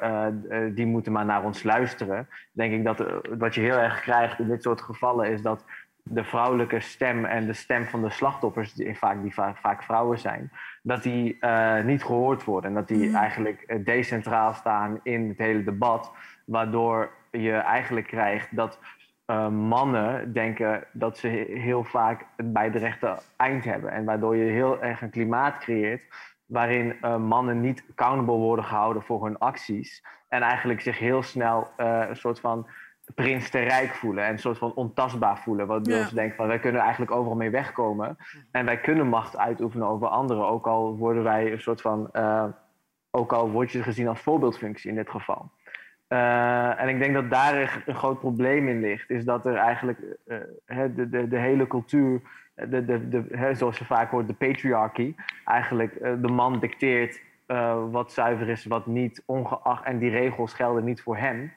uh, 0.49 0.75
die 0.75 0.85
moeten 0.85 1.11
maar 1.11 1.25
naar 1.25 1.43
ons 1.43 1.63
luisteren. 1.63 2.27
Denk 2.51 2.73
ik 2.73 2.83
dat 2.83 3.05
wat 3.37 3.55
je 3.55 3.61
heel 3.61 3.77
erg 3.77 4.01
krijgt 4.01 4.39
in 4.39 4.47
dit 4.47 4.63
soort 4.63 4.81
gevallen 4.81 5.31
is 5.31 5.41
dat 5.41 5.63
de 6.09 6.23
vrouwelijke 6.23 6.79
stem 6.79 7.25
en 7.25 7.45
de 7.45 7.53
stem 7.53 7.85
van 7.85 8.01
de 8.01 8.09
slachtoffers, 8.09 8.73
die 8.73 8.97
vaak, 8.97 9.21
die 9.21 9.33
vaak, 9.33 9.57
vaak 9.57 9.83
vrouwen 9.83 10.19
zijn, 10.19 10.51
dat 10.81 11.03
die 11.03 11.37
uh, 11.39 11.83
niet 11.83 12.03
gehoord 12.03 12.43
worden. 12.43 12.69
En 12.69 12.75
dat 12.75 12.87
die 12.87 13.07
mm. 13.09 13.15
eigenlijk 13.15 13.63
uh, 13.67 13.85
decentraal 13.85 14.53
staan 14.53 14.99
in 15.03 15.29
het 15.29 15.37
hele 15.37 15.63
debat. 15.63 16.11
Waardoor 16.45 17.09
je 17.31 17.53
eigenlijk 17.53 18.07
krijgt 18.07 18.55
dat 18.55 18.79
uh, 19.27 19.47
mannen 19.47 20.33
denken 20.33 20.83
dat 20.91 21.17
ze 21.17 21.27
heel 21.53 21.83
vaak 21.83 22.25
het 22.35 22.53
bij 22.53 22.71
de 22.71 22.77
rechte 22.77 23.19
eind 23.35 23.63
hebben. 23.63 23.91
En 23.91 24.05
waardoor 24.05 24.35
je 24.35 24.51
heel 24.51 24.81
erg 24.81 25.01
een 25.01 25.09
klimaat 25.09 25.57
creëert 25.57 26.03
waarin 26.45 26.95
mannen 27.19 27.61
niet 27.61 27.83
accountable 27.89 28.35
worden 28.35 28.65
gehouden 28.65 29.03
voor 29.03 29.25
hun 29.25 29.37
acties. 29.37 30.03
En 30.27 30.41
eigenlijk 30.41 30.81
zich 30.81 30.99
heel 30.99 31.23
snel 31.23 31.71
een 31.77 32.15
soort 32.15 32.39
van 32.39 32.67
prins 33.13 33.49
te 33.49 33.59
rijk 33.59 33.93
voelen 33.93 34.23
en 34.23 34.31
een 34.31 34.39
soort 34.39 34.57
van 34.57 34.73
ontastbaar 34.73 35.37
voelen. 35.37 35.67
Waardoor 35.67 35.95
ja. 35.95 36.07
ze 36.07 36.15
denken 36.15 36.35
van 36.35 36.47
wij 36.47 36.59
kunnen 36.59 36.81
eigenlijk 36.81 37.11
overal 37.11 37.37
mee 37.37 37.49
wegkomen. 37.49 38.17
En 38.51 38.65
wij 38.65 38.79
kunnen 38.79 39.07
macht 39.07 39.37
uitoefenen 39.37 39.87
over 39.87 40.07
anderen. 40.07 40.47
Ook 40.47 40.67
al 40.67 40.97
worden 40.97 41.23
wij 41.23 41.51
een 41.51 41.61
soort 41.61 41.81
van. 41.81 42.09
Uh, 42.13 42.45
ook 43.11 43.33
al 43.33 43.49
word 43.49 43.71
je 43.71 43.83
gezien 43.83 44.07
als 44.07 44.21
voorbeeldfunctie 44.21 44.89
in 44.89 44.95
dit 44.95 45.09
geval. 45.09 45.51
Uh, 46.09 46.81
en 46.81 46.89
ik 46.89 46.99
denk 46.99 47.13
dat 47.13 47.29
daar 47.29 47.83
een 47.85 47.95
groot 47.95 48.19
probleem 48.19 48.67
in 48.67 48.79
ligt. 48.79 49.09
Is 49.09 49.25
dat 49.25 49.45
er 49.45 49.55
eigenlijk 49.55 49.99
uh, 50.27 50.37
de, 50.95 51.09
de, 51.09 51.27
de 51.27 51.37
hele 51.37 51.67
cultuur. 51.67 52.21
De, 52.55 52.85
de, 52.85 53.09
de, 53.09 53.51
zoals 53.53 53.77
je 53.77 53.85
vaak 53.85 54.11
hoort, 54.11 54.27
de 54.27 54.33
patriarchy. 54.33 55.15
Eigenlijk 55.45 55.99
de 55.99 56.27
man 56.27 56.59
dicteert 56.59 57.21
wat 57.91 58.11
zuiver 58.11 58.49
is, 58.49 58.65
wat 58.65 58.85
niet, 58.85 59.23
ongeacht. 59.25 59.85
En 59.85 59.97
die 59.97 60.09
regels 60.09 60.53
gelden 60.53 60.83
niet 60.83 61.01
voor 61.01 61.17
hem. 61.17 61.51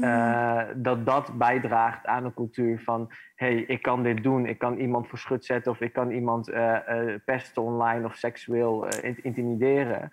Uh, 0.00 0.62
dat 0.76 1.06
dat 1.06 1.38
bijdraagt 1.38 2.06
aan 2.06 2.24
een 2.24 2.34
cultuur 2.34 2.80
van: 2.80 3.12
hey, 3.34 3.56
ik 3.56 3.82
kan 3.82 4.02
dit 4.02 4.22
doen, 4.22 4.46
ik 4.46 4.58
kan 4.58 4.78
iemand 4.78 5.08
voor 5.08 5.18
schut 5.18 5.44
zetten 5.44 5.72
of 5.72 5.80
ik 5.80 5.92
kan 5.92 6.10
iemand 6.10 6.48
uh, 6.48 6.76
uh, 6.88 7.14
pesten 7.24 7.62
online 7.62 8.04
of 8.04 8.14
seksueel 8.14 8.88
intimideren. 9.22 10.10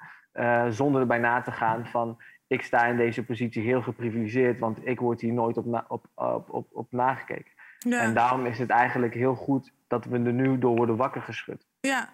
zonder 0.70 1.02
erbij 1.02 1.20
na 1.20 1.42
te 1.42 1.52
gaan 1.52 1.88
van: 1.88 2.18
ik 2.48 2.62
sta 2.62 2.86
in 2.86 2.98
deze 2.98 3.26
positie 3.26 3.64
heel 3.64 3.82
geprivilegeerd, 3.82 4.60
want 4.60 4.88
ik 4.88 5.00
word 5.00 5.22
hier 5.22 5.34
nooit 5.34 5.58
op, 5.58 5.66
na 5.66 5.86
op, 5.88 6.06
op, 6.16 6.50
op, 6.50 6.68
op 6.72 6.88
nagekeken. 6.92 7.52
Ja. 7.80 8.02
En 8.02 8.14
daarom 8.14 8.46
is 8.46 8.60
het 8.60 8.70
eigenlijk 8.70 9.14
heel 9.14 9.36
goed 9.36 9.74
dat 9.88 10.06
we 10.06 10.20
er 10.20 10.34
nu 10.34 10.58
door 10.58 10.76
worden 10.76 10.96
wakker 10.96 11.22
geschud. 11.22 11.67
Ja, 11.88 12.10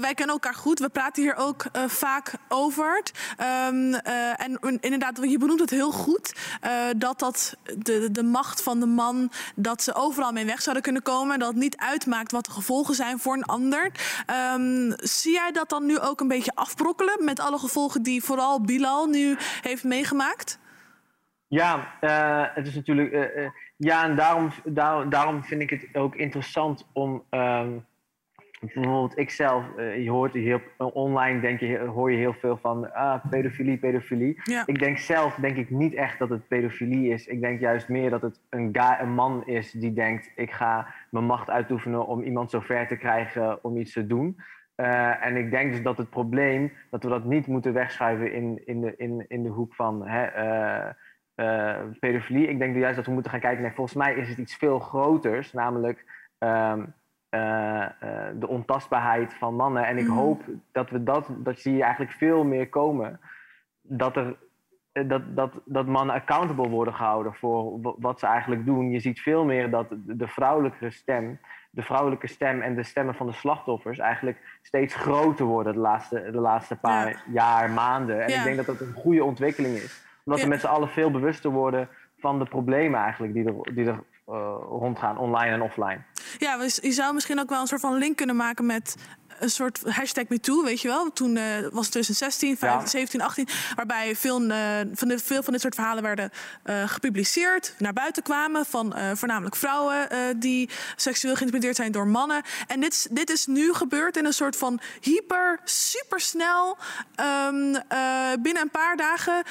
wij 0.00 0.14
kennen 0.14 0.34
elkaar 0.34 0.54
goed. 0.54 0.78
We 0.78 0.88
praten 0.88 1.22
hier 1.22 1.36
ook 1.36 1.64
uh, 1.64 1.84
vaak 1.84 2.32
over. 2.48 3.02
Um, 3.68 3.92
uh, 3.92 4.40
en 4.40 4.58
inderdaad, 4.80 5.18
je 5.22 5.38
benoemt 5.38 5.60
het 5.60 5.70
heel 5.70 5.90
goed. 5.90 6.34
Dat 6.96 7.18
dat 7.18 7.56
de, 7.78 8.10
de 8.10 8.22
macht 8.22 8.62
van 8.62 8.80
de 8.80 8.86
man, 8.86 9.30
dat 9.54 9.82
ze 9.82 9.94
overal 9.94 10.32
mee 10.32 10.44
weg 10.44 10.62
zouden 10.62 10.82
kunnen 10.82 11.02
komen. 11.02 11.38
Dat 11.38 11.48
het 11.48 11.56
niet 11.56 11.76
uitmaakt 11.76 12.32
wat 12.32 12.44
de 12.44 12.50
gevolgen 12.50 12.94
zijn 12.94 13.18
voor 13.18 13.34
een 13.34 13.44
ander. 13.44 13.90
Um, 14.54 14.92
zie 14.96 15.32
jij 15.32 15.52
dat 15.52 15.68
dan 15.68 15.86
nu 15.86 15.98
ook 15.98 16.20
een 16.20 16.28
beetje 16.28 16.54
afbrokkelen 16.54 17.24
met 17.24 17.40
alle 17.40 17.58
gevolgen 17.58 18.02
die 18.02 18.22
vooral 18.22 18.60
Bilal 18.60 19.06
nu 19.06 19.36
heeft 19.60 19.84
meegemaakt? 19.84 20.58
Ja, 21.48 21.94
het 22.54 22.66
is 22.66 22.74
natuurlijk. 22.74 23.32
ja, 23.76 24.04
en 24.04 24.16
daarom, 24.16 24.50
daar, 24.64 25.08
daarom 25.08 25.44
vind 25.44 25.60
ik 25.62 25.70
het 25.70 25.88
ook 25.92 26.14
interessant 26.14 26.86
om. 26.92 27.22
Um, 27.30 27.84
bijvoorbeeld 28.64 29.18
ikzelf, 29.18 29.64
uh, 29.76 30.04
je 30.04 30.10
hoort 30.10 30.34
heel, 30.34 30.60
online 30.76 31.40
denk 31.40 31.60
je, 31.60 31.78
hoor 31.78 32.10
je 32.10 32.16
heel 32.16 32.32
veel 32.32 32.56
van 32.56 32.92
ah, 32.92 33.24
pedofilie, 33.30 33.78
pedofilie. 33.78 34.40
Ja. 34.42 34.62
Ik 34.66 34.78
denk 34.78 34.98
zelf 34.98 35.34
denk 35.34 35.56
ik 35.56 35.70
niet 35.70 35.94
echt 35.94 36.18
dat 36.18 36.28
het 36.28 36.48
pedofilie 36.48 37.12
is. 37.12 37.26
Ik 37.26 37.40
denk 37.40 37.60
juist 37.60 37.88
meer 37.88 38.10
dat 38.10 38.22
het 38.22 38.40
een, 38.50 38.68
guy, 38.72 38.96
een 39.00 39.14
man 39.14 39.46
is 39.46 39.70
die 39.70 39.92
denkt 39.92 40.32
ik 40.36 40.50
ga 40.50 40.94
mijn 41.10 41.24
macht 41.24 41.50
uitoefenen 41.50 42.06
om 42.06 42.22
iemand 42.22 42.50
zo 42.50 42.60
ver 42.60 42.86
te 42.86 42.96
krijgen 42.96 43.64
om 43.64 43.76
iets 43.76 43.92
te 43.92 44.06
doen. 44.06 44.36
Uh, 44.76 45.26
en 45.26 45.36
ik 45.36 45.50
denk 45.50 45.72
dus 45.72 45.82
dat 45.82 45.98
het 45.98 46.10
probleem, 46.10 46.72
dat 46.90 47.02
we 47.02 47.08
dat 47.08 47.24
niet 47.24 47.46
moeten 47.46 47.72
wegschuiven 47.72 48.32
in, 48.32 48.62
in, 48.64 48.80
de, 48.80 48.94
in, 48.96 49.24
in 49.28 49.42
de 49.42 49.48
hoek 49.48 49.74
van 49.74 50.06
hè, 50.06 50.24
uh, 51.36 51.80
pedofilie. 52.00 52.48
Ik 52.48 52.58
denk 52.58 52.76
juist 52.76 52.96
dat 52.96 53.06
we 53.06 53.12
moeten 53.12 53.30
gaan 53.30 53.40
kijken, 53.40 53.62
nee, 53.62 53.72
volgens 53.72 53.96
mij 53.96 54.14
is 54.14 54.28
het 54.28 54.38
iets 54.38 54.56
veel 54.56 54.78
groters, 54.78 55.52
namelijk... 55.52 56.04
Um, 56.38 56.94
uh, 57.34 57.40
uh, 57.40 57.88
de 58.34 58.48
ontastbaarheid 58.48 59.34
van 59.34 59.54
mannen. 59.54 59.86
En 59.86 59.98
ik 59.98 60.06
mm. 60.06 60.16
hoop 60.16 60.42
dat 60.72 60.90
we 60.90 61.02
dat, 61.02 61.28
dat 61.36 61.58
zie 61.58 61.76
je 61.76 61.82
eigenlijk 61.82 62.12
veel 62.12 62.44
meer 62.44 62.68
komen. 62.68 63.20
Dat, 63.82 64.16
er, 64.16 64.36
eh, 64.92 65.08
dat, 65.08 65.36
dat, 65.36 65.52
dat 65.64 65.86
mannen 65.86 66.14
accountable 66.14 66.68
worden 66.68 66.94
gehouden 66.94 67.34
voor 67.34 67.78
wat 67.98 68.18
ze 68.18 68.26
eigenlijk 68.26 68.66
doen. 68.66 68.90
Je 68.90 69.00
ziet 69.00 69.20
veel 69.20 69.44
meer 69.44 69.70
dat 69.70 69.86
de 69.90 70.28
vrouwelijke 70.28 70.90
stem, 70.90 71.40
de 71.70 71.82
vrouwelijke 71.82 72.26
stem 72.26 72.60
en 72.60 72.74
de 72.74 72.82
stemmen 72.82 73.14
van 73.14 73.26
de 73.26 73.32
slachtoffers 73.32 73.98
eigenlijk 73.98 74.58
steeds 74.62 74.94
groter 74.94 75.44
worden 75.44 75.72
de 75.72 75.78
laatste, 75.78 76.30
de 76.30 76.40
laatste 76.40 76.76
paar 76.76 77.08
ja. 77.08 77.32
jaar, 77.32 77.70
maanden. 77.70 78.22
En 78.22 78.30
ja. 78.30 78.38
ik 78.38 78.44
denk 78.44 78.56
dat 78.56 78.66
dat 78.66 78.80
een 78.80 78.94
goede 78.94 79.24
ontwikkeling 79.24 79.74
is. 79.74 80.04
Omdat 80.24 80.40
ja. 80.40 80.46
we 80.46 80.52
met 80.52 80.60
z'n 80.60 80.66
allen 80.66 80.88
veel 80.88 81.10
bewuster 81.10 81.50
worden 81.50 81.88
van 82.18 82.38
de 82.38 82.44
problemen 82.44 83.00
eigenlijk 83.00 83.32
die 83.32 83.44
er, 83.44 83.74
die 83.74 83.86
er 83.86 84.02
uh, 84.28 84.56
rondgaan, 84.68 85.18
online 85.18 85.52
en 85.52 85.62
offline. 85.62 85.98
Ja, 86.38 86.62
je 86.80 86.92
zou 86.92 87.14
misschien 87.14 87.40
ook 87.40 87.48
wel 87.48 87.60
een 87.60 87.66
soort 87.66 87.80
van 87.80 87.98
link 87.98 88.16
kunnen 88.16 88.36
maken 88.36 88.66
met 88.66 88.96
een 89.40 89.50
soort 89.50 89.80
hashtag 89.88 90.24
MeToo, 90.28 90.62
weet 90.62 90.80
je 90.80 90.88
wel. 90.88 91.12
Toen 91.12 91.36
uh, 91.36 91.42
was 91.60 91.86
het 91.86 91.90
2016, 91.90 92.56
15, 92.56 92.80
ja. 92.80 92.86
17, 92.86 93.20
18... 93.20 93.48
waarbij 93.74 94.16
veel, 94.16 94.42
uh, 94.42 94.56
van, 94.92 95.08
de, 95.08 95.18
veel 95.18 95.42
van 95.42 95.52
dit 95.52 95.62
soort 95.62 95.74
verhalen 95.74 96.02
werden 96.02 96.30
uh, 96.64 96.88
gepubliceerd... 96.88 97.74
naar 97.78 97.92
buiten 97.92 98.22
kwamen 98.22 98.66
van 98.66 98.94
voornamelijk 99.14 99.56
vrouwen... 99.56 100.08
die 100.36 100.70
seksueel 100.96 101.34
geïntimideerd 101.34 101.76
zijn 101.76 101.92
door 101.92 102.06
mannen. 102.06 102.42
En 102.66 102.80
dit, 102.80 103.08
dit 103.10 103.30
is 103.30 103.46
nu 103.46 103.74
gebeurd 103.74 104.16
in 104.16 104.24
een 104.24 104.32
soort 104.32 104.56
van 104.56 104.80
hyper, 105.00 105.60
supersnel... 105.64 106.78
Um, 107.20 107.72
binnen 108.42 108.62
een 108.62 108.70
paar 108.70 108.96
dagen 108.96 109.42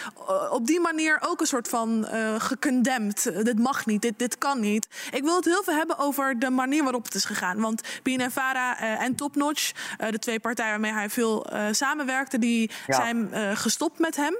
op 0.50 0.68
die 0.68 0.80
manier 0.80 1.18
ook 1.22 1.42
een 1.42 1.48
soort 1.48 1.68
van 1.68 2.08
gecondemned. 2.38 3.32
dit 3.44 3.60
mag 3.60 3.86
niet, 3.86 4.02
dit, 4.02 4.20
dit 4.20 4.38
kan 4.38 4.60
niet. 4.60 4.88
Ik 5.12 5.24
wil 5.24 5.36
het 5.36 5.46
heel 5.46 5.64
veel 5.64 5.74
hebben 5.74 5.98
over 5.98 6.40
de 6.40 6.50
manier 6.50 6.84
waarop 6.84 7.04
het 7.04 7.16
is 7.16 7.26
gegaan. 7.26 7.60
Want 7.60 7.82
BNNVARA 8.04 8.80
en 9.00 9.16
Topnotch 9.16 9.73
uh, 10.02 10.10
de 10.10 10.20
twee 10.20 10.40
partijen 10.40 10.72
waarmee 10.72 10.92
hij 10.92 11.10
veel 11.10 11.54
uh, 11.54 11.66
samenwerkte, 11.72 12.40
die 12.40 12.72
ja. 12.88 12.96
zijn 12.96 13.30
uh, 13.34 13.52
gestopt 13.54 14.00
met 14.00 14.16
hem, 14.16 14.38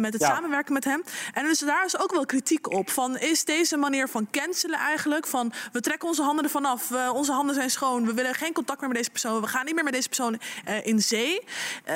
met 0.00 0.12
het 0.12 0.22
ja. 0.22 0.28
samenwerken 0.28 0.72
met 0.72 0.84
hem. 0.84 1.04
En 1.32 1.44
dus 1.44 1.58
daar 1.58 1.84
is 1.84 1.98
ook 1.98 2.12
wel 2.12 2.26
kritiek 2.26 2.72
op. 2.72 2.90
Van 2.90 3.18
is 3.18 3.44
deze 3.44 3.76
manier 3.76 4.08
van 4.08 4.28
cancelen 4.30 4.78
eigenlijk? 4.78 5.26
Van 5.26 5.52
we 5.72 5.80
trekken 5.80 6.08
onze 6.08 6.22
handen 6.22 6.44
ervan 6.44 6.64
af, 6.64 6.90
onze 7.12 7.32
handen 7.32 7.54
zijn 7.54 7.70
schoon, 7.70 8.06
we 8.06 8.14
willen 8.14 8.34
geen 8.34 8.52
contact 8.52 8.80
meer 8.80 8.88
met 8.88 8.98
deze 8.98 9.10
persoon, 9.10 9.40
we 9.40 9.46
gaan 9.46 9.64
niet 9.64 9.74
meer 9.74 9.84
met 9.84 9.92
deze 9.92 10.08
persoon 10.08 10.40
in 10.82 11.02
zee. 11.02 11.44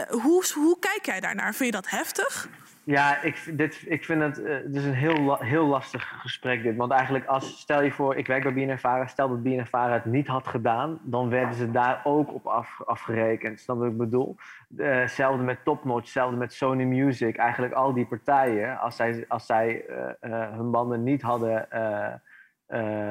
hoe, 0.08 0.44
hoe 0.54 0.78
kijk 0.78 1.06
jij 1.06 1.20
daarnaar? 1.20 1.54
Vind 1.54 1.74
je 1.74 1.80
dat 1.80 1.90
heftig? 1.90 2.48
Ja, 2.88 3.22
ik, 3.22 3.58
dit, 3.58 3.84
ik 3.86 4.04
vind 4.04 4.22
het, 4.22 4.38
is 4.74 4.84
een 4.84 4.94
heel, 4.94 5.36
heel 5.36 5.66
lastig 5.66 6.20
gesprek 6.20 6.62
dit. 6.62 6.76
Want 6.76 6.92
eigenlijk, 6.92 7.26
als, 7.26 7.60
stel 7.60 7.82
je 7.82 7.92
voor, 7.92 8.16
ik 8.16 8.26
werk 8.26 8.42
bij 8.42 8.52
BNNVARA. 8.52 9.06
Stel 9.06 9.28
dat 9.28 9.42
BNNVARA 9.42 9.92
het 9.92 10.04
niet 10.04 10.26
had 10.26 10.46
gedaan, 10.46 10.98
dan 11.02 11.28
werden 11.28 11.54
ze 11.54 11.70
daar 11.70 12.00
ook 12.04 12.34
op 12.34 12.46
af, 12.46 12.82
afgerekend. 12.84 13.60
Snap 13.60 13.78
wat 13.78 13.86
ik 13.86 13.96
bedoel? 13.96 14.36
Eh, 14.76 14.90
Hetzelfde 14.90 15.42
met 15.42 15.64
Topnotch, 15.64 16.04
hetzelfde 16.04 16.36
met 16.36 16.52
Sony 16.52 16.84
Music. 16.84 17.36
Eigenlijk 17.36 17.72
al 17.72 17.92
die 17.92 18.06
partijen, 18.06 18.78
als 18.78 18.96
zij, 18.96 19.24
als 19.28 19.46
zij 19.46 19.86
eh, 19.86 20.52
hun 20.52 20.70
banden 20.70 21.02
niet 21.02 21.22
hadden 21.22 21.68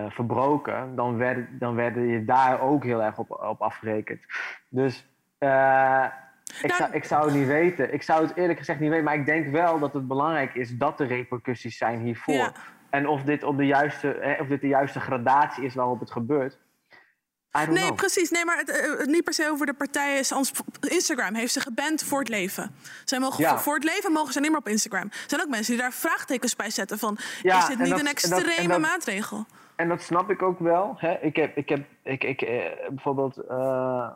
verbroken, 0.10 0.96
dan 0.96 1.18
werden, 1.18 1.48
dan 1.60 1.76
werden 1.76 2.08
je 2.08 2.26
daar 2.26 2.62
ook 2.62 2.84
heel 2.84 3.04
erg 3.04 3.18
op, 3.18 3.32
op 3.32 3.62
afgerekend. 3.62 4.26
Dus 4.70 5.10
ik, 6.62 6.73
zou, 6.73 6.91
ik 6.93 7.03
zou 7.03 7.25
het 7.25 7.36
niet 7.36 7.47
weten. 7.47 7.93
Ik 7.93 8.03
zou 8.03 8.27
het 8.27 8.36
eerlijk 8.38 8.60
gezegd 8.60 8.79
niet 8.79 8.89
weten. 8.89 9.05
Maar 9.05 9.15
ik 9.15 9.25
denk 9.25 9.51
wel 9.51 9.79
dat 9.79 9.93
het 9.93 10.07
belangrijk 10.07 10.53
is 10.55 10.77
dat 10.77 10.99
er 10.99 11.07
repercussies 11.07 11.77
zijn 11.77 11.99
hiervoor. 11.99 12.33
Ja. 12.36 12.53
En 12.89 13.07
of 13.07 13.21
dit, 13.23 13.43
op 13.43 13.57
de 13.57 13.65
juiste, 13.65 14.17
hè, 14.21 14.41
of 14.41 14.47
dit 14.47 14.62
de 14.62 14.67
juiste 14.67 14.99
gradatie 14.99 15.63
is 15.63 15.75
waarop 15.75 15.99
het 15.99 16.12
gebeurt. 16.12 16.57
Nee, 17.51 17.65
know. 17.65 17.95
precies. 17.95 18.29
Nee, 18.31 18.45
maar 18.45 18.57
het, 18.57 18.69
eh, 18.69 19.05
niet 19.05 19.23
per 19.23 19.33
se 19.33 19.49
over 19.49 19.65
de 19.65 19.73
partijen. 19.73 20.25
Instagram 20.79 21.33
heeft 21.33 21.53
ze 21.53 21.60
geband 21.60 22.03
voor 22.03 22.19
het 22.19 22.29
leven. 22.29 22.75
Zij 23.05 23.19
mogen 23.19 23.43
Ja. 23.43 23.57
voor, 23.57 23.73
het 23.75 23.83
leven 23.83 24.12
mogen 24.12 24.33
ze 24.33 24.39
niet 24.39 24.49
meer 24.49 24.60
op 24.60 24.67
Instagram. 24.67 25.07
Er 25.12 25.23
zijn 25.27 25.41
ook 25.41 25.49
mensen 25.49 25.73
die 25.73 25.81
daar 25.81 25.91
vraagtekens 25.93 26.55
bij 26.55 26.69
zetten 26.69 26.99
van... 26.99 27.17
Ja, 27.41 27.57
is 27.57 27.65
dit 27.65 27.77
niet 27.79 27.89
dat- 27.89 27.99
een 27.99 28.05
en 28.07 28.13
dat- 28.15 28.23
en 28.31 28.36
extreme 28.45 28.67
dat- 28.67 28.79
maatregel? 28.79 29.45
En 29.75 29.88
dat 29.88 30.01
snap 30.01 30.29
ik 30.29 30.41
ook 30.41 30.60
wel. 30.60 30.95
Hè? 30.97 31.13
Ik 31.21 31.36
heb, 31.36 31.57
ik 31.57 31.69
heb 31.69 31.86
ik, 32.03 32.23
ik, 32.23 32.41
eh, 32.41 32.65
bijvoorbeeld, 32.89 33.38
eh, 33.38 34.10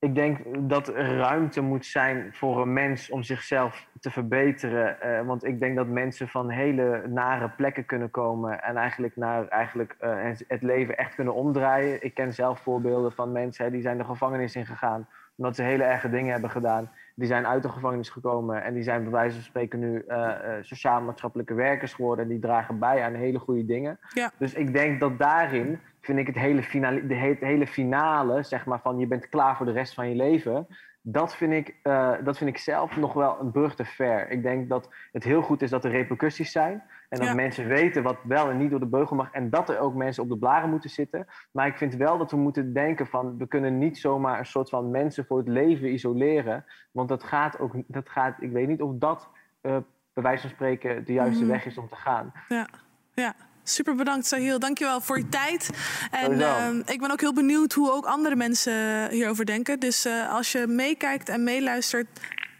ik 0.00 0.14
denk 0.14 0.38
dat 0.70 0.88
er 0.88 1.16
ruimte 1.16 1.60
moet 1.60 1.86
zijn 1.86 2.28
voor 2.32 2.60
een 2.60 2.72
mens 2.72 3.10
om 3.10 3.22
zichzelf 3.22 3.86
te 4.00 4.10
verbeteren. 4.10 5.00
Eh, 5.00 5.26
want 5.26 5.44
ik 5.44 5.60
denk 5.60 5.76
dat 5.76 5.86
mensen 5.86 6.28
van 6.28 6.50
hele 6.50 7.02
nare 7.08 7.48
plekken 7.48 7.86
kunnen 7.86 8.10
komen 8.10 8.62
en 8.62 8.76
eigenlijk 8.76 9.16
naar 9.16 9.48
eigenlijk, 9.48 9.96
eh, 9.98 10.14
het- 10.48 10.62
leven 10.62 10.96
echt 10.96 11.14
kunnen 11.14 11.34
omdraaien. 11.34 12.04
Ik 12.04 12.14
ken 12.14 12.32
zelf 12.32 12.60
voorbeelden 12.60 13.12
van 13.12 13.32
mensen 13.32 13.64
hè, 13.64 13.70
die 13.70 13.80
zijn 13.82 13.98
de 13.98 14.04
gevangenis 14.04 14.56
ingegaan 14.56 15.06
omdat 15.36 15.56
ze 15.56 15.62
hele 15.62 15.82
erge 15.84 16.10
dingen 16.10 16.32
hebben 16.32 16.50
gedaan. 16.50 16.90
Die 17.14 17.26
zijn 17.26 17.46
uit 17.46 17.62
de 17.62 17.68
gevangenis 17.68 18.08
gekomen 18.08 18.62
en 18.62 18.74
die 18.74 18.82
zijn 18.82 19.02
bij 19.02 19.12
wijze 19.12 19.34
van 19.34 19.44
spreken 19.44 19.78
nu 19.78 20.04
eh, 20.08 20.30
sociaal-maatschappelijke 20.60 21.54
werkers 21.54 21.92
geworden. 21.92 22.24
En 22.24 22.30
die 22.30 22.38
dragen 22.40 22.78
bij 22.78 23.02
aan 23.04 23.14
hele 23.14 23.38
goede 23.38 23.64
dingen. 23.64 23.98
Ja. 24.08 24.30
Dus 24.38 24.54
ik 24.54 24.72
denk 24.72 25.00
dat 25.00 25.18
daarin 25.18 25.80
vind 26.00 26.18
ik 26.18 26.26
het 26.26 26.36
hele 26.36 26.62
finale, 26.62 27.06
de 27.06 27.14
he- 27.14 27.36
hele 27.40 27.66
finale, 27.66 28.42
zeg 28.42 28.66
maar, 28.66 28.80
van 28.80 28.98
je 28.98 29.06
bent 29.06 29.28
klaar 29.28 29.56
voor 29.56 29.66
de 29.66 29.72
rest 29.72 29.94
van 29.94 30.08
je 30.08 30.14
leven. 30.14 30.66
Dat 31.02 31.36
vind, 31.36 31.52
ik, 31.52 31.74
eh, 31.82 32.12
dat 32.24 32.38
vind 32.38 32.50
ik 32.50 32.58
zelf 32.58 32.96
nog 32.96 33.12
wel 33.12 33.40
een 33.40 33.50
brug 33.50 33.74
te 33.74 33.84
ver. 33.84 34.30
Ik 34.30 34.42
denk 34.42 34.68
dat 34.68 34.88
het 35.12 35.24
heel 35.24 35.42
goed 35.42 35.62
is 35.62 35.70
dat 35.70 35.84
er 35.84 35.90
repercussies 35.90 36.52
zijn. 36.52 36.82
En 37.08 37.18
dat 37.18 37.28
Ja. 37.28 37.34
mensen 37.34 37.66
weten 37.66 38.02
wat 38.02 38.16
wel 38.22 38.50
en 38.50 38.56
niet 38.56 38.70
door 38.70 38.80
de 38.80 38.86
beugel 38.86 39.16
mag. 39.16 39.30
En 39.32 39.50
dat 39.50 39.68
er 39.68 39.78
ook 39.78 39.94
mensen 39.94 40.22
op 40.22 40.28
de 40.28 40.38
blaren 40.38 40.70
moeten 40.70 40.90
zitten. 40.90 41.26
Maar 41.52 41.66
ik 41.66 41.76
vind 41.76 41.94
wel 41.94 42.18
dat 42.18 42.30
we 42.30 42.36
moeten 42.36 42.72
denken 42.72 43.06
van... 43.06 43.36
we 43.38 43.46
kunnen 43.46 43.78
niet 43.78 43.98
zomaar 43.98 44.38
een 44.38 44.46
soort 44.46 44.68
van 44.68 44.90
mensen 44.90 45.24
voor 45.26 45.38
het 45.38 45.48
leven 45.48 45.92
isoleren. 45.92 46.64
Want 46.92 47.08
dat 47.08 47.22
gaat 47.22 47.58
ook... 47.58 47.72
Dat 47.86 48.08
gaat, 48.08 48.36
ik 48.42 48.50
weet 48.52 48.68
niet 48.68 48.82
of 48.82 48.92
dat 48.94 49.28
eh 49.60 49.76
bij 50.12 50.22
wijze 50.22 50.40
van 50.42 50.50
spreken 50.50 51.04
de 51.04 51.12
juiste 51.12 51.42
Mhm. 51.42 51.50
weg 51.52 51.66
is 51.66 51.78
om 51.78 51.88
te 51.88 51.96
gaan. 51.96 52.32
Ja, 52.48 52.68
ja. 53.14 53.34
Super 53.64 53.94
bedankt, 53.94 54.26
Sahil. 54.26 54.58
Dankjewel 54.58 55.00
voor 55.00 55.18
je 55.18 55.28
tijd. 55.28 55.70
En 56.10 56.40
ehm, 56.40 56.82
ik 56.86 57.00
ben 57.00 57.10
ook 57.10 57.20
heel 57.20 57.32
benieuwd 57.32 57.72
hoe 57.72 57.92
ook 57.92 58.06
andere 58.06 58.36
mensen 58.36 59.10
hierover 59.10 59.46
denken. 59.46 59.80
Dus 59.80 60.04
eh, 60.04 60.32
als 60.32 60.52
je 60.52 60.66
meekijkt 60.66 61.28
en 61.28 61.44
meeluistert, 61.44 62.06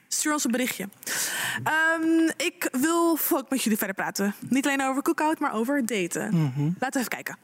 stuur 0.08 0.32
ons 0.32 0.44
een 0.44 0.50
berichtje. 0.50 0.88
Ehm, 1.64 2.30
ik 2.36 2.68
wil 2.72 3.18
ook 3.32 3.50
met 3.50 3.62
jullie 3.62 3.78
verder 3.78 3.96
praten. 3.96 4.34
Niet 4.48 4.66
alleen 4.66 4.82
over 4.82 5.02
cookout, 5.02 5.38
maar 5.38 5.54
over 5.54 5.86
daten. 5.86 6.32
Laten 6.78 6.92
we 6.92 6.98
even 6.98 7.08
kijken. 7.08 7.36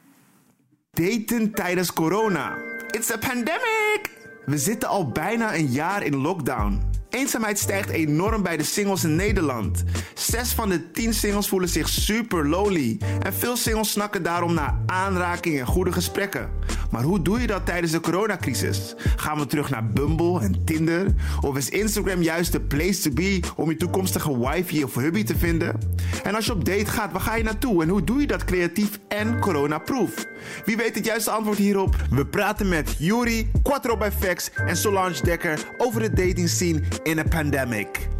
Daten 0.91 1.51
tijdens 1.51 1.93
corona. 1.93 2.57
It's 2.91 3.11
a 3.11 3.17
pandemic! 3.17 4.16
We 4.47 4.57
zitten 4.57 4.89
al 4.89 5.07
bijna 5.07 5.55
een 5.55 5.67
jaar 5.67 6.03
in 6.03 6.15
lockdown. 6.15 6.81
Eenzaamheid 7.09 7.59
stijgt 7.59 7.89
enorm 7.89 8.43
bij 8.43 8.57
de 8.57 8.63
singles 8.63 9.03
in 9.03 9.15
Nederland. 9.15 9.83
Zes 10.13 10.53
van 10.53 10.69
de 10.69 10.91
tien 10.91 11.13
singles 11.13 11.47
voelen 11.47 11.69
zich 11.69 11.89
super 11.89 12.47
lonely. 12.47 12.97
En 13.19 13.33
veel 13.33 13.57
singles 13.57 13.91
snakken 13.91 14.23
daarom 14.23 14.53
naar 14.53 14.79
aanraking 14.85 15.59
en 15.59 15.65
goede 15.65 15.91
gesprekken. 15.91 16.49
Maar 16.91 17.03
hoe 17.03 17.21
doe 17.21 17.41
je 17.41 17.47
dat 17.47 17.65
tijdens 17.65 17.91
de 17.91 17.99
coronacrisis? 17.99 18.95
Gaan 19.15 19.39
we 19.39 19.45
terug 19.45 19.69
naar 19.69 19.91
Bumble 19.91 20.41
en 20.41 20.63
Tinder? 20.65 21.05
Of 21.41 21.57
is 21.57 21.69
Instagram 21.69 22.21
juist 22.21 22.51
de 22.51 22.61
place 22.61 23.01
to 23.01 23.11
be 23.11 23.39
om 23.55 23.69
je 23.69 23.75
toekomstige 23.75 24.39
wifey 24.39 24.83
of 24.83 24.95
hubby 24.95 25.23
te 25.23 25.37
vinden? 25.37 25.79
En 26.23 26.35
als 26.35 26.45
je 26.45 26.51
op 26.51 26.65
date 26.65 26.85
gaat, 26.85 27.11
waar 27.11 27.21
ga 27.21 27.35
je 27.35 27.43
naartoe? 27.43 27.83
En 27.83 27.89
hoe 27.89 28.03
doe 28.03 28.21
je 28.21 28.27
dat 28.27 28.43
creatief 28.43 28.99
en 29.07 29.39
coronaproof? 29.39 30.25
Wie 30.65 30.77
weet 30.77 30.95
het 30.95 31.05
juiste 31.05 31.31
antwoord 31.31 31.57
hierop? 31.57 31.95
We 32.09 32.25
praten 32.25 32.69
met 32.69 32.95
Yuri, 32.99 33.51
Quattro 33.63 33.97
bij 33.97 34.11
Vex 34.11 34.49
en 34.53 34.77
Solange 34.77 35.21
Dekker 35.23 35.59
over 35.77 36.01
de 36.01 36.13
dating 36.13 36.49
scene 36.49 36.81
in 37.03 37.19
a 37.19 37.23
pandemic. 37.29 38.16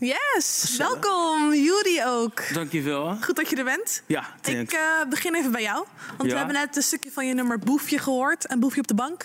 Yes, 0.00 0.76
welkom. 0.78 1.54
Juri 1.54 2.04
ook. 2.06 2.42
Dankjewel. 2.54 3.16
Goed 3.20 3.36
dat 3.36 3.50
je 3.50 3.56
er 3.56 3.64
bent. 3.64 4.02
Ja, 4.06 4.24
Ik 4.44 4.72
eh, 4.72 4.80
begin 5.08 5.34
even 5.34 5.52
bij 5.52 5.62
jou. 5.62 5.84
Want 6.16 6.22
Ja. 6.22 6.28
we 6.28 6.36
hebben 6.36 6.54
net 6.54 6.76
een 6.76 6.82
stukje 6.82 7.10
van 7.10 7.26
je 7.26 7.34
nummer 7.34 7.58
Boefje 7.58 7.98
gehoord. 7.98 8.50
Een 8.50 8.60
boefje 8.60 8.80
op 8.80 8.86
de 8.86 8.94
bank. 8.94 9.22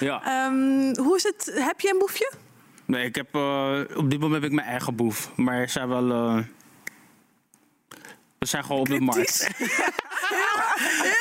ja. 0.00 0.22
Ehm, 0.24 0.96
hoe 1.04 1.16
is 1.16 1.22
het? 1.22 1.52
Heb 1.54 1.80
je 1.80 1.90
een 1.92 1.98
boefje? 1.98 2.32
Nee, 2.84 3.04
ik 3.04 3.14
heb, 3.14 3.34
eh, 3.34 3.80
op 3.96 4.10
dit 4.10 4.20
moment 4.20 4.42
heb 4.42 4.50
ik 4.50 4.56
mijn 4.56 4.66
eigen 4.68 4.94
boef. 4.96 5.30
Maar 5.36 5.54
er 5.60 5.68
zijn 5.68 5.88
wel... 5.88 6.10
eh, 6.10 6.38
we 8.38 8.46
zijn 8.46 8.64
gewoon 8.64 8.80
op 8.80 8.88
de 8.88 9.00
markt. 9.00 9.48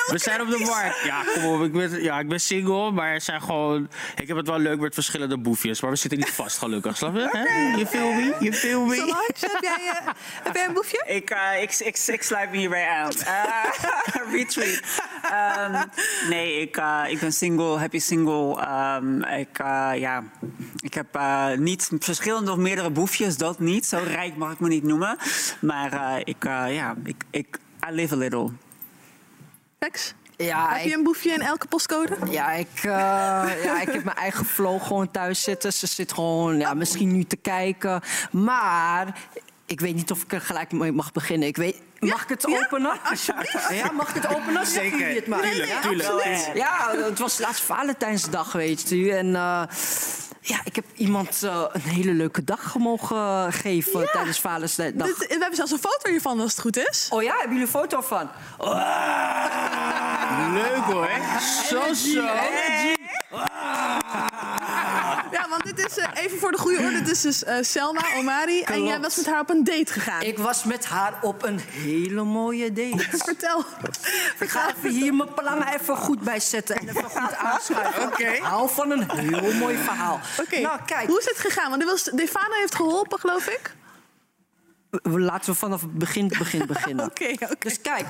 We 0.07 0.17
zijn 0.17 0.41
op 0.41 0.49
de 0.49 0.59
markt. 0.59 1.03
Ja, 1.03 1.23
kom 1.33 1.45
op. 1.45 1.63
Ik 1.63 1.71
ben, 1.71 2.03
ja, 2.03 2.19
ik 2.19 2.27
ben 2.27 2.39
single, 2.39 2.91
maar 2.91 3.13
er 3.13 3.21
zijn 3.21 3.41
gewoon... 3.41 3.89
Ik 4.15 4.27
heb 4.27 4.37
het 4.37 4.47
wel 4.47 4.59
leuk 4.59 4.79
met 4.79 4.93
verschillende 4.93 5.37
boefjes. 5.37 5.81
Maar 5.81 5.91
we 5.91 5.97
zitten 5.97 6.19
niet 6.19 6.29
vast, 6.29 6.57
gelukkig. 6.57 6.97
Snap 6.97 7.15
je? 7.15 7.27
Hè? 7.31 7.77
Je 7.77 7.87
feel 7.87 8.11
me? 8.11 8.35
Je 8.39 8.53
feel 8.53 8.85
me? 8.85 8.95
Solange, 8.95 9.33
heb 9.39 9.57
jij, 9.61 9.91
eh, 9.93 10.07
heb 10.43 10.55
jij 10.55 10.65
een 10.65 10.73
boefje? 10.73 11.03
Ik, 11.17 11.29
eh, 11.29 11.61
ik, 11.61 11.73
ik, 11.73 11.97
ik 12.07 12.23
sluit 12.23 12.51
me 12.51 12.57
hierbij 12.57 12.87
aan. 12.87 13.11
Eh, 13.11 14.31
retweet. 14.31 14.83
Ehm, 15.31 15.83
nee, 16.29 16.61
ik, 16.61 16.77
eh, 16.77 17.03
ik 17.07 17.19
ben 17.19 17.33
single, 17.33 17.77
happy 17.77 17.99
single. 17.99 18.61
Ehm, 18.61 19.21
ik, 19.21 19.57
ja, 19.99 20.23
ik 20.79 20.93
heb 20.93 21.15
eh, 21.15 21.51
niet 21.57 21.89
verschillende 21.99 22.51
of 22.51 22.57
meerdere 22.57 22.89
boefjes, 22.89 23.37
dat 23.37 23.59
niet. 23.59 23.85
Zo 23.85 23.99
rijk 24.03 24.37
mag 24.37 24.51
ik 24.51 24.59
me 24.59 24.67
niet 24.67 24.83
noemen. 24.83 25.17
Maar 25.61 25.93
eh, 25.93 26.21
ik, 26.23 26.43
ja, 26.69 26.95
ik, 27.07 27.23
ik, 27.29 27.59
I 27.89 27.91
live 27.91 28.13
a 28.13 28.17
little. 28.17 28.49
Lex? 29.79 30.13
Ja, 30.37 30.73
heb 30.73 30.85
je 30.85 30.93
een 30.93 31.03
boefje 31.03 31.31
in 31.31 31.41
elke 31.41 31.67
postcode? 31.67 32.17
Ja, 32.29 32.51
ik, 32.51 32.67
eh, 32.75 32.83
ja, 33.63 33.81
ik 33.81 33.91
heb 33.91 34.03
mijn 34.03 34.17
eigen 34.17 34.45
flow 34.45 34.81
gewoon 34.81 35.11
thuis 35.11 35.43
zitten. 35.43 35.73
Ze 35.73 35.87
zit 35.87 36.13
gewoon 36.13 36.59
ja, 36.59 36.73
misschien 36.73 37.11
nu 37.11 37.23
te 37.23 37.35
kijken. 37.35 38.01
Maar 38.31 39.19
ik 39.65 39.79
weet 39.79 39.95
niet 39.95 40.11
of 40.11 40.23
ik 40.23 40.33
er 40.33 40.41
gelijk 40.41 40.71
mee 40.71 40.91
mag 40.91 41.11
beginnen. 41.11 41.47
Ik 41.47 41.57
weet, 41.57 41.81
mag 41.99 42.23
ik 42.23 42.29
het 42.29 42.45
openen? 42.45 42.99
Alsjeblieft. 43.03 43.69
Ja, 43.69 43.91
mag 43.91 44.09
ik 44.15 44.23
het 44.23 44.35
openen? 44.35 44.65
Zeker. 44.65 44.99
jullie 44.99 45.15
het 45.15 45.27
maar. 45.27 45.41
Tuurlijk, 45.41 45.69
Ja? 45.69 45.81
tuurlijk. 45.81 46.51
Ja, 46.53 46.93
het 46.95 47.19
was 47.19 47.39
laatst 47.39 47.63
Valentijnsdag, 47.63 48.51
weet 48.51 48.91
u. 48.91 49.09
En 49.09 49.35
eh, 49.35 49.63
ja, 50.47 50.59
ik 50.63 50.75
heb 50.75 50.85
iemand 50.95 51.43
eh, 51.43 51.63
een 51.71 51.81
hele 51.81 52.11
leuke 52.11 52.43
dag 52.43 52.77
mogen 52.77 53.53
geven 53.53 54.09
tijdens 54.11 54.39
Valentijnsdag. 54.39 55.17
We 55.17 55.25
hebben 55.29 55.55
zelfs 55.55 55.71
een 55.71 55.79
foto 55.79 56.09
hiervan 56.09 56.39
als 56.39 56.51
het 56.51 56.61
goed 56.61 56.77
is. 56.77 57.07
Oh 57.09 57.23
ja, 57.23 57.31
hebben 57.31 57.57
jullie 57.57 57.73
een 57.73 57.79
foto 57.79 58.01
van? 58.01 58.29
Leuk 60.53 60.83
hoor. 60.83 61.09
Zo, 61.69 61.93
zo. 61.93 62.21
Ja, 62.21 62.43
want 65.63 65.75
dit 65.75 65.85
is, 65.89 65.97
eh, 65.97 66.09
even 66.23 66.37
voor 66.39 66.51
de 66.51 66.57
goede 66.57 66.77
orde, 66.77 66.91
dit 67.01 67.09
is 67.11 67.21
dus 67.21 67.43
eh, 67.43 67.55
Selma 67.61 68.01
Omari. 68.17 68.61
En 68.61 68.83
jij 68.83 68.99
was 68.99 69.15
met 69.17 69.25
haar 69.25 69.39
op 69.39 69.49
een 69.49 69.63
date 69.63 69.91
gegaan. 69.93 70.21
Ik 70.21 70.37
was 70.37 70.63
met 70.63 70.85
haar 70.85 71.13
op 71.21 71.43
een 71.43 71.59
hele 71.59 72.23
mooie 72.23 72.73
date. 72.73 73.05
Vertel. 73.25 73.63
Ik 74.39 74.49
ga 74.49 74.69
even 74.77 74.89
hier 74.89 75.13
mijn 75.13 75.33
plangen 75.33 75.67
even 75.73 75.97
goed 75.97 76.21
bij 76.21 76.39
zetten 76.39 76.75
en 76.75 76.87
even 76.89 77.03
goed 77.03 77.35
aanschuiven. 77.51 78.03
Oké. 78.07 78.37
Hou 78.41 78.69
van 78.69 78.91
een 78.91 79.11
heel 79.11 79.53
mooi 79.53 79.77
verhaal. 79.77 80.19
Oké, 80.39 80.59
Nou, 80.59 80.79
kijk. 80.85 81.07
hoe 81.07 81.19
is 81.19 81.25
het 81.25 81.37
gegaan? 81.39 81.69
Want 81.69 81.83
was- 81.83 82.03
Defana 82.03 82.55
heeft 82.55 82.75
geholpen, 82.75 83.19
geloof 83.19 83.47
ik. 83.47 83.75
Laten 85.03 85.51
we 85.51 85.57
vanaf 85.57 85.81
het 85.81 85.93
begin, 85.97 86.27
begin 86.27 86.65
beginnen. 86.65 87.05
Oké, 87.09 87.29
oké. 87.31 87.55
Dus 87.59 87.81
kijk, 87.81 88.05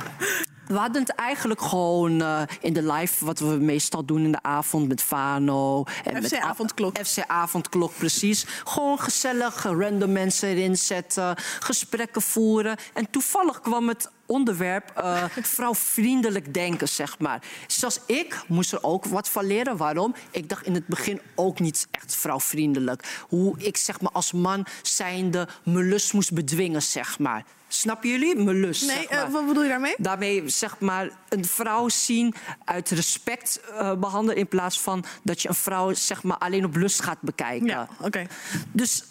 we 0.68 0.76
hadden 0.78 1.02
het 1.02 1.16
eigenlijk 1.16 1.62
gewoon 1.62 2.22
eh, 2.22 2.42
in 2.62 2.74
de 2.74 2.94
live, 2.94 3.26
wat 3.26 3.40
we 3.40 3.46
meestal 3.46 4.06
doen 4.06 4.24
in 4.24 4.32
de 4.32 4.42
avond 4.42 4.88
met 4.88 5.02
Fano. 5.02 5.84
En 6.04 6.16
FC 6.16 6.32
met 6.32 6.40
Avondklok. 6.40 6.98
FC 6.98 7.24
Avondklok, 7.28 7.92
precies. 7.98 8.46
Gewoon 8.64 9.00
gezellig, 9.00 9.64
random 9.64 10.12
mensen 10.12 10.50
erin 10.50 10.78
zetten, 10.78 11.36
gesprekken 11.60 12.22
voeren. 12.22 12.78
En 12.94 13.10
toevallig 13.10 13.60
kwam 13.60 13.88
het 13.88 14.10
onderwerp 14.28 14.92
eh, 14.96 15.24
vrouwvriendelijk 15.56 16.54
denken, 16.54 16.88
zeg 16.90 17.20
maar. 17.20 17.42
Zoals 17.68 18.00
ik 18.06 18.42
moest 18.48 18.72
er 18.72 18.84
ook 18.84 19.06
wat 19.06 19.30
van 19.30 19.46
leren. 19.46 19.78
Waarom? 19.78 20.16
Ik 20.32 20.50
dacht 20.50 20.66
in 20.66 20.74
het 20.74 20.88
begin 20.88 21.22
ook 21.36 21.60
niet 21.60 21.88
echt 21.92 22.16
vrouwvriendelijk. 22.16 23.04
Hoe 23.30 23.56
ik 23.60 23.78
zeg 23.78 24.02
maar 24.02 24.12
als 24.12 24.32
man 24.32 24.66
zijnde 24.82 25.48
mijn 25.64 25.88
lust 25.90 26.14
moest 26.14 26.34
bedwingen, 26.34 26.82
zeg 26.82 27.20
maar. 27.20 27.44
Snappen 27.68 28.10
jullie? 28.10 28.36
Mijn 28.36 28.60
lust. 28.60 28.86
Nee, 28.86 28.96
zeg 28.96 29.10
maar. 29.10 29.26
eh, 29.26 29.32
wat 29.32 29.48
bedoel 29.48 29.64
je 29.64 29.70
daarmee? 29.70 29.94
Daarmee 29.98 30.50
zeg 30.50 30.80
maar 30.80 31.10
een 31.30 31.46
vrouw 31.46 31.90
zien 31.90 32.34
uit 32.66 32.90
respect 32.90 33.60
eh, 33.78 33.94
behandelen 33.94 34.36
in 34.36 34.48
plaats 34.48 34.80
van 34.80 35.06
dat 35.24 35.42
je 35.42 35.48
een 35.48 35.56
vrouw 35.56 35.94
zeg 35.94 36.24
maar 36.24 36.38
alleen 36.38 36.66
op 36.66 36.76
lust 36.76 37.02
gaat 37.02 37.22
bekijken. 37.22 37.68
Ja, 37.68 37.88
oké. 38.02 38.28
Dus 38.72 39.04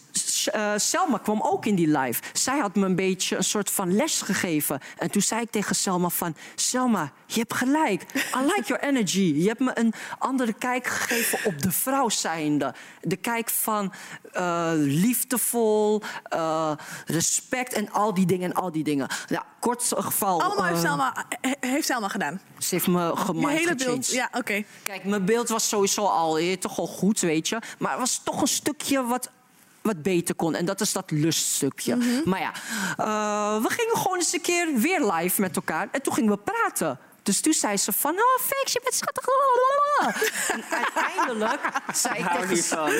eh, 0.51 0.73
Selma 0.77 1.19
kwam 1.19 1.41
ook 1.43 1.67
in 1.67 1.75
die 1.75 1.99
live. 1.99 2.23
Zij 2.33 2.59
had 2.59 2.75
me 2.75 2.85
een 2.87 2.97
beetje 2.97 3.37
een 3.37 3.45
soort 3.45 3.71
van 3.71 3.97
les 3.97 4.23
gegeven. 4.23 4.81
En 4.99 5.11
toen 5.11 5.23
zei 5.23 5.41
ik 5.41 5.51
tegen 5.51 5.75
Selma 5.77 6.09
van... 6.09 6.37
Selma, 6.55 7.13
je 7.27 7.39
hebt 7.39 7.55
gelijk. 7.55 8.03
I 8.15 8.41
like 8.45 8.63
your 8.67 8.83
energy. 8.83 9.33
Je 9.37 9.49
hebt 9.49 9.61
me 9.61 9.71
een 9.79 9.93
andere 10.19 10.53
kijk 10.53 10.87
gegeven 10.87 11.39
op 11.45 11.63
de 11.63 11.73
vrouw 11.73 12.09
zijnde. 12.09 12.75
De 13.01 13.17
kijk 13.17 13.51
van 13.51 13.93
eh, 14.33 14.71
liefdevol, 14.75 16.03
eh, 16.23 16.73
respect 17.07 17.73
en 17.73 17.93
al 17.93 18.15
die 18.15 18.27
dingen 18.27 18.51
en 18.51 18.57
al 18.57 18.73
die 18.73 18.85
dingen. 18.85 19.09
Ja, 19.27 19.45
kort 19.61 19.93
geval... 19.97 20.43
Allemaal 20.43 20.65
heeft 20.65 20.81
Selma, 20.81 21.27
he- 21.41 21.69
heeft 21.69 21.87
Selma 21.87 22.09
gedaan. 22.09 22.41
Ze 22.59 22.75
heeft 22.75 22.87
me 22.87 23.01
Je 23.07 23.17
gemind 23.17 23.49
hele 23.49 23.75
beeld. 23.75 24.11
Ja, 24.11 24.29
oké. 24.33 24.65
Kijk, 24.83 25.05
mijn 25.05 25.25
beeld 25.25 25.49
was 25.49 25.69
sowieso 25.69 26.05
al 26.05 26.39
eh, 26.39 26.57
toch 26.57 26.79
al 26.79 26.87
goed, 26.87 27.21
weet 27.21 27.49
je. 27.49 27.59
Maar 27.79 27.93
er 27.93 27.99
was 27.99 28.21
toch 28.25 28.41
een 28.41 28.49
stukje 28.49 29.05
wat, 29.05 29.31
wat 29.87 30.03
beter 30.03 30.35
kon. 30.35 30.55
En 30.55 30.65
dat 30.65 30.81
is 30.81 30.93
dat 30.93 31.11
luststukje. 31.11 32.23
Maar 32.25 32.41
ja, 32.41 32.53
eh, 32.97 33.63
we 33.63 33.71
gingen 33.71 33.97
gewoon 33.97 34.17
eens 34.17 34.33
een 34.33 34.41
keer 34.41 34.75
weer 34.75 35.13
live 35.13 35.41
met 35.41 35.57
elkaar. 35.57 35.89
En 35.93 36.03
toen 36.03 36.15
gingen 36.15 36.31
we 36.31 36.39
praten. 36.39 36.99
Dus 37.27 37.41
toen 37.41 37.53
zei 37.53 37.77
ze 37.77 37.93
van, 37.93 38.13
oh 38.13 38.41
Fix, 38.41 38.73
je 38.73 38.81
bent 38.83 38.95
schattig. 38.95 39.25
En 40.49 40.65
uiteindelijk 40.71 41.61
zei 41.95 42.19
ik 42.19 42.25
Hou 42.25 42.41
tegen 42.41 42.55
niet 42.55 42.67
van. 42.67 42.91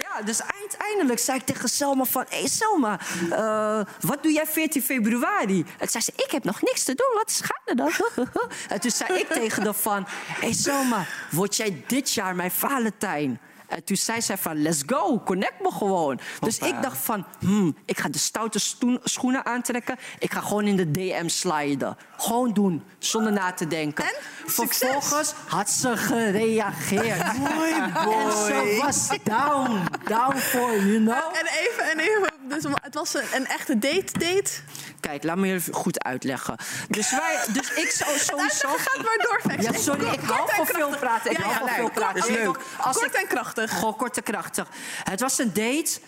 ja, 0.00 0.22
dus 0.24 0.42
uiteindelijk 0.42 1.18
zei 1.18 1.38
ik 1.38 1.44
tegen 1.44 1.68
Selma 1.68 2.04
van... 2.04 2.24
Hé 2.28 2.38
hey 2.38 2.48
Selma, 2.48 3.00
eh, 3.30 3.80
wat 4.00 4.22
doe 4.22 4.32
jij 4.32 4.46
14 4.46 4.82
februari? 4.82 5.64
En 5.78 5.88
zei 5.88 6.02
ze, 6.04 6.12
ik 6.16 6.30
heb 6.30 6.44
nog 6.44 6.62
niks 6.62 6.84
te 6.84 6.94
doen, 6.94 7.10
wat 7.14 7.30
is 7.30 7.40
gaande 7.40 7.82
dan? 7.82 8.26
en 8.68 8.80
toen 8.80 8.90
zei 8.90 9.18
ik 9.18 9.28
tegen 9.28 9.64
haar 9.64 9.74
van... 9.74 10.04
Hé 10.06 10.40
hey 10.40 10.52
Selma, 10.52 11.06
word 11.30 11.56
jij 11.56 11.84
dit 11.86 12.12
jaar 12.12 12.36
mijn 12.36 12.50
Valentijn? 12.50 13.40
En 13.70 13.84
toen 13.84 13.96
zei 13.96 14.22
zij 14.22 14.38
van, 14.38 14.62
let's 14.62 14.82
go, 14.86 15.20
connect 15.24 15.60
me 15.60 15.70
gewoon. 15.72 16.20
Dus 16.40 16.58
ik 16.58 16.82
dacht 16.82 16.98
van, 16.98 17.24
hmm, 17.38 17.76
ik 17.84 17.98
ga 17.98 18.08
de 18.08 18.18
stoute 18.18 18.58
stoen- 18.58 19.00
schoenen 19.04 19.46
aantrekken. 19.46 19.96
Ik 20.18 20.32
ga 20.32 20.40
gewoon 20.40 20.66
in 20.66 20.76
de 20.76 20.90
DM 20.90 21.28
sliden. 21.28 21.96
Gewoon 22.16 22.52
doen, 22.52 22.82
zonder 22.98 23.32
na 23.32 23.52
te 23.52 23.66
denken. 23.66 24.04
En? 24.04 24.14
Vervolgens 24.46 25.32
had 25.46 25.70
ze 25.70 25.96
gereageerd. 25.96 27.38
Mooi, 27.54 27.72
En 27.72 27.92
boy. 28.04 28.30
ze 28.30 28.78
was 28.82 29.08
down, 29.22 29.78
down 30.04 30.36
for, 30.36 30.76
you 30.86 30.96
know? 30.98 31.14
En 31.32 31.46
even, 31.60 31.90
en 31.90 31.98
even 31.98 32.39
dus 32.50 32.64
het 32.82 32.94
was 32.94 33.14
een, 33.14 33.24
een 33.34 33.46
echte 33.46 33.78
date-date. 33.78 34.50
Kijk, 35.00 35.24
laat 35.24 35.36
me 35.36 35.52
even 35.52 35.74
goed 35.74 36.04
uitleggen. 36.04 36.56
Dus, 36.88 37.10
wij, 37.10 37.44
dus 37.52 37.72
ik 37.72 37.90
zou 37.90 38.18
sowieso... 38.18 38.68
Gaat 38.68 38.96
maar 38.96 39.18
door, 39.28 39.40
Vex. 39.42 39.64
Ja, 39.64 39.72
sorry, 39.72 40.06
ik 40.12 40.20
hou 40.20 40.50
van 40.54 40.66
veel 40.66 40.96
praten. 40.96 41.30
Ik 41.30 41.38
Ja, 41.38 41.44
hou 41.44 41.58
van 41.58 41.68
veel 41.68 41.90
praten. 41.90 42.18
is 42.18 42.26
Je 42.26 42.32
weet 42.32 42.44
leuk. 42.44 42.58
als 42.80 42.96
Kort 42.98 43.14
en 43.14 43.26
krachtig. 43.26 43.78
Gewoon 43.78 43.96
kort 43.96 44.16
en 44.16 44.22
krachtig. 44.22 44.68
Het 45.04 45.20
was 45.20 45.38
een 45.38 45.52
date. 45.52 45.98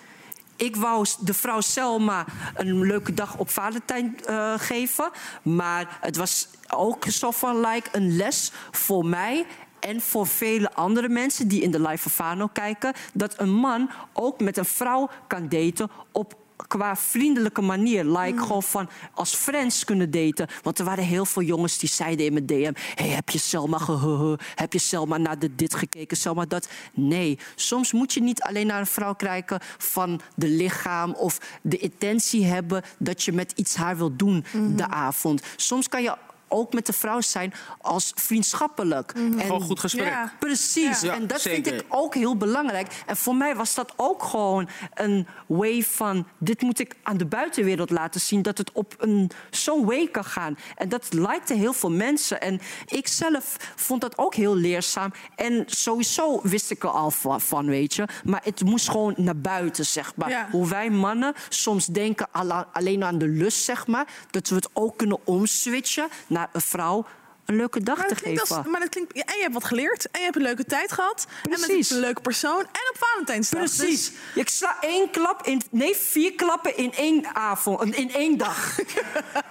Ik 0.57 0.77
wou 0.77 1.07
de 1.21 1.35
vrouw 1.35 1.61
Selma 1.61 2.25
een 2.55 2.81
leuke 2.87 3.15
dag 3.15 3.37
op 3.37 3.51
Valentijn 3.51 4.21
eh, 4.25 4.55
geven. 4.57 5.11
Maar 5.43 5.99
het 6.01 6.17
was 6.17 6.49
ook 6.69 7.05
zo 7.09 7.31
van 7.31 7.61
like 7.61 7.89
een 7.93 8.17
les 8.17 8.53
voor 8.71 9.07
mij 9.07 9.47
en 9.83 10.01
voor 10.01 10.27
vele 10.27 10.73
andere 10.75 11.09
mensen 11.09 11.49
die 11.49 11.63
in 11.63 11.71
de 11.71 11.81
Live 11.81 12.07
of 12.07 12.13
Fano 12.13 12.47
kijken... 12.47 12.93
dat 13.15 13.41
een 13.41 13.55
man 13.55 13.91
ook 14.13 14.41
met 14.41 14.57
een 14.57 14.65
vrouw 14.65 15.11
kan 15.27 15.49
daten 15.49 15.91
op 16.13 16.41
qua 16.69 16.97
vriendelijke 16.97 17.61
manier. 17.61 18.05
Like 18.05 18.43
gewoon 18.43 18.63
van 18.63 18.89
als 19.15 19.35
friends 19.35 19.85
kunnen 19.85 20.11
daten. 20.11 20.49
Want 20.63 20.79
er 20.79 20.85
waren 20.85 21.05
heel 21.05 21.25
veel 21.25 21.43
jongens 21.43 21.79
die 21.79 21.89
zeiden 21.89 22.27
in 22.27 22.33
mijn 22.33 22.47
DM... 22.47 22.73
Hey, 22.95 23.09
heb 23.09 23.31
je 23.31 23.39
Selma 23.39 23.79
gehuhu? 23.79 24.37
Heb 24.55 24.73
je 24.73 24.79
Selma 24.79 25.17
naar 25.17 25.39
de 25.39 25.55
dit 25.55 25.75
gekeken? 25.75 26.17
Selma 26.17 26.45
dat? 26.45 26.69
Nee. 26.93 27.39
Soms 27.55 27.93
moet 27.93 28.13
je 28.13 28.23
niet 28.23 28.43
alleen 28.43 28.67
naar 28.67 28.81
een 28.81 28.87
vrouw 28.87 29.15
kijken 29.15 29.61
van 29.79 30.21
de 30.35 30.49
lichaam... 30.49 31.13
of 31.15 31.39
de 31.63 31.79
intentie 31.79 32.45
hebben 32.45 32.83
dat 32.99 33.23
je 33.23 33.33
met 33.33 33.53
iets 33.53 33.75
haar 33.75 33.97
wil 33.97 34.17
doen 34.17 34.45
de 34.77 34.89
avond. 34.89 35.43
Soms 35.57 35.89
kan 35.89 36.03
je 36.03 36.17
ook 36.53 36.73
met 36.73 36.87
de 36.87 36.93
vrouw 36.93 37.21
zijn 37.21 37.55
als 37.81 38.13
vriendschappelijk. 38.15 39.13
En 39.13 39.41
Gewoon 39.41 39.61
goed 39.61 39.81
gesprek. 39.81 40.07
Ja. 40.07 40.33
Precies. 40.39 41.01
Ja, 41.01 41.15
en 41.15 41.27
dat 41.27 41.43
vind 41.43 41.67
ik 41.67 41.85
ook 41.89 42.15
heel 42.15 42.37
belangrijk. 42.37 43.03
En 43.07 43.17
voor 43.17 43.37
mij 43.37 43.57
was 43.57 43.75
dat 43.75 43.93
ook 43.97 44.23
gewoon 44.23 44.69
een 44.95 45.27
way 45.47 45.83
van... 45.83 46.27
dit 46.39 46.63
moet 46.63 46.79
ik 46.79 46.97
aan 47.03 47.17
de 47.17 47.27
buitenwereld 47.27 47.91
laten 47.91 48.21
zien... 48.21 48.43
dat 48.43 48.59
het 48.59 48.73
op 48.73 48.95
een 48.99 49.31
zo'n 49.51 49.85
way 49.85 50.09
kan 50.09 50.25
gaan. 50.25 50.59
En 50.77 50.89
dat 50.89 51.13
lijkte 51.13 51.55
heel 51.55 51.73
veel 51.73 51.91
mensen. 51.91 52.41
En 52.41 52.61
ik 52.87 53.09
zelf 53.09 53.57
vond 53.77 54.01
dat 54.01 54.19
ook 54.19 54.35
heel 54.35 54.57
leerzaam. 54.57 55.13
En 55.37 55.65
sowieso 55.67 56.41
wist 56.43 56.71
ik 56.71 56.83
er 56.83 56.91
al 56.91 57.11
van, 57.11 57.67
weet 57.67 57.95
je. 57.95 58.09
Maar 58.25 58.41
het 58.45 58.65
moest 58.65 58.91
gewoon 58.91 59.15
naar 59.17 59.37
buiten, 59.37 59.87
zeg 59.87 60.17
maar. 60.17 60.31
Ja. 60.31 60.49
Hoe 60.51 60.69
wij 60.69 60.91
mannen 60.91 61.35
soms 61.49 61.87
denken 61.87 62.29
alleen 62.73 63.05
aan 63.05 63.19
de 63.19 63.29
lust, 63.29 63.65
zeg 63.65 63.87
maar... 63.87 64.07
dat 64.31 64.49
we 64.49 64.55
het 64.55 64.69
ook 64.73 64.97
kunnen 64.97 65.19
omswitchen 65.25 66.09
naar 66.27 66.42
vrouw... 66.53 67.05
een 67.45 67.57
leuke 67.57 67.83
dag 67.83 67.99
Maar 67.99 68.09
te 68.09 68.15
geven. 68.15 68.41
als, 68.57 68.67
maar 68.67 68.81
dat 68.81 68.89
klinkt, 68.89 69.13
en 69.13 69.37
je 69.37 69.41
hebt 69.43 69.55
wat 69.55 69.65
geleerd. 69.65 70.11
En 70.11 70.19
je 70.19 70.25
hebt 70.25 70.37
een 70.37 70.43
leuke 70.43 70.65
tijd 70.65 70.93
gehad. 70.93 71.27
En 71.43 71.51
Precies. 71.51 71.69
met 71.89 71.91
een 71.91 72.05
leuke 72.05 72.21
persoon. 72.21 72.61
En 72.61 72.91
op 72.93 72.97
Valentijnsdag. 72.99 73.59
Precies. 73.61 74.11
Dus- 74.11 74.13
Ik 74.35 74.49
sla 74.49 74.77
één 74.81 75.11
klap 75.11 75.47
in... 75.47 75.63
Nee, 75.71 75.97
vier 75.97 76.33
klappen 76.35 76.77
in 76.77 76.93
één 76.95 77.35
avond. 77.35 77.95
In 77.95 78.13
één 78.15 78.39
dag. 78.39 78.59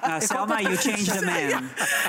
Nou, 0.08 0.22
Selma, 0.22 0.60
you 0.62 0.76
changed 0.76 1.18
the 1.20 1.26
man. 1.26 1.36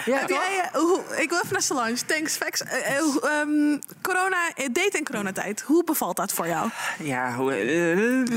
Ja, 0.05 0.19
Heb 0.19 0.29
toch? 0.29 0.39
jij, 0.39 0.61
eh, 0.73 0.81
hoe, 0.81 1.01
ik 1.17 1.29
wil 1.29 1.39
even 1.39 1.53
naar 1.53 1.63
Solange. 1.63 2.05
Thanks, 2.07 2.37
Fax. 2.37 2.63
Eh, 2.63 2.97
eh, 2.97 2.99
ehm, 3.23 3.79
corona, 4.03 4.37
date 4.73 4.91
in 4.99 5.05
coronatijd. 5.05 5.61
Hoe 5.61 5.85
bevalt 5.85 6.17
dat 6.17 6.33
voor 6.33 6.47
jou? 6.47 6.69
Ja, 7.03 7.35
hoe, 7.35 7.51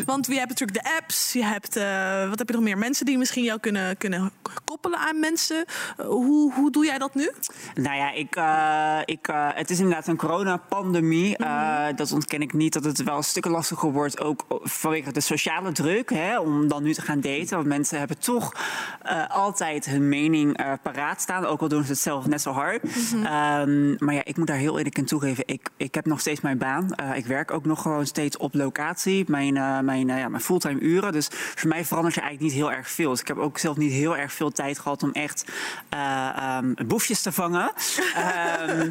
Want 0.05 0.25
je 0.27 0.33
hebt 0.37 0.49
natuurlijk 0.49 0.83
de 0.83 0.93
apps. 0.95 1.33
Je 1.33 1.43
hebt, 1.45 1.75
eh, 1.75 2.29
wat 2.29 2.39
heb 2.39 2.47
je 2.47 2.53
nog 2.55 2.63
meer? 2.63 2.77
Mensen 2.77 3.05
die 3.05 3.17
misschien 3.17 3.43
jou 3.43 3.59
kunnen, 3.59 3.97
kunnen 3.97 4.31
koppelen 4.65 4.99
aan 4.99 5.19
mensen. 5.19 5.65
Hoe, 5.97 6.53
hoe 6.53 6.71
doe 6.71 6.85
jij 6.85 6.97
dat 6.97 7.15
nu? 7.15 7.31
Nou 7.75 7.95
ja, 7.95 8.11
ik, 8.11 8.35
eh, 8.35 8.99
ik, 9.05 9.27
eh, 9.27 9.49
het 9.53 9.69
is 9.69 9.79
inderdaad 9.79 10.07
een 10.07 10.17
coronapandemie. 10.17 11.37
Eh, 11.37 11.85
dat 11.95 12.11
ontken 12.11 12.41
ik 12.41 12.53
niet, 12.53 12.73
dat 12.73 12.83
het 12.83 13.03
wel 13.03 13.17
een 13.17 13.23
stuk 13.23 13.45
lastiger 13.45 13.91
wordt. 13.91 14.19
Ook 14.19 14.45
vanwege 14.49 15.11
de 15.11 15.21
sociale 15.21 15.71
druk, 15.71 16.09
hè, 16.09 16.39
om 16.39 16.67
dan 16.67 16.83
nu 16.83 16.93
te 16.93 17.01
gaan 17.01 17.21
daten. 17.21 17.55
Want 17.55 17.67
mensen 17.67 17.99
hebben 17.99 18.19
toch 18.19 18.53
altijd 19.27 19.85
hun 19.85 20.09
mening 20.09 20.57
paraat 20.81 21.21
staan. 21.21 21.45
Ook 21.45 21.61
al 21.61 21.67
doen 21.67 21.83
ze 21.83 21.91
het 21.91 21.99
zelf 21.99 22.27
net 22.27 22.41
zo 22.41 22.51
hard. 22.51 22.83
Ehm, 23.13 24.05
maar 24.05 24.13
ja, 24.13 24.23
ik 24.23 24.37
moet 24.37 24.47
daar 24.47 24.57
heel 24.57 24.77
eerlijk 24.77 24.97
in 24.97 25.05
toegeven. 25.05 25.43
Ik, 25.47 25.69
ik 25.77 25.95
heb 25.95 26.05
nog 26.05 26.19
steeds 26.19 26.41
mijn 26.41 26.57
baan. 26.57 26.95
Ik 27.15 27.25
werk 27.25 27.51
ook 27.51 27.65
nog 27.65 27.81
gewoon 27.81 28.05
steeds 28.05 28.37
op 28.37 28.53
locatie. 28.53 29.25
Mijn, 29.27 29.53
mijn, 29.85 30.07
ja, 30.07 30.29
mijn 30.29 30.43
fulltime 30.43 30.79
uren. 30.79 31.11
Dus 31.11 31.27
voor 31.31 31.69
mij 31.69 31.85
verandert 31.85 32.15
er 32.15 32.21
eigenlijk 32.21 32.53
niet 32.53 32.63
heel 32.63 32.71
erg 32.71 32.89
veel. 32.89 33.09
Dus 33.09 33.19
ik 33.19 33.27
heb 33.27 33.37
ook 33.37 33.57
zelf 33.57 33.77
niet 33.77 33.91
heel 33.91 34.17
erg 34.17 34.33
veel 34.33 34.51
tijd 34.51 34.79
gehad 34.79 35.03
om 35.03 35.11
echt 35.11 35.45
ehm, 35.89 36.73
boefjes 36.87 37.21
te 37.25 37.31
vangen. 37.31 37.71
Ehm, 38.15 38.89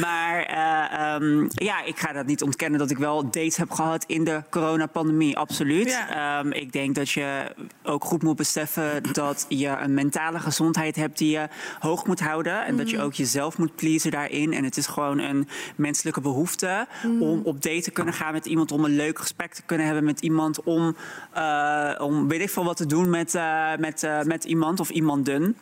maar 0.00 0.42
eh, 0.42 1.14
ehm, 1.14 1.46
ja, 1.48 1.84
ik 1.84 1.98
ga 1.98 2.12
dat 2.12 2.26
niet 2.26 2.42
ontkennen 2.42 2.78
dat 2.78 2.90
ik 2.90 2.98
wel 2.98 3.22
dates 3.22 3.56
heb 3.56 3.70
gehad 3.70 4.04
in 4.06 4.24
de 4.24 4.42
coronapandemie. 4.50 5.36
Absoluut. 5.36 5.98
Ehm, 6.10 6.50
ik 6.50 6.72
denk 6.72 6.94
dat 6.94 7.10
je 7.10 7.54
ook 7.82 8.04
goed 8.04 8.22
moet 8.22 8.36
beseffen 8.36 9.02
dat 9.12 9.46
je 9.48 9.68
een 9.68 9.94
mentale 9.94 10.38
gezondheid 10.38 10.96
hebt 10.96 11.18
die 11.18 11.30
je 11.30 11.48
hoog 11.78 12.06
moet 12.06 12.20
houden. 12.20 12.64
En 12.64 12.76
dat 12.76 12.90
je 12.90 13.00
ook 13.00 13.14
jezelf 13.14 13.58
moet 13.58 13.74
pleasen 13.74 14.10
daarin. 14.10 14.52
En 14.52 14.64
het 14.64 14.76
is 14.76 14.86
gewoon 14.86 15.18
een 15.18 15.48
menselijke 15.76 16.20
behoefte 16.20 16.86
om 17.20 17.40
op 17.44 17.62
date 17.62 17.80
te 17.80 17.90
kunnen 17.90 18.14
gaan 18.14 18.32
met 18.32 18.46
iemand. 18.46 18.72
Om 18.72 18.84
een 18.84 18.96
leuk 18.96 19.18
gesprek 19.18 19.54
te 19.54 19.62
kunnen 19.66 19.86
hebben 19.86 20.04
met 20.04 20.20
iemand. 20.20 20.62
Om, 20.62 20.96
eh, 21.32 21.92
om 21.98 22.28
weet 22.28 22.40
ik 22.40 22.50
veel 22.50 22.64
wat 22.64 22.76
te 22.76 22.86
doen 22.86 23.10
met, 23.10 23.34
eh, 23.34 23.76
met, 23.78 24.08
met 24.24 24.44
iemand 24.44 24.80
of 24.80 24.90
iemanden. 24.90 25.56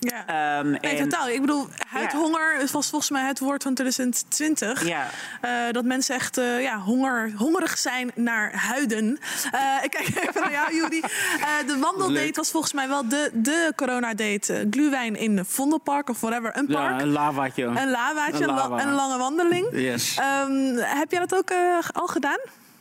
Ja. 0.00 0.26
Ehm, 0.58 0.70
Nee, 0.70 0.80
en- 0.80 1.08
totaal. 1.08 1.28
Ik 1.28 1.40
bedoel, 1.40 1.68
huidhonger 1.88 2.58
was 2.72 2.90
volgens 2.90 3.10
mij 3.10 3.22
het 3.26 3.38
woord 3.38 3.62
van 3.62 3.74
2020. 3.74 4.86
Ja. 4.86 5.06
Eh, 5.40 5.50
dat 5.72 5.84
mensen 5.84 6.14
echt 6.14 6.38
eh, 6.38 6.62
ja, 6.62 6.78
honger, 6.78 7.32
hongerig 7.36 7.78
zijn 7.78 8.10
naar 8.14 8.52
huiden. 8.56 9.18
Eh, 9.52 9.60
ik 9.82 9.90
kijk 9.90 10.08
even 10.28 10.40
naar 10.40 10.50
jou, 10.52 10.74
Judy. 10.74 11.00
Eh, 11.00 11.66
de 11.66 11.78
wandeldate 11.80 12.12
Leuk. 12.12 12.36
was 12.36 12.50
volgens 12.50 12.72
mij 12.72 12.88
wel 12.88 13.08
de, 13.08 13.30
de 13.32 13.72
coronadate. 13.76 14.66
Gluwijn 14.70 15.16
in 15.16 15.36
de 15.36 15.44
Vondelpark 15.44 16.08
of 16.10 16.20
whatever, 16.20 16.56
een 16.56 16.66
park. 16.66 16.94
Ja, 16.96 17.00
een 17.00 17.12
lavaatje. 17.12 17.64
Een 17.64 17.90
lavaatje, 17.90 18.34
Een 18.42 18.48
een, 18.48 18.54
la- 18.54 18.68
lava. 18.68 18.82
een 18.82 18.94
lange 18.94 19.18
wandeling. 19.18 19.66
Yes. 19.72 20.16
Ehm, 20.18 20.76
heb 20.76 21.10
jij 21.10 21.20
dat 21.20 21.34
ook 21.34 21.50
al 21.92 22.06
gedaan? 22.06 22.38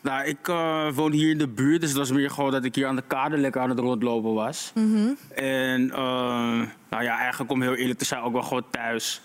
Nou, 0.07 0.25
ik 0.25 0.47
eh, 0.47 0.91
woon 0.93 1.11
hier 1.11 1.29
in 1.29 1.37
de 1.37 1.47
buurt, 1.47 1.81
dus 1.81 1.89
het 1.89 1.99
was 1.99 2.11
meer 2.11 2.29
gewoon 2.29 2.51
dat 2.51 2.63
ik 2.63 2.75
hier 2.75 2.87
aan 2.87 2.95
de 2.95 3.03
kade 3.07 3.37
lekker 3.37 3.61
aan 3.61 3.69
het 3.69 3.79
rondlopen 3.79 4.33
was. 4.33 4.71
Mhm. 4.75 5.09
En 5.35 5.91
eh, 5.91 6.61
nou 6.89 7.03
ja, 7.03 7.17
eigenlijk 7.17 7.51
om 7.51 7.61
heel 7.61 7.75
eerlijk 7.75 7.99
te 7.99 8.05
zijn, 8.05 8.21
ook 8.21 8.33
wel 8.33 8.41
gewoon 8.41 8.69
thuis. 8.69 9.21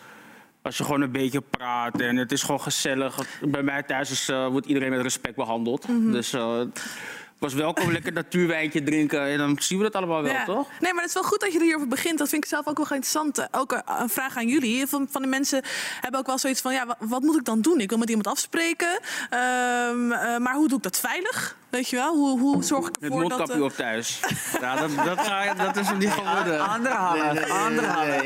Als 0.62 0.76
je 0.76 0.84
gewoon 0.84 1.00
een 1.00 1.12
beetje 1.12 1.40
praat 1.40 2.00
en 2.00 2.16
het 2.16 2.32
is 2.32 2.42
gewoon 2.42 2.60
gezellig. 2.60 3.40
Bij 3.40 3.62
mij 3.62 3.82
thuis 3.82 4.10
is, 4.10 4.28
eh, 4.28 4.46
wordt 4.46 4.66
iedereen 4.66 4.90
met 4.90 5.00
respect 5.00 5.36
behandeld. 5.36 5.88
Mhm. 5.88 6.12
Dus 6.12 6.32
eh, 6.32 6.58
het 6.58 6.96
was 7.42 7.54
welkom 7.54 7.90
lekker 7.92 8.12
natuurwijntje 8.12 8.82
drinken 8.82 9.20
en 9.26 9.38
dan 9.38 9.56
zien 9.60 9.78
we 9.78 9.84
dat 9.84 9.94
allemaal 9.94 10.22
wel, 10.22 10.32
Ja. 10.32 10.44
toch? 10.44 10.68
Nee, 10.80 10.92
maar 10.92 11.00
het 11.02 11.08
is 11.08 11.20
wel 11.20 11.22
goed 11.30 11.40
dat 11.40 11.52
je 11.52 11.58
er 11.58 11.64
hierover 11.64 11.88
begint. 11.88 12.18
Dat 12.18 12.28
vind 12.28 12.44
ik 12.44 12.50
zelf 12.50 12.66
ook 12.66 12.76
wel 12.76 12.86
interessant. 12.86 13.38
Eh, 13.38 13.44
Ook 13.50 13.72
een, 13.72 13.82
een 13.86 14.08
vraag 14.08 14.36
aan 14.36 14.48
jullie. 14.48 14.86
Veel 14.86 15.06
van 15.10 15.22
de 15.22 15.28
mensen 15.28 15.62
hebben 16.00 16.20
ook 16.20 16.26
wel 16.26 16.38
zoiets 16.38 16.60
van... 16.60 16.72
ja, 16.72 16.86
wat, 16.86 16.96
wat 17.00 17.22
moet 17.22 17.36
ik 17.36 17.44
dan 17.44 17.60
doen? 17.60 17.80
Ik 17.80 17.88
wil 17.88 17.98
met 17.98 18.08
iemand 18.08 18.26
afspreken. 18.26 18.98
Ehm, 19.30 20.12
eh, 20.12 20.36
maar 20.38 20.54
hoe 20.54 20.68
doe 20.68 20.76
ik 20.76 20.82
dat 20.82 20.98
veilig? 20.98 21.56
Weet 21.72 21.88
je 21.88 21.96
wel? 21.96 22.14
Hoe, 22.16 22.38
hoe 22.40 22.62
zorg 22.62 22.86
ik 22.88 22.92
Met 23.00 23.10
ervoor 23.10 23.28
dat... 23.28 23.38
mondkapje 23.38 23.54
eh, 23.62 23.66
op 23.68 23.72
thuis. 23.72 24.20
ja, 24.60 24.76
dat, 24.76 24.90
dat, 25.04 25.20
ga, 25.20 25.54
dat 25.54 25.76
is 25.76 25.86
hem 25.88 25.98
niet 25.98 26.10
geworden. 26.10 26.68
anderhalf, 26.68 27.50
anderhalf. 27.50 28.22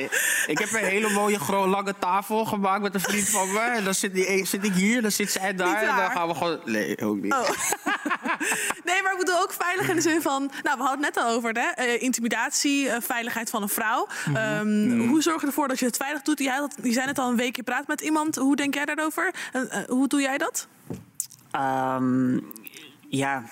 Ik 0.46 0.58
heb 0.58 0.72
een 0.72 0.84
hele 0.84 1.08
mooie 1.10 1.38
lange 1.48 1.94
tafel 1.98 2.44
gemaakt 2.44 2.82
met 2.82 2.94
een 2.94 3.00
vriend 3.00 3.28
van 3.28 3.52
me. 3.52 3.58
En 3.60 3.84
dan 3.84 3.94
zit, 3.94 4.14
die, 4.14 4.44
zit 4.46 4.64
ik 4.64 4.72
hier, 4.72 5.02
dan 5.02 5.10
zit 5.10 5.30
zij 5.30 5.54
daar. 5.54 5.82
En 5.82 5.96
dan 5.96 6.10
gaan 6.10 6.28
we 6.28 6.34
gewoon... 6.34 6.60
Nee, 6.64 6.98
ook 6.98 7.16
niet. 7.22 7.32
Oh. 7.32 7.48
Nee, 8.84 9.02
maar 9.02 9.12
ik 9.12 9.18
bedoel 9.18 9.40
ook 9.42 9.52
veilig 9.52 9.88
in 9.88 9.96
de 9.96 10.02
zin 10.02 10.22
van... 10.22 10.50
Nou, 10.62 10.76
we 10.78 10.84
hadden 10.84 11.04
het 11.04 11.14
net 11.14 11.24
al 11.24 11.30
over, 11.30 11.50
hè? 11.52 11.60
eh, 11.84 12.02
intimidatie, 12.02 12.88
eh, 12.90 13.00
veiligheid 13.00 13.50
van 13.50 13.62
een 13.62 13.68
vrouw. 13.68 14.06
Mhm. 14.26 14.36
Ehm, 14.36 15.08
Hoe 15.08 15.22
zorg 15.22 15.40
je 15.40 15.46
ervoor 15.46 15.68
dat 15.68 15.78
je 15.78 15.86
het 15.86 15.96
veilig 15.96 16.22
doet? 16.22 16.38
Jij, 16.38 16.56
had- 16.56 16.74
je 16.82 16.92
zei 16.92 17.06
net 17.06 17.18
al 17.18 17.28
een 17.30 17.36
weekje 17.36 17.62
praat 17.62 17.86
met 17.86 18.00
iemand. 18.00 18.36
Hoe 18.36 18.56
denk 18.56 18.74
jij 18.74 18.84
daarover? 18.84 19.34
Hoe 19.86 20.08
doe 20.08 20.20
jij 20.20 20.38
dat? 20.38 20.66
Ehm, 21.50 22.38
ja, 23.08 23.44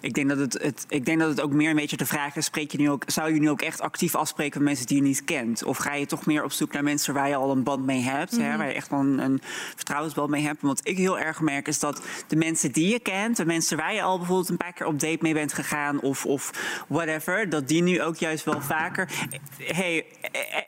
ik 0.00 0.14
denk, 0.14 0.28
dat 0.28 0.38
het, 0.38 0.52
het, 0.62 0.84
ik 0.88 1.04
denk 1.04 1.18
dat 1.20 1.28
het 1.28 1.40
ook 1.40 1.52
meer 1.52 1.70
een 1.70 1.76
beetje 1.76 1.96
de 1.96 2.06
vraag 2.06 2.36
is: 2.36 2.44
spreek 2.44 2.72
je 2.72 2.78
nu 2.78 2.90
ook, 2.90 3.02
zou 3.06 3.34
je 3.34 3.40
nu 3.40 3.50
ook 3.50 3.62
echt 3.62 3.80
actief 3.80 4.14
afspreken 4.14 4.58
met 4.58 4.68
mensen 4.68 4.86
die 4.86 4.96
je 4.96 5.02
niet 5.02 5.24
kent? 5.24 5.64
Of 5.64 5.76
ga 5.76 5.94
je 5.94 6.06
toch 6.06 6.26
meer 6.26 6.44
op 6.44 6.52
zoek 6.52 6.72
naar 6.72 6.82
mensen 6.82 7.14
waar 7.14 7.28
je 7.28 7.36
al 7.36 7.50
een 7.50 7.62
band 7.62 7.84
mee 7.86 8.02
hebt, 8.02 8.30
hè, 8.36 8.48
Mhm. 8.48 8.56
waar 8.58 8.68
je 8.68 8.74
echt 8.74 8.88
wel 8.88 9.00
een, 9.00 9.18
een 9.18 9.40
vertrouwensband 9.74 10.30
mee 10.30 10.42
hebt? 10.42 10.60
Want 10.62 10.78
wat 10.78 10.88
ik 10.88 10.96
heel 10.96 11.18
erg 11.18 11.40
merk 11.40 11.68
is 11.68 11.78
dat 11.78 12.02
de 12.26 12.36
mensen 12.36 12.72
die 12.72 12.88
je 12.88 13.00
kent, 13.00 13.36
de 13.36 13.46
mensen 13.46 13.76
waar 13.76 13.94
je 13.94 14.02
al 14.02 14.16
bijvoorbeeld 14.18 14.48
een 14.48 14.56
paar 14.56 14.72
keer 14.72 14.86
op 14.86 15.00
date 15.00 15.18
mee 15.20 15.34
bent 15.34 15.52
gegaan 15.52 16.00
of, 16.00 16.26
of 16.26 16.50
whatever, 16.88 17.48
dat 17.48 17.68
die 17.68 17.82
nu 17.82 18.02
ook 18.02 18.16
juist 18.16 18.44
wel 18.44 18.60
vaker. 18.60 19.08
hey, 19.58 19.96
e- 19.96 20.04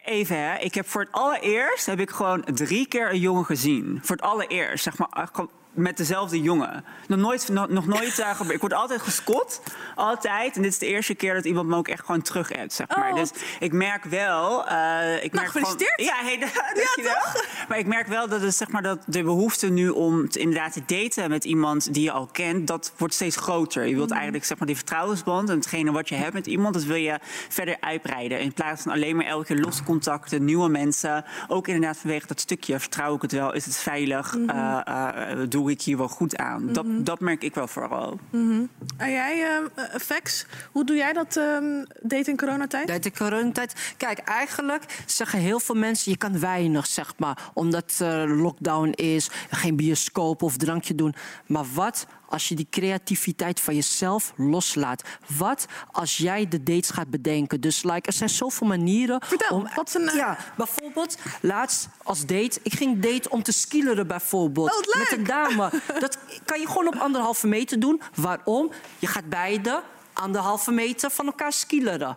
even 0.04 0.36
hè, 0.36 0.58
ik 0.58 0.74
heb 0.74 0.88
voor 0.88 1.00
het 1.00 1.12
allereerst 1.12 1.86
heb 1.86 2.00
ik 2.00 2.10
gewoon 2.10 2.44
drie 2.54 2.88
keer 2.88 3.10
een 3.10 3.20
jongen 3.20 3.44
gezien. 3.44 3.98
Voor 4.02 4.16
het 4.16 4.24
allereerst, 4.24 4.84
zeg 4.84 4.98
maar. 4.98 5.28
Gewoon 5.78 5.88
met 5.92 5.96
dezelfde 5.96 6.40
jongen. 6.42 6.84
Nog 7.08 7.18
nooit, 7.18 7.48
nog, 7.48 7.68
nog 7.68 7.86
nooit 7.86 8.18
uh, 8.18 8.30
gebeurd. 8.34 8.54
Ik 8.54 8.60
word 8.60 8.72
altijd 8.72 9.00
gespot. 9.02 9.62
Altijd. 9.94 10.56
En 10.56 10.62
dit 10.62 10.72
is 10.72 10.78
de 10.78 10.86
eerste 10.86 11.14
keer 11.14 11.34
dat 11.34 11.44
iemand 11.44 11.68
me 11.68 11.76
ook 11.76 11.88
echt 11.88 12.04
gewoon 12.04 12.22
terug 12.22 12.48
hebt, 12.48 12.72
zeg 12.72 12.88
maar. 12.96 13.10
Oh. 13.10 13.14
Dus 13.16 13.30
ik 13.58 13.72
merk 13.72 14.04
wel... 14.04 14.66
eh, 14.68 14.74
ik 15.24 15.32
Nou, 15.32 15.44
merk 15.44 15.46
gewoon- 15.50 15.66
gefeliciteerd. 15.66 16.00
ja, 16.00 16.14
hey, 16.20 16.38
dankjewel. 16.74 17.42
Maar 17.68 17.78
ik 17.78 17.86
merk 17.86 18.06
wel 18.06 18.28
dat, 18.28 18.40
het, 18.40 18.54
zeg 18.54 18.68
maar, 18.68 18.82
dat 18.82 18.98
de 19.06 19.22
behoefte 19.22 19.68
nu 19.68 19.88
om 19.88 20.28
te, 20.28 20.38
inderdaad 20.38 20.72
te 20.72 20.82
daten 20.86 21.30
met 21.30 21.44
iemand 21.44 21.94
die 21.94 22.02
je 22.02 22.10
al 22.10 22.26
kent, 22.32 22.66
dat 22.66 22.92
wordt 22.96 23.14
steeds 23.14 23.36
groter. 23.36 23.86
Je 23.86 23.94
wilt 23.94 24.06
Mhm. 24.08 24.14
eigenlijk 24.16 24.44
zeg 24.46 24.58
maar, 24.58 24.66
die 24.66 24.76
vertrouwensband 24.76 25.48
en 25.48 25.56
hetgene 25.56 25.92
wat 25.92 26.08
je 26.08 26.14
hebt 26.14 26.32
met 26.32 26.46
iemand, 26.46 26.74
dat 26.74 26.84
wil 26.84 26.96
je 26.96 27.18
verder 27.48 27.76
uitbreiden. 27.80 28.40
In 28.40 28.52
plaats 28.52 28.82
van 28.82 28.92
alleen 28.92 29.16
maar 29.16 29.26
elke 29.26 29.44
keer 29.46 29.56
losse 29.58 29.82
contacten, 29.84 30.44
nieuwe 30.44 30.68
mensen. 30.68 31.24
Ook 31.48 31.66
inderdaad 31.68 31.96
vanwege 31.96 32.26
dat 32.26 32.40
stukje, 32.40 32.80
vertrouw 32.80 33.14
ik 33.14 33.22
het 33.22 33.32
wel, 33.32 33.54
is 33.54 33.64
het 33.64 33.76
veilig, 33.76 34.36
eh, 34.46 34.80
eh, 34.86 35.38
doe 35.48 35.67
ik 35.70 35.82
hier 35.82 35.96
wel 35.96 36.08
goed 36.08 36.36
aan. 36.36 36.72
Dat, 36.72 36.84
Mhm. 36.86 37.02
dat 37.02 37.20
merk 37.20 37.42
ik 37.42 37.54
wel 37.54 37.66
vooral. 37.68 38.18
Mhm. 38.30 38.60
En 38.96 39.10
jij, 39.10 39.60
Vex, 39.94 40.46
hoe 40.72 40.84
doe 40.84 40.96
jij 40.96 41.12
dat 41.12 41.36
ehm 41.36 41.84
daten 42.02 42.26
in 42.32 42.36
coronatijd? 42.36 42.86
Tijd 42.86 43.04
in 43.04 43.16
coronatijd. 43.16 43.94
Kijk, 43.96 44.18
eigenlijk 44.18 45.02
zeggen 45.06 45.38
heel 45.38 45.60
veel 45.60 45.74
mensen... 45.74 46.12
je 46.12 46.18
kan 46.18 46.40
weinig, 46.40 46.86
zeg 46.86 47.12
maar, 47.16 47.50
omdat 47.54 47.98
eh, 47.98 48.22
lockdown 48.26 48.88
is... 48.90 49.30
geen 49.50 49.76
bioscoop 49.76 50.42
of 50.42 50.56
drankje 50.56 50.94
doen. 50.94 51.14
Maar 51.46 51.64
wat 51.74 52.06
als 52.28 52.48
je 52.48 52.54
die 52.54 52.66
creativiteit 52.70 53.60
van 53.60 53.74
jezelf 53.74 54.32
loslaat? 54.36 55.02
Wat 55.36 55.66
als 55.90 56.16
jij 56.16 56.48
de 56.48 56.62
dates 56.62 56.90
gaat 56.90 57.10
bedenken? 57.10 57.60
Dus 57.60 57.82
like, 57.82 58.06
er 58.06 58.12
zijn 58.12 58.28
zoveel 58.28 58.66
manieren 58.66 59.20
om... 59.50 59.68
wat 59.74 59.94
een... 59.94 60.10
Ja, 60.14 60.38
bijvoorbeeld, 60.56 61.18
laatst 61.40 61.88
als 62.02 62.26
date... 62.26 62.60
ik 62.62 62.74
ging 62.74 63.00
date 63.02 63.30
om 63.30 63.42
te 63.42 63.52
skileren 63.52 64.06
bijvoorbeeld. 64.06 64.70
Oh, 64.70 64.98
met 64.98 65.12
een 65.12 65.24
dame. 65.24 65.70
Dat 66.00 66.18
kan 66.44 66.60
je 66.60 66.66
gewoon 66.66 66.86
op 66.86 66.96
anderhalve 66.96 67.46
meter 67.46 67.80
doen. 67.80 68.00
Waarom? 68.14 68.70
Je 68.98 69.06
gaat 69.06 69.28
beide 69.28 69.82
anderhalve 70.12 70.72
meter 70.72 71.10
van 71.10 71.26
elkaar 71.26 71.52
skileren. 71.52 72.16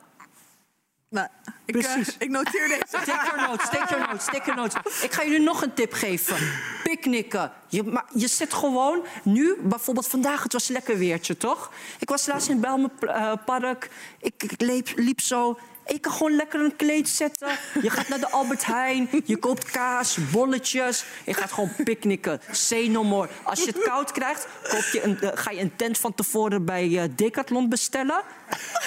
Nou, 1.11 1.27
ik, 1.65 1.75
eh, 1.75 1.93
Precies. 1.93 2.15
ik 2.17 2.29
noteer 2.29 2.67
deze. 2.67 3.05
Take 3.11 3.31
your 3.35 3.47
notes, 3.49 3.69
take 3.69 3.93
your 3.95 4.07
notes, 4.07 4.25
take 4.25 4.45
your 4.45 4.55
notes. 4.55 5.03
Ik 5.03 5.11
ga 5.11 5.23
jullie 5.23 5.39
nog 5.39 5.61
een 5.61 5.73
tip 5.73 5.93
geven. 5.93 6.35
Picknicken. 6.83 7.51
Je, 7.67 7.83
maar 7.83 8.05
je 8.13 8.27
zit 8.27 8.53
gewoon 8.53 9.05
nu, 9.23 9.57
bijvoorbeeld 9.61 10.07
vandaag, 10.07 10.43
het 10.43 10.53
was 10.53 10.67
lekker 10.67 10.97
weertje, 10.97 11.37
toch? 11.37 11.71
Ik 11.99 12.09
was 12.09 12.27
laatst 12.27 12.49
in 12.49 12.59
Belmenpark. 12.59 13.89
Ik, 14.19 14.43
ik 14.43 14.61
liep, 14.61 14.87
liep 14.95 15.21
zo. 15.21 15.59
Je 15.91 15.99
kan 15.99 16.11
gewoon 16.11 16.35
lekker 16.35 16.59
een 16.59 16.75
kleed 16.75 17.09
zetten. 17.09 17.47
Je 17.81 17.89
gaat 17.89 18.07
naar 18.07 18.19
de 18.19 18.29
Albert 18.29 18.65
Heijn. 18.65 19.09
Je 19.25 19.37
koopt 19.37 19.71
kaas, 19.71 20.17
bolletjes. 20.31 21.05
Je 21.25 21.33
gaat 21.33 21.51
gewoon 21.51 21.71
picknicken. 21.83 22.41
Say 22.51 22.87
no 22.87 23.03
more. 23.03 23.29
Als 23.43 23.59
je 23.59 23.65
het 23.65 23.83
koud 23.83 24.11
krijgt, 24.11 24.47
koop 24.69 24.83
je 24.91 25.03
een, 25.03 25.21
eh, 25.21 25.29
ga 25.33 25.51
je 25.51 25.59
een 25.59 25.75
tent 25.75 25.97
van 25.97 26.13
tevoren 26.13 26.65
bij 26.65 26.97
eh, 26.97 27.09
Decathlon 27.15 27.69
bestellen. 27.69 28.21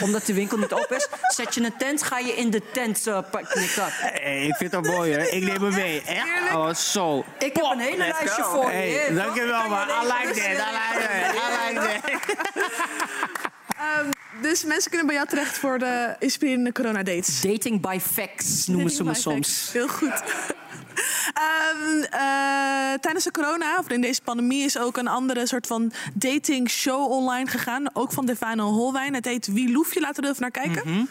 Omdat 0.01 0.27
de 0.27 0.35
winkel 0.35 0.59
niet 0.59 0.73
open 0.73 0.97
is. 0.97 1.09
Zet 1.29 1.55
je 1.55 1.65
een 1.65 1.77
tent, 1.77 2.03
ga 2.03 2.19
je 2.19 2.33
in 2.33 2.51
de 2.51 2.63
tent 2.73 3.07
eh, 3.07 3.19
picknicken. 3.31 3.87
Hey, 3.89 4.47
ik 4.47 4.55
vind 4.55 4.71
dat 4.71 4.87
mooi, 4.87 5.13
hè? 5.13 5.23
Ik 5.27 5.43
neem 5.43 5.63
hem 5.63 5.75
mee. 5.75 6.03
Echt? 6.03 6.55
Oh, 6.55 6.75
zo. 6.75 7.25
Ik 7.39 7.55
heb 7.55 7.65
een 7.65 7.79
hele 7.79 7.97
lijstje 7.97 8.43
go. 8.43 8.51
voor 8.51 8.71
je. 8.71 8.77
Hey, 8.77 9.15
dankjewel, 9.15 9.63
Ik 9.63 9.69
man. 9.69 9.89
I 9.89 10.07
like 10.07 10.33
that, 10.33 10.37
I 10.37 10.53
like 10.53 11.09
that, 11.09 11.35
I 11.35 11.79
like 11.79 12.01
that. 12.01 12.23
Ehm, 13.77 14.11
dus 14.45 14.65
mensen 14.65 14.91
kunnen 14.91 15.07
bij 15.07 15.17
jou 15.17 15.29
terecht 15.29 15.59
voor 15.59 15.79
de 15.79 16.17
inspirerende 16.19 16.73
coronadates. 16.73 17.41
Dating 17.41 17.81
by 17.81 17.99
facts 18.01 18.67
noemen 18.67 18.91
ze 18.91 19.05
me 19.05 19.15
soms. 19.15 19.49
facts. 19.49 19.73
Heel 19.73 19.89
goed. 19.89 20.23
Ehm, 21.35 22.03
eh, 22.03 22.99
tijdens 23.01 23.25
de 23.25 23.31
corona, 23.31 23.79
of 23.79 23.89
in 23.89 24.01
deze 24.01 24.23
pandemie, 24.23 24.65
is 24.65 24.79
ook 24.79 24.97
een 24.97 25.09
andere 25.09 25.47
soort 25.47 25.67
van 25.67 25.93
dating 26.15 26.71
show 26.71 27.11
online 27.11 27.51
gegaan. 27.51 27.91
Ook 27.93 28.13
van 28.13 28.27
Defano 28.27 28.71
Holwijn. 28.71 29.15
Het 29.15 29.25
heet 29.25 29.47
Wie 29.47 29.73
Loef 29.73 29.95
je? 29.95 30.01
Laten 30.01 30.23
we 30.23 30.29
er 30.29 30.35
even 30.35 30.43
naar 30.43 30.51
kijken. 30.51 30.91
Mhm. 30.91 31.05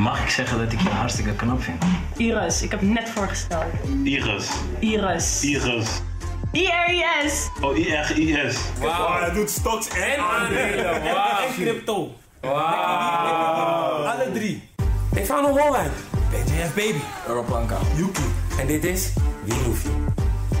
Mag 0.00 0.22
ik 0.22 0.28
zeggen 0.30 0.58
dat 0.58 0.72
ik 0.72 0.80
je 0.80 0.88
hartstikke 0.88 1.36
knap 1.36 1.62
vind? 1.62 1.84
Iris, 2.16 2.62
ik 2.62 2.70
heb 2.70 2.80
net 2.80 3.08
voorgesteld. 3.08 3.64
Iris. 4.04 4.50
Iris. 4.80 5.42
Iris. 5.42 6.00
I-R-I-S. 6.56 7.50
Oh, 7.60 7.76
I-R-I-S. 7.76 8.56
Wauw, 8.80 9.20
hij 9.20 9.32
doet 9.32 9.50
stocks 9.50 9.88
en 9.88 10.18
aandelen. 10.18 11.02
Wauw. 11.02 11.46
En 11.46 11.54
crypto. 11.54 12.14
Wauw. 12.40 14.04
Alle 14.04 14.30
drie. 14.32 14.68
Ik 15.14 15.26
van 15.26 15.44
een 15.44 15.58
Holland. 15.58 15.90
BJF 16.30 16.74
Baby. 16.74 17.00
Rob 17.26 17.46
Blanca. 17.46 17.78
Yuki. 17.96 18.22
En 18.60 18.66
dit 18.66 18.84
is 18.84 19.12
Wie 19.44 19.54
Loef 19.66 19.82
je? 19.82 19.88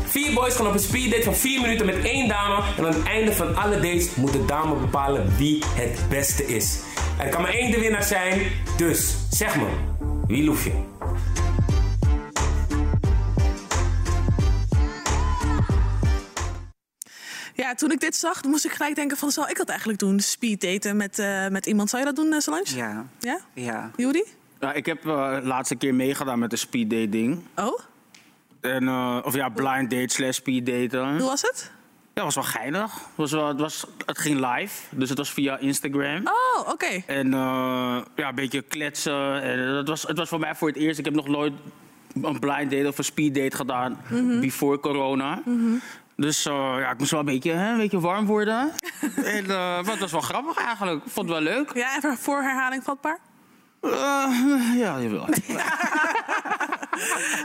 Vier 0.06 0.34
boys 0.34 0.54
gaan 0.54 0.66
op 0.66 0.72
een 0.72 0.78
speeddate 0.78 1.22
van 1.22 1.34
4 1.34 1.60
minuten 1.60 1.86
met 1.86 2.04
één 2.04 2.28
dame. 2.28 2.62
En 2.76 2.86
aan 2.86 2.92
het 2.92 3.02
einde 3.02 3.32
van 3.32 3.56
alle 3.56 3.80
dates 3.80 4.14
moet 4.14 4.32
de 4.32 4.44
dame 4.44 4.74
bepalen 4.74 5.36
wie 5.36 5.64
het 5.74 6.00
beste 6.08 6.46
is. 6.46 6.78
Er 7.18 7.28
kan 7.28 7.42
maar 7.42 7.50
één 7.50 7.70
de 7.70 7.80
winnaar 7.80 8.02
zijn. 8.02 8.40
Dus 8.76 9.16
zeg 9.30 9.56
me, 9.56 9.66
wie 10.26 10.44
loef 10.44 10.64
je? 10.64 10.72
Ja, 17.62 17.74
toen 17.74 17.90
ik 17.90 18.00
dit 18.00 18.16
zag, 18.16 18.44
moest 18.44 18.64
ik 18.64 18.72
gelijk 18.72 18.94
denken 18.94 19.16
van... 19.16 19.30
zal 19.30 19.48
ik 19.48 19.56
dat 19.56 19.68
eigenlijk 19.68 19.98
doen? 19.98 20.20
Speed 20.20 20.60
daten 20.60 20.96
met, 20.96 21.18
eh, 21.18 21.48
met 21.48 21.66
iemand. 21.66 21.90
Zou 21.90 22.02
je 22.02 22.08
dat 22.08 22.24
doen, 22.24 22.32
uh, 22.32 22.38
Solange? 22.38 22.76
Ja. 22.76 23.06
Ja? 23.18 23.40
Ja. 23.54 23.90
Ja, 24.60 24.72
ik 24.72 24.86
heb 24.86 25.04
uh, 25.04 25.34
de 25.34 25.46
laatste 25.46 25.76
keer 25.76 25.94
meegedaan 25.94 26.38
met 26.38 26.50
de 26.50 26.56
speed 26.56 26.90
dating. 26.90 27.42
Oh? 27.56 27.80
En, 28.60 28.82
uh, 28.82 29.18
of 29.22 29.34
ja, 29.34 29.48
blind 29.48 29.90
date 29.90 30.14
slash 30.14 30.36
speed 30.36 30.66
daten. 30.66 31.18
Hoe 31.18 31.28
was 31.28 31.42
het? 31.42 31.70
Ja, 32.14 32.22
was 32.22 32.34
wel 32.34 32.44
geinig. 32.44 32.92
Het, 32.92 33.16
was 33.16 33.32
wel, 33.32 33.48
het, 33.48 33.60
was, 33.60 33.86
het 34.06 34.18
ging 34.18 34.46
live, 34.52 34.82
dus 34.90 35.08
het 35.08 35.18
was 35.18 35.32
via 35.32 35.58
Instagram. 35.58 36.22
Oh, 36.26 36.68
oké. 36.68 37.02
En 37.06 37.26
uh, 37.26 37.98
ja, 38.16 38.28
een 38.28 38.34
beetje 38.34 38.62
kletsen. 38.62 39.42
En 39.42 39.58
het, 39.58 39.88
was, 39.88 40.02
het 40.02 40.18
was 40.18 40.28
voor 40.28 40.38
mij 40.38 40.54
voor 40.54 40.68
het 40.68 40.76
eerst. 40.76 40.98
Ik 40.98 41.04
heb 41.04 41.14
nog 41.14 41.28
nooit 41.28 41.52
een 42.22 42.38
blind 42.38 42.70
date 42.70 42.88
of 42.88 42.98
een 42.98 43.04
speed 43.04 43.34
date 43.34 43.56
gedaan 43.56 44.00
mm 44.10 44.30
-hmm. 44.30 44.40
before 44.40 44.80
corona. 44.80 45.42
Mm 45.44 45.58
-hmm. 45.58 45.80
Dus 46.16 46.46
uh, 46.46 46.54
ja, 46.54 46.90
ik 46.90 46.98
moest 46.98 47.10
wel 47.10 47.20
een 47.20 47.26
beetje, 47.26 47.52
hè, 47.52 47.70
een 47.70 47.78
beetje 47.78 48.00
warm 48.00 48.26
worden. 48.26 48.72
en, 49.24 49.42
uh, 49.44 49.48
maar 49.48 49.84
het 49.84 49.98
was 49.98 50.12
wel 50.12 50.20
grappig 50.20 50.56
eigenlijk. 50.56 51.04
Ik 51.04 51.12
vond 51.12 51.28
het 51.28 51.38
wel 51.38 51.54
leuk. 51.54 51.70
Ja, 51.74 51.96
even 51.96 52.16
voor 52.18 52.42
herhaling 52.42 52.82
vatbaar? 52.84 53.18
Uh, 53.82 53.92
ja, 54.76 55.00
jawel. 55.00 55.28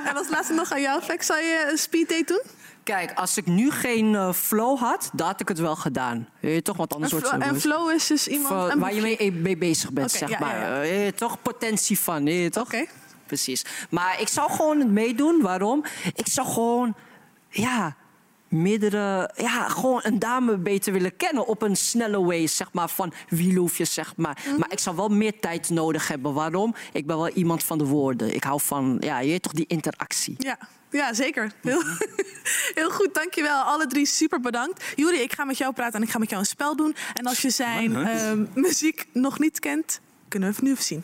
En 0.06 0.18
als 0.18 0.30
laatste 0.30 0.54
nog 0.54 0.72
aan 0.72 0.82
jou, 0.82 1.02
Flex. 1.02 1.26
Zou 1.26 1.40
je 1.40 1.68
een 1.72 1.78
speeddate 1.78 2.24
doen? 2.26 2.42
Kijk, 2.84 3.14
als 3.14 3.38
ik 3.38 3.46
nu 3.46 3.72
geen 3.72 4.16
eh, 4.16 4.34
flow 4.34 4.80
had, 4.80 5.10
dan 5.14 5.28
had 5.28 5.40
ik 5.40 5.48
het 5.48 5.60
wel 5.60 5.76
gedaan. 5.76 6.28
Weet 6.40 6.56
je 6.56 6.62
toch? 6.62 6.78
Want 6.78 6.94
anders 6.94 7.12
wordt 7.12 7.30
en 7.30 7.60
flow 7.62 7.90
is 7.92 8.08
dus 8.08 8.28
iemand- 8.28 8.74
waar 8.74 8.94
je 8.94 9.02
mee, 9.02 9.32
mee 9.32 9.58
bezig 9.58 9.92
bent, 9.92 10.08
Oké, 10.10 10.18
zeg 10.18 10.30
ja, 10.30 10.40
maar. 10.40 10.56
ja, 10.60 10.62
ja. 10.68 10.74
Eh, 10.74 10.80
weet 10.80 11.06
je 11.06 11.14
toch? 11.14 11.42
Potentie 11.42 12.00
van, 12.00 12.24
weet 12.24 12.44
je 12.44 12.50
toch? 12.50 12.70
Precies. 13.26 13.66
Maar 13.90 14.22
ik 14.22 14.28
zou 14.28 14.52
gewoon 14.52 14.80
het 14.80 14.92
meedoen. 14.92 15.42
Waarom? 15.42 15.84
Ik 16.16 16.28
zou 16.28 16.48
gewoon, 16.48 16.96
ja, 17.50 17.96
meerdere, 18.52 19.32
ja, 19.36 19.70
gewoon 19.70 20.00
een 20.04 20.20
dame 20.20 20.58
beter 20.58 20.94
willen 20.94 21.16
kennen 21.16 21.48
op 21.48 21.62
een 21.62 21.76
snelle 21.76 22.24
way, 22.24 22.48
zeg 22.48 22.74
maar, 22.74 22.90
van 22.90 23.14
wielhoefjes, 23.30 23.94
zeg 23.94 24.14
maar. 24.16 24.38
Mhm. 24.46 24.60
Maar 24.60 24.72
ik 24.72 24.80
zou 24.80 24.96
wel 24.96 25.10
meer 25.10 25.40
tijd 25.40 25.70
nodig 25.70 26.08
hebben. 26.08 26.34
Waarom? 26.34 26.76
Ik 26.94 27.06
ben 27.06 27.18
wel 27.18 27.30
iemand 27.30 27.64
van 27.64 27.78
de 27.78 27.86
woorden. 27.86 28.36
Ik 28.36 28.44
hou 28.44 28.62
van, 28.62 28.98
ja, 29.00 29.20
je 29.20 29.30
weet 29.30 29.44
toch, 29.44 29.54
die 29.54 29.68
interactie. 29.68 30.36
Ja, 30.38 30.58
ja 30.90 31.14
zeker. 31.14 31.52
Heel, 31.62 31.82
heel 32.80 32.90
goed, 32.92 33.14
dankjewel. 33.14 33.62
Alle 33.62 33.88
drie 33.88 34.06
super 34.06 34.40
bedankt. 34.40 34.84
Juri, 34.96 35.18
ik 35.18 35.34
ga 35.34 35.44
met 35.44 35.58
jou 35.58 35.74
praten 35.74 36.00
en 36.00 36.06
ik 36.06 36.12
ga 36.12 36.20
met 36.20 36.30
jou 36.30 36.42
een 36.42 36.48
spel 36.48 36.76
doen. 36.76 36.96
En 37.14 37.26
als 37.26 37.42
je 37.42 37.50
zijn 37.50 37.96
ehm, 37.96 38.46
muziek 38.54 39.06
nog 39.14 39.40
niet 39.40 39.60
kent, 39.60 40.00
kunnen 40.28 40.50
we 40.50 40.56
het 40.56 40.64
nu 40.64 40.72
even 40.72 40.84
zien. 40.84 41.04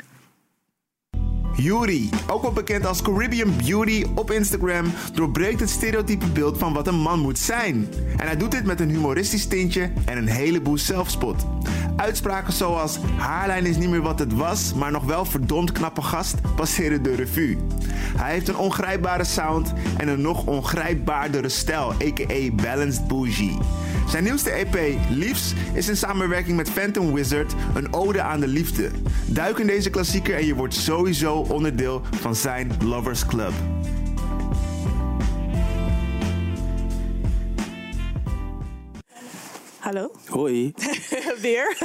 Yuri, 1.58 2.10
ook 2.28 2.42
wel 2.42 2.52
bekend 2.52 2.86
als 2.86 3.02
Caribbean 3.02 3.56
Beauty 3.66 4.06
op 4.16 4.32
Instagram, 4.32 4.94
doorbreekt 5.14 5.60
het 5.60 5.70
stereotype 5.70 6.26
beeld 6.26 6.58
van 6.58 6.74
wat 6.74 6.88
een 6.88 7.00
man 7.00 7.20
moet 7.20 7.40
zijn. 7.40 7.88
En 8.18 8.26
hij 8.28 8.38
doet 8.38 8.52
dit 8.52 8.66
met 8.66 8.80
een 8.80 8.90
humoristisch 8.90 9.46
tintje 9.46 9.92
en 10.06 10.18
een 10.18 10.28
heleboel 10.28 10.78
zelfspot. 10.78 11.46
Uitspraken 11.96 12.54
zoals 12.54 12.98
haarlijn 13.18 13.66
is 13.66 13.78
niet 13.78 13.90
meer 13.90 14.02
wat 14.02 14.20
het 14.20 14.34
was, 14.34 14.74
maar 14.74 14.92
nog 14.92 15.04
wel 15.04 15.26
verdomd 15.26 15.72
knappe 15.72 16.02
gast 16.02 16.36
passeren 16.56 17.04
de 17.04 17.16
revue. 17.16 17.58
Hij 18.18 18.32
heeft 18.32 18.48
een 18.48 18.58
ongrijpbare 18.58 19.24
sound 19.24 19.74
en 19.98 20.08
een 20.08 20.22
nog 20.22 20.46
ongrijpbaardere 20.46 21.50
stijl, 21.50 21.92
a.k.a. 21.92 22.52
Balanced 22.52 23.08
Bougie. 23.08 23.58
Zijn 24.08 24.24
nieuwste 24.24 24.50
EP, 24.50 24.98
Liefs, 25.10 25.54
is 25.74 25.88
in 25.88 25.98
samenwerking 25.98 26.58
met 26.58 26.70
Phantom 26.70 27.14
Wizard 27.14 27.54
een 27.74 27.94
ode 27.94 28.22
aan 28.22 28.40
de 28.40 28.48
liefde. 28.48 28.92
Duik 29.26 29.58
in 29.58 29.68
deze 29.68 29.90
klassieker 29.90 30.36
en 30.36 30.46
je 30.46 30.56
wordt 30.56 30.74
sowieso 30.74 31.46
onderdeel 31.50 32.02
van 32.22 32.36
zijn 32.36 32.72
Lovers 32.84 33.26
Club. 33.26 33.52
Hallo. 39.80 40.12
Hoi. 40.28 40.74
Weer. 41.42 41.78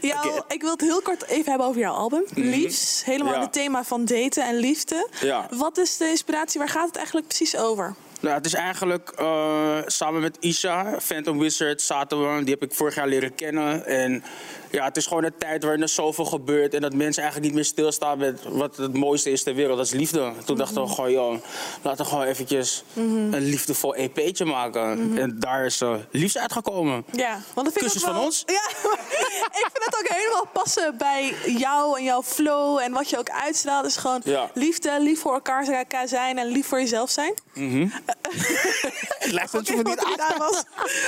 Jou, 0.00 0.42
Ik 0.48 0.60
wil 0.60 0.70
het 0.70 0.80
heel 0.80 1.02
kort 1.02 1.26
even 1.26 1.48
hebben 1.50 1.66
over 1.68 1.80
jouw 1.80 1.94
album. 1.94 2.24
Liefs. 2.34 3.04
Helemaal 3.04 3.34
Ja. 3.34 3.40
het 3.40 3.52
thema 3.52 3.84
van 3.84 4.04
daten 4.04 4.44
en 4.46 4.56
liefde. 4.56 5.08
Ja. 5.20 5.46
Wat 5.50 5.78
is 5.78 5.96
de 5.96 6.08
inspiratie? 6.08 6.58
Waar 6.60 6.68
gaat 6.68 6.86
het 6.86 6.96
eigenlijk 6.96 7.26
precies 7.26 7.56
over? 7.56 7.94
Nou, 8.20 8.34
het 8.36 8.46
is 8.46 8.54
eigenlijk 8.54 9.12
eh, 9.16 9.78
samen 9.86 10.20
met 10.20 10.36
Isha, 10.40 11.00
Phantom 11.00 11.38
Wizard, 11.38 11.82
zaten 11.82 12.36
we. 12.36 12.44
Die 12.44 12.54
heb 12.54 12.62
ik 12.62 12.72
vorig 12.74 12.94
jaar 12.94 13.08
leren 13.08 13.34
kennen. 13.34 13.86
En 13.86 14.22
ja, 14.70 14.84
het 14.84 14.96
is 14.96 15.06
gewoon 15.06 15.24
een 15.24 15.34
tijd 15.38 15.62
waarin 15.62 15.82
er 15.82 15.88
zoveel 15.88 16.24
gebeurt. 16.24 16.74
En 16.74 16.80
dat 16.80 16.94
mensen 16.94 17.22
eigenlijk 17.22 17.52
niet 17.52 17.62
meer 17.62 17.70
stilstaan 17.70 18.18
met 18.18 18.40
wat 18.48 18.76
het 18.76 18.94
mooiste 18.94 19.30
is 19.30 19.42
ter 19.42 19.54
wereld. 19.54 19.76
Dat 19.76 19.86
is 19.86 19.92
liefde. 19.92 20.32
Toen 20.44 20.56
dachten 20.56 20.82
we 20.82 20.88
gewoon, 20.88 21.12
joh, 21.12 21.34
laten 21.82 22.04
we 22.04 22.10
gewoon 22.10 22.24
eventjes 22.26 22.82
Mhm. 22.92 23.34
een 23.34 23.42
liefdevol 23.44 23.94
EP'tje 23.94 24.44
maken. 24.44 25.08
Mhm. 25.08 25.18
En 25.18 25.36
daar 25.38 25.64
is 25.66 25.80
uh, 25.80 25.94
liefst 26.10 26.38
uitgekomen. 26.38 27.04
Ja, 27.12 27.30
want 27.54 27.66
dat 27.66 27.78
vind 27.78 27.92
Kussens 27.92 28.02
ik 28.02 28.08
ook 28.08 28.14
van 28.14 28.14
wel- 28.14 28.24
ons. 28.24 28.42
Ja, 28.46 28.68
ik 29.62 29.68
vind 29.72 29.84
het 29.84 29.96
ook 29.98 30.08
helemaal 30.16 30.46
passen 30.52 30.94
bij 30.98 31.34
jou 31.46 31.98
en 31.98 32.04
jouw 32.04 32.22
flow 32.22 32.78
en 32.78 32.92
wat 32.92 33.10
je 33.10 33.18
ook 33.18 33.30
uitstraalt. 33.30 33.86
is 33.86 33.96
gewoon 33.96 34.20
Ja. 34.24 34.50
liefde, 34.54 34.96
lief 35.00 35.20
voor 35.20 35.32
elkaar 35.32 35.64
zijn 36.08 36.38
en 36.38 36.46
lief 36.46 36.66
voor 36.66 36.78
jezelf 36.80 37.10
zijn. 37.10 37.34
Mhm. 37.54 37.88
Het 39.18 39.32
lijkt 39.32 39.54
Oké, 39.54 39.82
wat 39.82 40.00
er 40.00 40.06
gedaan 40.06 40.38
was. 40.38 40.62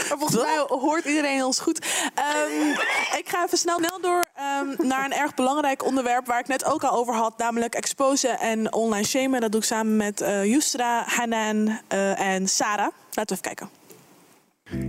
Maar 0.09 0.19
volgens 0.19 0.43
mij 0.43 0.65
hoort 0.69 1.05
iedereen 1.05 1.45
ons 1.45 1.59
goed. 1.59 1.87
Ehm, 2.15 2.71
ik 3.19 3.29
ga 3.29 3.47
even 3.53 3.71
snel, 3.71 3.79
snel 3.79 4.01
door 4.01 4.25
ehm, 4.35 4.75
naar 4.93 5.05
een 5.05 5.13
erg 5.13 5.35
belangrijk 5.35 5.85
onderwerp 5.85 6.27
waar 6.27 6.39
ik 6.39 6.47
net 6.49 6.65
ook 6.65 6.85
al 6.85 6.99
over 6.99 7.15
had, 7.15 7.39
namelijk 7.39 7.75
exposen 7.75 8.39
en 8.39 8.73
online 8.73 9.07
shamen. 9.07 9.41
Dat 9.41 9.53
doe 9.53 9.61
ik 9.61 9.67
samen 9.67 9.97
met 9.97 10.21
eh 10.21 10.45
Yusra, 10.45 11.03
Hanan 11.07 11.81
eh, 11.89 12.21
en 12.21 12.49
Sarah. 12.49 12.93
Laten 13.13 13.37
we 13.37 13.43
even 13.43 13.43
kijken. 13.43 13.82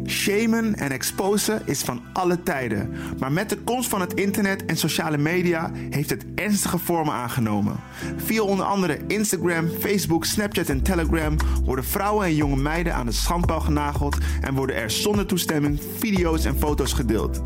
Shamen 0.07 0.75
en 0.75 0.91
exposen 0.91 1.61
is 1.65 1.81
van 1.81 2.01
alle 2.13 2.43
tijden. 2.43 2.93
Maar 3.19 3.31
met 3.31 3.49
de 3.49 3.57
komst 3.57 3.89
van 3.89 4.01
het 4.01 4.13
internet 4.13 4.65
en 4.65 4.77
sociale 4.77 5.17
media 5.17 5.71
heeft 5.89 6.09
het 6.09 6.25
ernstige 6.36 6.77
vormen 6.77 7.13
aangenomen. 7.13 7.75
Via 8.15 8.41
onder 8.41 8.65
andere 8.65 8.99
Instagram, 9.07 9.67
Facebook, 9.79 10.25
Snapchat 10.25 10.69
en 10.69 10.81
Telegram 10.81 11.36
worden 11.65 11.86
vrouwen 11.86 12.25
en 12.25 12.36
jonge 12.36 12.55
meiden 12.55 12.95
aan 12.95 13.05
de 13.05 13.11
schandpaal 13.11 13.61
genageld 13.61 14.17
en 14.41 14.55
worden 14.55 14.75
er 14.75 14.91
zonder 14.91 15.25
toestemming 15.25 15.81
video's 15.97 16.45
en 16.45 16.57
foto's 16.57 16.93
gedeeld. 16.93 17.41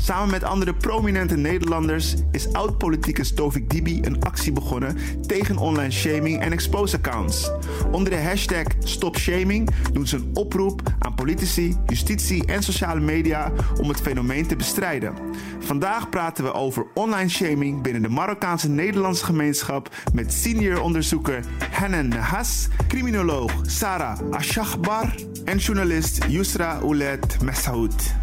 Samen 0.00 0.30
met 0.30 0.44
andere 0.44 0.74
prominente 0.74 1.36
Nederlanders 1.36 2.14
is 2.30 2.52
oud-politicus 2.52 3.34
Tovik 3.34 3.70
Dibi 3.70 4.00
een 4.02 4.24
actie 4.24 4.52
begonnen 4.52 4.96
tegen 5.26 5.56
online 5.58 5.90
shaming 5.90 6.40
en 6.40 6.52
expose 6.52 6.96
accounts. 6.96 7.50
Onder 7.90 8.10
de 8.10 8.18
hashtag 8.18 8.66
Stop 8.84 9.16
Shaming 9.16 9.68
doen 9.92 10.06
ze 10.06 10.16
een 10.16 10.30
oproep 10.34 10.82
aan 10.98 11.14
politici, 11.14 11.76
justitie 11.86 12.46
en 12.46 12.62
sociale 12.62 13.00
media 13.00 13.52
om 13.80 13.88
het 13.88 14.00
fenomeen 14.00 14.46
te 14.46 14.56
bestrijden. 14.56 15.14
Vandaag 15.58 16.08
praten 16.08 16.44
we 16.44 16.52
over 16.52 16.86
online 16.94 17.28
shaming 17.28 17.82
binnen 17.82 18.02
de 18.02 18.08
Marokkaanse 18.08 18.68
Nederlandse 18.68 19.24
gemeenschap 19.24 19.94
met 20.14 20.32
senior 20.32 20.80
onderzoeker 20.80 21.44
Hanan 21.70 22.08
Nahas, 22.08 22.68
criminoloog 22.88 23.52
Sarah 23.62 24.18
Ashachbar 24.30 25.14
en 25.44 25.58
journalist 25.58 26.24
Yusra 26.28 26.78
Oulet 26.78 27.42
Messaoud. 27.42 28.14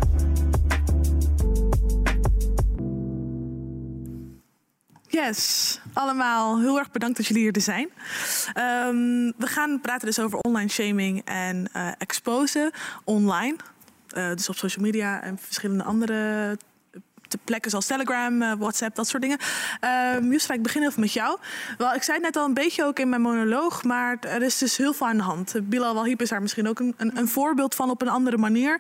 Yes, 5.11 5.79
allemaal 5.93 6.59
heel 6.59 6.77
erg 6.77 6.91
bedankt 6.91 7.17
dat 7.17 7.25
jullie 7.25 7.43
hier 7.43 7.61
zijn. 7.61 7.89
Ehm, 8.53 9.31
we 9.37 9.47
gaan 9.47 9.81
praten 9.81 10.07
dus 10.07 10.19
over 10.19 10.39
online 10.39 10.69
shaming 10.69 11.21
en 11.25 11.69
eh 11.73 11.91
exposen 11.97 12.71
online. 13.03 13.55
Eh, 14.09 14.29
dus 14.29 14.49
op 14.49 14.55
social 14.55 14.85
media 14.85 15.21
en 15.21 15.37
verschillende 15.37 15.83
andere 15.83 16.57
plekken 17.37 17.69
zoals 17.69 17.85
Telegram, 17.85 18.41
eh, 18.41 18.53
WhatsApp, 18.57 18.95
dat 18.95 19.07
soort 19.07 19.21
dingen. 19.21 19.37
Um, 20.15 20.31
Justra, 20.31 20.53
ik 20.53 20.61
begin 20.61 20.83
even 20.83 20.99
met 20.99 21.13
jou. 21.13 21.37
Wel, 21.77 21.93
ik 21.93 22.03
zei 22.03 22.17
het 22.17 22.25
net 22.25 22.35
al 22.35 22.45
een 22.45 22.53
beetje 22.53 22.85
ook 22.85 22.99
in 22.99 23.09
mijn 23.09 23.21
monoloog, 23.21 23.83
maar 23.83 24.17
er 24.19 24.41
is 24.41 24.57
dus 24.57 24.77
heel 24.77 24.93
veel 24.93 25.07
aan 25.07 25.17
de 25.17 25.23
hand. 25.23 25.53
Bilal 25.63 25.93
Wahib 25.93 26.21
is 26.21 26.29
daar 26.29 26.41
misschien 26.41 26.67
ook 26.67 26.79
een, 26.79 26.93
een, 26.97 27.17
een 27.17 27.27
voorbeeld 27.27 27.75
van 27.75 27.89
op 27.89 28.01
een 28.01 28.09
andere 28.09 28.37
manier. 28.37 28.79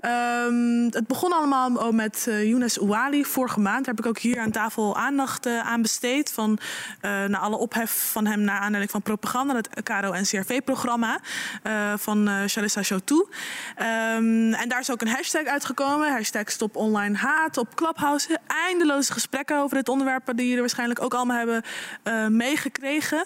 Ehm, 0.00 0.84
het 0.90 1.06
begon 1.06 1.32
allemaal 1.32 1.78
al 1.78 1.92
met 1.92 2.26
eh 2.28 2.48
Younes 2.48 2.80
Ouali 2.80 3.24
vorige 3.24 3.60
maand. 3.60 3.84
Daar 3.84 3.94
heb 3.94 4.04
ik 4.04 4.10
ook 4.10 4.18
hier 4.18 4.40
aan 4.40 4.50
tafel 4.50 4.96
aandacht 4.96 5.46
eh, 5.46 5.58
aan 5.58 5.82
besteed. 5.82 6.32
Van 6.32 6.58
eh 7.00 7.10
naar 7.24 7.40
alle 7.40 7.56
ophef 7.56 8.10
van 8.12 8.26
hem 8.26 8.40
naar 8.40 8.58
aanleiding 8.58 8.90
van 8.90 9.02
propaganda. 9.02 9.54
Het 9.54 9.68
KRO-NCRV-programma 9.82 11.20
eh, 11.62 11.92
van 11.96 12.28
eh 12.28 12.42
Charissa 12.46 12.82
Choutou. 12.82 13.26
Ehm, 13.76 14.52
en 14.52 14.68
daar 14.68 14.80
is 14.80 14.90
ook 14.90 15.00
een 15.00 15.08
hashtag 15.08 15.44
uitgekomen. 15.44 16.12
Hashtag 16.12 16.50
Stop 16.50 16.76
Online 16.76 17.16
Haat 17.16 17.56
op 17.56 17.74
Clubhouse. 17.84 18.38
Eindeloze 18.46 19.12
gesprekken 19.12 19.58
over 19.58 19.76
dit 19.76 19.88
onderwerp 19.88 20.32
die 20.34 20.44
jullie 20.44 20.60
waarschijnlijk 20.60 21.02
ook 21.02 21.14
allemaal 21.14 21.36
hebben 21.36 21.62
eh, 22.02 22.26
meegekregen. 22.26 23.24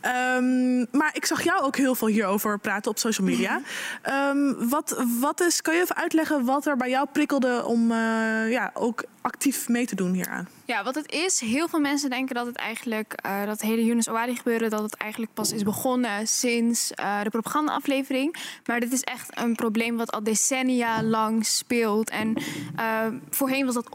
Ehm, 0.00 0.78
maar 0.78 1.10
ik 1.12 1.24
zag 1.24 1.42
jou 1.42 1.62
ook 1.62 1.76
heel 1.76 1.94
veel 1.94 2.08
hierover 2.08 2.58
praten 2.58 2.90
op 2.90 2.98
social 2.98 3.26
media. 3.26 3.60
Ehm, 4.02 4.68
wat, 4.68 5.04
wat 5.20 5.40
is, 5.40 5.62
kan 5.62 5.74
je 5.74 5.80
even 5.80 5.96
uitleggen 5.96 6.44
wat 6.44 6.66
er 6.66 6.76
bij 6.76 6.90
jou 6.90 7.06
prikkelde 7.12 7.64
om 7.64 7.90
eh, 7.90 8.50
ja, 8.50 8.70
ook 8.74 9.04
actief 9.20 9.68
mee 9.68 9.86
te 9.86 9.94
doen 9.94 10.12
hieraan? 10.12 10.48
Ja, 10.70 10.84
wat 10.84 10.94
het 10.94 11.12
is, 11.12 11.40
heel 11.40 11.68
veel 11.68 11.80
mensen 11.80 12.10
denken 12.10 12.34
dat 12.34 12.46
het 12.46 12.56
eigenlijk, 12.56 13.12
eh, 13.12 13.44
dat 13.44 13.60
hele 13.60 13.84
Yunus 13.84 14.08
Ouadi 14.08 14.36
gebeuren, 14.36 14.70
dat 14.70 14.82
het 14.82 14.94
eigenlijk 14.94 15.32
pas 15.34 15.52
is 15.52 15.62
begonnen 15.62 16.26
sinds 16.26 16.92
eh, 16.92 17.22
de 17.22 17.30
propaganda-aflevering. 17.30 18.36
Maar 18.66 18.80
dit 18.80 18.92
is 18.92 19.02
echt 19.02 19.38
een 19.38 19.54
probleem 19.54 19.96
wat 19.96 20.12
al 20.12 20.22
decennia 20.22 21.02
lang 21.02 21.46
speelt. 21.46 22.10
En 22.10 22.34
eh, 22.76 23.06
voorheen 23.30 23.64
was 23.64 23.74
dat 23.74 23.88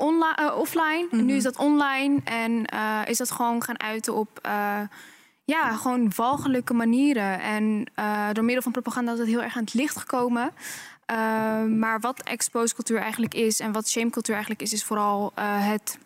offline, 0.55 1.07
en 1.11 1.25
nu 1.25 1.35
is 1.35 1.43
dat 1.43 1.57
online. 1.57 2.21
En 2.23 2.65
is 3.07 3.17
dat 3.17 3.31
gewoon 3.31 3.63
gaan 3.63 3.79
uiten 3.79 4.15
op. 4.15 4.47
ja, 5.45 5.75
gewoon 5.75 6.11
walgelijke 6.15 6.73
manieren. 6.73 7.39
En 7.39 7.87
door 8.33 8.43
middel 8.43 8.63
van 8.63 8.71
propaganda 8.71 9.11
is 9.11 9.19
het 9.19 9.27
heel 9.27 9.43
erg 9.43 9.55
aan 9.55 9.63
het 9.63 9.73
licht 9.73 9.97
gekomen. 9.97 10.51
Uh, 11.11 11.63
maar 11.63 11.99
wat 11.99 12.21
expose 12.23 12.73
cultuur 12.75 12.99
eigenlijk 12.99 13.33
is 13.33 13.59
en 13.59 13.71
wat 13.71 13.89
shame 13.89 14.09
cultuur 14.09 14.33
eigenlijk 14.33 14.63
is, 14.63 14.73
is 14.73 14.83
vooral 14.83 15.31
uh, 15.39 15.43
het 15.67 15.97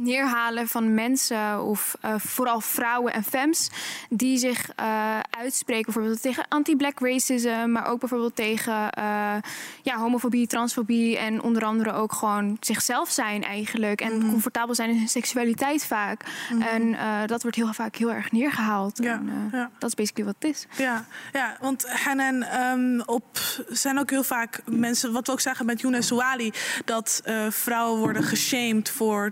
neerhalen 0.00 0.68
van 0.68 0.94
mensen, 0.94 1.62
of 1.62 1.94
eh, 2.00 2.14
vooral 2.18 2.60
vrouwen 2.60 3.12
en 3.12 3.24
femmes, 3.24 3.70
die 4.08 4.38
zich 4.38 4.70
eh, 4.76 5.18
uitspreken 5.30 5.84
bijvoorbeeld 5.84 6.22
tegen 6.22 6.44
anti-black 6.48 7.00
racism, 7.00 7.66
maar 7.68 7.86
ook 7.86 8.00
bijvoorbeeld 8.00 8.36
tegen 8.36 8.90
eh, 8.90 9.34
ja, 9.82 9.96
homofobie, 9.96 10.46
transfobie 10.46 11.18
en 11.18 11.42
onder 11.42 11.64
andere 11.64 11.92
ook 11.92 12.12
gewoon 12.12 12.56
zichzelf 12.60 13.10
zijn 13.10 13.44
eigenlijk 13.44 14.00
en 14.00 14.28
comfortabel 14.30 14.74
zijn 14.74 14.90
in 14.90 14.96
hun 14.96 15.08
seksualiteit 15.08 15.84
vaak. 15.84 16.24
Mhm. 16.52 16.62
En 16.62 16.96
dat 17.26 17.42
wordt 17.42 17.56
heel 17.56 17.72
vaak 17.72 17.96
heel 17.96 18.12
erg 18.12 18.32
neergehaald. 18.32 18.98
Ja, 19.02 19.12
En, 19.12 19.48
ja. 19.52 19.70
Dat 19.78 19.88
is 19.88 19.94
basically 19.94 20.26
wat 20.26 20.36
het 20.38 20.50
is. 20.50 20.66
Ja, 20.76 21.04
ja 21.32 21.56
want 21.60 21.88
Hanan, 21.88 22.42
ehm 22.42 23.00
op 23.00 23.38
zijn 23.68 23.98
ook 23.98 24.10
heel 24.10 24.22
vaak 24.22 24.60
mensen, 24.64 25.12
wat 25.12 25.26
we 25.26 25.32
ook 25.32 25.40
zeggen 25.40 25.66
met 25.66 25.80
Younes 25.80 26.12
Ouali, 26.12 26.52
dat 26.84 27.22
vrouwen 27.50 27.98
worden 27.98 28.22
geshamed 28.22 28.90
voor 28.90 29.30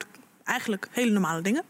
eigenlijk 0.49 0.89
hele 0.91 1.11
normale 1.11 1.43
dingen. 1.43 1.63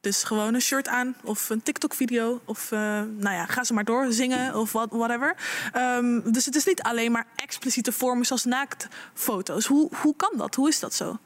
Dus 0.00 0.22
gewoon 0.22 0.54
een 0.54 0.60
shirt 0.60 0.88
aan 0.88 1.16
of 1.22 1.50
een 1.50 1.62
TikTok-video 1.62 2.40
of 2.44 2.72
eh, 2.72 2.78
nou 3.16 3.34
ja, 3.34 3.46
ga 3.46 3.64
ze 3.64 3.72
maar 3.72 3.84
door 3.84 4.12
zingen 4.12 4.54
of 4.54 4.72
wat, 4.72 4.88
whatever. 4.90 5.36
Ehm, 5.72 6.32
dus 6.32 6.44
het 6.44 6.56
is 6.56 6.64
niet 6.64 6.82
alleen 6.82 7.12
maar 7.12 7.26
expliciete 7.36 7.92
vormen 7.92 8.26
zoals 8.26 8.44
naaktfoto's. 8.44 9.66
Hoe, 9.66 9.90
hoe 10.02 10.16
kan 10.16 10.32
dat? 10.36 10.54
Hoe 10.54 10.68
is 10.68 10.80
dat 10.80 10.94
zo? 10.94 11.18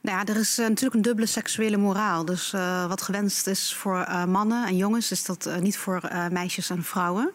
Nou 0.00 0.16
ja, 0.18 0.24
er 0.32 0.40
is 0.40 0.58
eh, 0.58 0.66
natuurlijk 0.66 0.94
een 0.94 1.02
dubbele 1.02 1.26
seksuele 1.26 1.76
moraal. 1.76 2.24
Dus 2.24 2.52
eh, 2.52 2.86
wat 2.88 3.02
gewenst 3.02 3.46
is 3.46 3.74
voor 3.74 4.00
eh, 4.00 4.24
mannen 4.24 4.66
en 4.66 4.76
jongens, 4.76 5.10
is 5.10 5.24
dat 5.24 5.50
niet 5.60 5.78
voor 5.78 6.00
meisjes 6.30 6.70
en 6.70 6.82
vrouwen. 6.82 7.30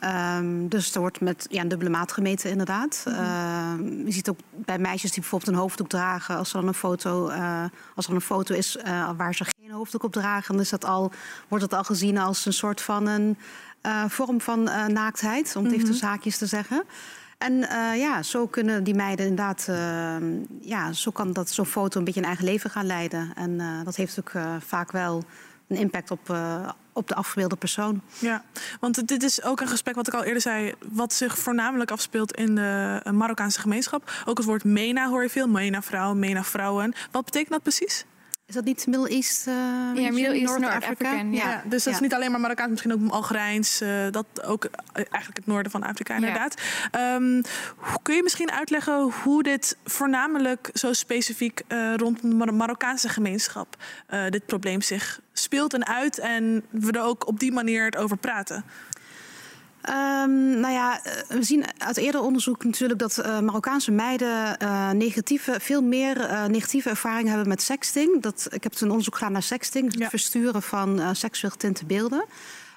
Ehm, 0.00 0.68
dus 0.68 0.94
er 0.94 1.00
wordt 1.00 1.20
met 1.20 1.46
ja, 1.50 1.60
een 1.60 1.68
dubbele 1.68 1.90
maat 1.90 2.12
gemeten, 2.12 2.50
inderdaad. 2.50 3.04
Ehm, 3.06 3.82
je 4.04 4.12
ziet 4.12 4.28
ook 4.28 4.38
bij 4.54 4.78
meisjes 4.78 5.10
die 5.10 5.20
bijvoorbeeld 5.20 5.50
een 5.52 5.58
hoofddoek 5.58 5.88
dragen, 5.88 6.36
als 6.36 6.52
er 6.52 6.58
dan 6.58 6.68
een 6.68 6.74
foto, 6.74 7.30
als 7.94 8.06
er 8.06 8.14
een 8.14 8.20
foto 8.20 8.54
is 8.54 8.76
waar 9.16 9.34
ze 9.34 9.44
geen 9.44 9.70
hoofddoek 9.70 10.02
op 10.02 10.12
dragen, 10.12 10.52
dan 10.52 10.62
is 10.62 10.70
dat 10.70 10.84
al, 10.84 11.12
wordt 11.48 11.70
dat 11.70 11.78
al 11.78 11.84
gezien 11.84 12.18
als 12.18 12.46
een 12.46 12.52
soort 12.52 12.80
van 12.80 13.06
een 13.06 13.36
vorm 14.08 14.40
van 14.40 14.62
naaktheid, 14.92 15.56
om 15.56 15.62
het 15.62 15.72
even 15.72 15.84
Mhm. 15.84 15.90
tussen 15.90 16.08
haakjes 16.08 16.38
te 16.38 16.46
zeggen. 16.46 16.84
En 17.38 17.68
eh, 17.68 17.98
ja, 18.00 18.22
zo 18.22 18.46
kunnen 18.46 18.84
die 18.84 18.94
meiden 18.94 19.26
inderdaad, 19.26 19.66
eh, 19.68 20.16
ja, 20.60 20.92
zo 20.92 21.10
kan 21.10 21.32
dat 21.32 21.50
zo'n 21.50 21.66
foto 21.66 21.98
een 21.98 22.04
beetje 22.04 22.20
een 22.20 22.26
eigen 22.26 22.44
leven 22.44 22.70
gaan 22.70 22.86
leiden. 22.86 23.32
En 23.34 23.60
eh, 23.60 23.84
dat 23.84 23.96
heeft 23.96 24.18
ook 24.18 24.32
vaak 24.58 24.92
wel 24.92 25.24
een 25.68 25.76
impact 25.76 26.10
op, 26.10 26.36
op 26.92 27.08
de 27.08 27.14
afgebeelde 27.14 27.56
persoon. 27.56 28.02
Ja, 28.18 28.44
want 28.80 29.08
dit 29.08 29.22
is 29.22 29.42
ook 29.42 29.60
een 29.60 29.68
gesprek 29.68 29.94
wat 29.94 30.06
ik 30.06 30.14
al 30.14 30.24
eerder 30.24 30.42
zei, 30.42 30.74
wat 30.88 31.12
zich 31.12 31.38
voornamelijk 31.38 31.90
afspeelt 31.90 32.36
in 32.36 32.54
de 32.54 33.00
Marokkaanse 33.12 33.60
gemeenschap. 33.60 34.12
Ook 34.24 34.36
het 34.36 34.46
woord 34.46 34.64
MENA 34.64 35.08
hoor 35.08 35.22
je 35.22 35.28
veel, 35.28 35.48
MENA 35.48 35.82
vrouw, 35.82 36.14
MENA 36.14 36.44
vrouwen. 36.44 36.94
Wat 37.10 37.24
betekent 37.24 37.50
dat 37.50 37.62
precies? 37.62 38.04
Is 38.48 38.54
dat 38.54 38.64
niet 38.64 38.86
Middle 38.86 39.08
East? 39.08 39.46
eh, 39.46 39.54
region, 39.94 40.14
Middle 40.14 40.32
East, 40.34 40.44
North 40.44 40.60
North 40.60 40.74
Africa? 40.74 40.90
African, 41.10 41.32
Ja, 41.32 41.62
dus 41.68 41.84
dat 41.84 41.92
is 41.92 41.98
Ja. 41.98 42.04
niet 42.04 42.14
alleen 42.14 42.30
maar 42.30 42.40
Marokkaans, 42.40 42.70
misschien 42.70 42.92
ook 42.92 43.10
Algerijns. 43.10 43.80
eh, 43.80 43.88
dat 44.10 44.26
ook 44.44 44.64
eh, 44.64 44.70
eigenlijk 44.92 45.36
het 45.36 45.46
noorden 45.46 45.72
van 45.72 45.82
Afrika 45.82 46.14
inderdaad. 46.14 46.54
Ehm, 46.90 47.42
hoe- 47.76 48.02
kun 48.02 48.14
je 48.14 48.22
misschien 48.22 48.50
uitleggen 48.50 49.12
hoe 49.22 49.42
dit 49.42 49.76
voornamelijk 49.84 50.70
zo 50.74 50.92
specifiek 50.92 51.62
eh, 51.66 51.94
rondom 51.96 52.30
de 52.30 52.36
Mar- 52.36 52.54
Marokkaanse 52.54 53.08
gemeenschap 53.08 53.76
eh, 54.06 54.28
dit 54.28 54.46
probleem 54.46 54.80
zich 54.82 55.20
speelt 55.32 55.74
en 55.74 55.86
uit 55.86 56.18
en 56.18 56.64
we 56.70 56.92
er 56.92 57.02
ook 57.02 57.26
op 57.26 57.38
die 57.38 57.52
manier 57.52 57.84
het 57.84 57.96
over 57.96 58.16
praten? 58.16 58.64
Ehm, 59.88 60.60
nou 60.60 60.72
ja, 60.72 61.04
eh, 61.04 61.12
we 61.28 61.42
zien 61.42 61.64
uit 61.78 61.96
eerder 61.96 62.20
onderzoek 62.20 62.64
natuurlijk 62.64 62.98
dat 62.98 63.18
eh, 63.18 63.38
Marokkaanse 63.38 63.90
meiden 63.90 64.58
eh, 64.58 64.90
negatieve, 64.90 65.56
veel 65.60 65.82
meer 65.82 66.48
negatieve 66.48 66.88
ervaringen 66.88 67.28
hebben 67.28 67.48
met 67.48 67.62
sexting. 67.62 68.22
Dat, 68.22 68.46
ik 68.50 68.62
heb 68.62 68.72
toen 68.72 68.82
een 68.82 68.90
onderzoek 68.90 69.14
gedaan 69.14 69.32
naar 69.32 69.42
sexting, 69.42 69.98
het 69.98 70.08
versturen 70.08 70.62
van 70.62 71.16
seksueel 71.16 71.50
getinte 71.50 71.86
beelden. 71.86 72.24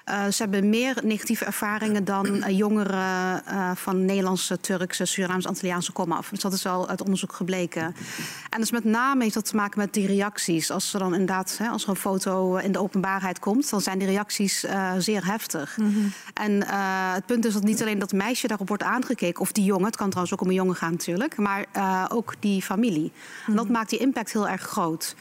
Eh, 0.04 0.26
ze 0.26 0.42
hebben 0.42 0.68
meer 0.68 0.98
negatieve 1.02 1.44
ervaringen 1.44 2.04
dan 2.04 2.42
eh, 2.42 2.56
jongeren 2.58 3.46
eh, 3.46 3.70
van 3.74 4.04
Nederlandse, 4.04 4.60
Turkse, 4.60 5.04
Surinaamse, 5.04 5.48
Antilliaanse 5.48 5.92
komaf. 5.92 6.28
Dus 6.28 6.40
dat 6.40 6.52
is 6.52 6.66
al 6.66 6.88
uit 6.88 7.02
onderzoek 7.02 7.32
gebleken. 7.32 7.94
En 8.50 8.60
dus 8.60 8.70
met 8.70 8.84
name 8.84 9.22
heeft 9.22 9.34
dat 9.34 9.44
te 9.44 9.56
maken 9.56 9.78
met 9.78 9.92
die 9.92 10.06
reacties. 10.06 10.70
Als 10.70 10.94
er 10.94 10.98
dan 10.98 11.12
inderdaad, 11.12 11.58
hè, 11.58 11.68
als 11.68 11.82
er 11.82 11.88
een 11.88 11.96
foto 11.96 12.56
in 12.56 12.72
de 12.72 12.78
openbaarheid 12.78 13.38
komt, 13.38 13.70
dan 13.70 13.80
zijn 13.80 13.98
die 13.98 14.08
reacties 14.08 14.64
zeer 14.98 15.26
heftig. 15.26 15.78
En 16.34 16.66
eh, 16.66 17.12
het 17.14 17.26
punt 17.26 17.44
is 17.44 17.52
dat 17.52 17.62
niet 17.62 17.82
alleen 17.82 17.98
dat 17.98 18.12
meisje 18.12 18.46
daarop 18.46 18.68
wordt 18.68 18.82
aangekeken, 18.82 19.40
of 19.40 19.52
die 19.52 19.64
jongen, 19.64 19.86
het 19.86 19.96
kan 19.96 20.08
trouwens 20.08 20.34
ook 20.34 20.40
om 20.40 20.48
een 20.48 20.54
jongen 20.54 20.76
gaan 20.76 20.90
natuurlijk, 20.90 21.36
maar 21.36 21.66
ook 22.08 22.34
die 22.38 22.62
familie. 22.62 23.12
En 23.46 23.56
dat 23.56 23.68
maakt 23.68 23.90
die 23.90 23.98
impact 23.98 24.32
heel 24.32 24.48
erg 24.48 24.62
groot. 24.62 25.14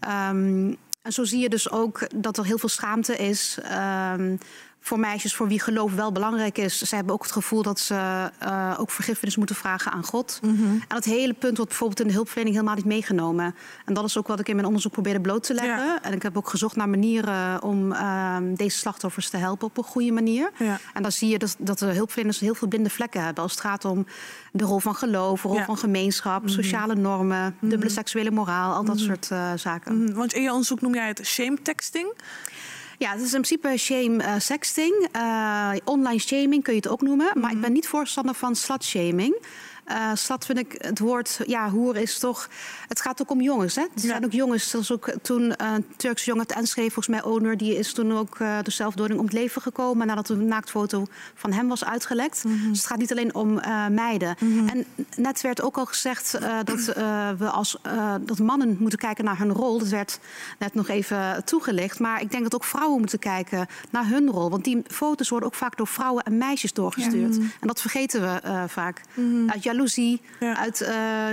Ehm, 0.00 0.74
en 1.06 1.12
zo 1.12 1.24
zie 1.24 1.40
je 1.40 1.48
dus 1.48 1.70
ook 1.70 2.08
dat 2.14 2.38
er 2.38 2.44
heel 2.44 2.58
veel 2.58 2.68
schaamte 2.68 3.16
is. 3.16 3.58
ehm, 3.62 4.36
voor 4.86 4.98
meisjes 4.98 5.34
voor 5.34 5.48
wie 5.48 5.60
geloof 5.60 5.94
wel 5.94 6.12
belangrijk 6.12 6.58
is. 6.58 6.78
Ze 6.78 6.94
hebben 6.94 7.14
ook 7.14 7.22
het 7.22 7.32
gevoel 7.32 7.62
dat 7.62 7.80
ze 7.80 8.30
eh, 8.38 8.74
ook 8.78 8.90
vergiffenis 8.90 9.36
moeten 9.36 9.56
vragen 9.56 9.92
aan 9.92 10.04
God. 10.04 10.38
En 10.42 10.82
dat 10.88 11.04
hele 11.04 11.32
punt 11.34 11.56
wordt 11.56 11.68
bijvoorbeeld 11.70 12.00
in 12.00 12.06
de 12.06 12.12
hulpverlening 12.12 12.54
helemaal 12.56 12.76
niet 12.76 12.84
meegenomen. 12.84 13.54
En 13.84 13.94
dat 13.94 14.04
is 14.04 14.18
ook 14.18 14.26
wat 14.26 14.40
ik 14.40 14.48
in 14.48 14.54
mijn 14.54 14.66
onderzoek 14.66 14.92
probeerde 14.92 15.20
bloot 15.20 15.42
te 15.42 15.54
leggen. 15.54 16.02
En 16.02 16.12
ik 16.12 16.22
heb 16.22 16.36
ook 16.36 16.48
gezocht 16.48 16.76
naar 16.76 16.88
manieren 16.88 17.62
om 17.62 17.92
ehm, 17.92 18.54
deze 18.54 18.76
slachtoffers 18.78 19.28
te 19.30 19.36
helpen 19.36 19.66
op 19.66 19.76
een 19.78 19.84
goede 19.84 20.12
manier. 20.12 20.50
En 20.94 21.02
dan 21.02 21.12
zie 21.12 21.28
je 21.28 21.38
dat 21.58 21.78
de 21.78 21.86
hulpverleners 21.86 22.38
heel 22.40 22.54
veel 22.54 22.68
blinde 22.68 22.90
vlekken 22.90 23.24
hebben 23.24 23.42
als 23.42 23.52
het 23.52 23.60
gaat 23.60 23.84
om 23.84 24.06
de 24.52 24.64
rol 24.64 24.78
van 24.78 24.94
geloof, 24.94 25.40
de 25.42 25.48
rol 25.48 25.56
Ja. 25.56 25.64
van 25.64 25.78
gemeenschap, 25.78 26.48
sociale 26.48 26.94
normen, 26.94 27.56
dubbele 27.60 27.90
seksuele 27.90 28.30
moraal, 28.30 28.74
al 28.74 28.84
dat 28.84 28.98
soort 28.98 29.30
eh, 29.30 29.52
zaken. 29.56 30.02
Mhm, 30.04 30.12
Want 30.14 30.32
in 30.32 30.42
je 30.42 30.50
onderzoek 30.50 30.80
noem 30.80 30.94
jij 30.94 31.06
het 31.06 31.20
shame 31.26 31.62
texting. 31.62 32.12
Ja, 32.98 33.10
het 33.10 33.20
is 33.20 33.34
in 33.34 33.42
principe 33.42 33.76
shame 33.76 34.22
eh, 34.22 34.34
sexting. 34.38 35.08
Eh, 35.12 35.72
online 35.84 36.18
shaming 36.18 36.62
kun 36.62 36.72
je 36.72 36.78
het 36.78 36.88
ook 36.88 37.02
noemen. 37.02 37.40
Maar 37.40 37.52
ik 37.52 37.60
ben 37.60 37.72
niet 37.72 37.88
voorstander 37.88 38.34
van 38.34 38.56
slutshaming. 38.56 39.36
Eh 39.86 40.10
slut 40.14 40.44
vind 40.44 40.58
ik 40.58 40.74
het 40.78 40.98
woord, 40.98 41.40
ja, 41.46 41.70
hoer 41.70 41.96
is 41.96 42.18
toch. 42.18 42.48
Het 42.88 43.00
gaat 43.00 43.22
ook 43.22 43.30
om 43.30 43.40
jongens. 43.40 43.74
Hè? 43.74 43.82
Er 43.82 43.88
zijn 43.94 44.24
ook 44.24 44.32
jongens. 44.32 44.70
Zoals 44.70 44.92
ook 44.92 45.10
toen 45.22 45.56
eh, 45.56 45.72
een 45.72 45.86
Turkse 45.96 46.24
jongen 46.26 46.48
uit 46.48 46.58
Enschede, 46.58 46.90
volgens 46.90 47.08
mij 47.16 47.22
owner, 47.24 47.56
die 47.56 47.76
is 47.78 47.92
toen 47.92 48.12
ook 48.12 48.36
eh 48.38 48.54
door 48.62 48.72
zelfdoding 48.72 49.18
om 49.18 49.24
het 49.24 49.34
leven 49.34 49.62
gekomen. 49.62 50.06
nadat 50.06 50.28
een 50.28 50.46
naaktfoto 50.46 51.06
van 51.34 51.52
hem 51.52 51.68
was 51.68 51.84
uitgelekt. 51.84 52.42
Dus 52.42 52.78
het 52.78 52.86
gaat 52.86 52.98
niet 52.98 53.10
alleen 53.10 53.34
om 53.34 53.58
eh, 53.58 53.86
meiden. 53.86 54.36
En 54.66 54.84
net 55.16 55.40
werd 55.40 55.62
ook 55.62 55.76
al 55.76 55.86
gezegd 55.86 56.34
eh, 56.34 56.58
dat 56.64 56.88
eh, 56.88 57.30
we 57.38 57.50
als 57.50 57.78
eh, 57.82 58.14
dat 58.20 58.38
mannen 58.38 58.76
moeten 58.78 58.98
kijken 58.98 59.24
naar 59.24 59.38
hun 59.38 59.52
rol. 59.52 59.78
Dat 59.78 59.88
werd 59.88 60.18
net 60.58 60.74
nog 60.74 60.88
even 60.88 61.44
toegelicht. 61.44 61.98
Maar 61.98 62.20
ik 62.20 62.30
denk 62.30 62.42
dat 62.42 62.54
ook 62.54 62.64
vrouwen 62.64 62.98
moeten 62.98 63.18
kijken 63.18 63.66
naar 63.90 64.06
hun 64.08 64.30
rol. 64.30 64.50
Want 64.50 64.64
die 64.64 64.82
foto's 64.88 65.28
worden 65.28 65.48
ook 65.48 65.54
vaak 65.54 65.76
door 65.76 65.86
vrouwen 65.86 66.24
en 66.24 66.38
meisjes 66.38 66.72
doorgestuurd. 66.72 67.34
Ja. 67.36 67.42
En 67.60 67.66
dat 67.66 67.80
vergeten 67.80 68.20
we 68.20 68.40
eh, 68.42 68.62
vaak. 68.66 69.00
Jaloezie, 69.76 70.20
uit 70.54 70.80
eh, 70.80 70.88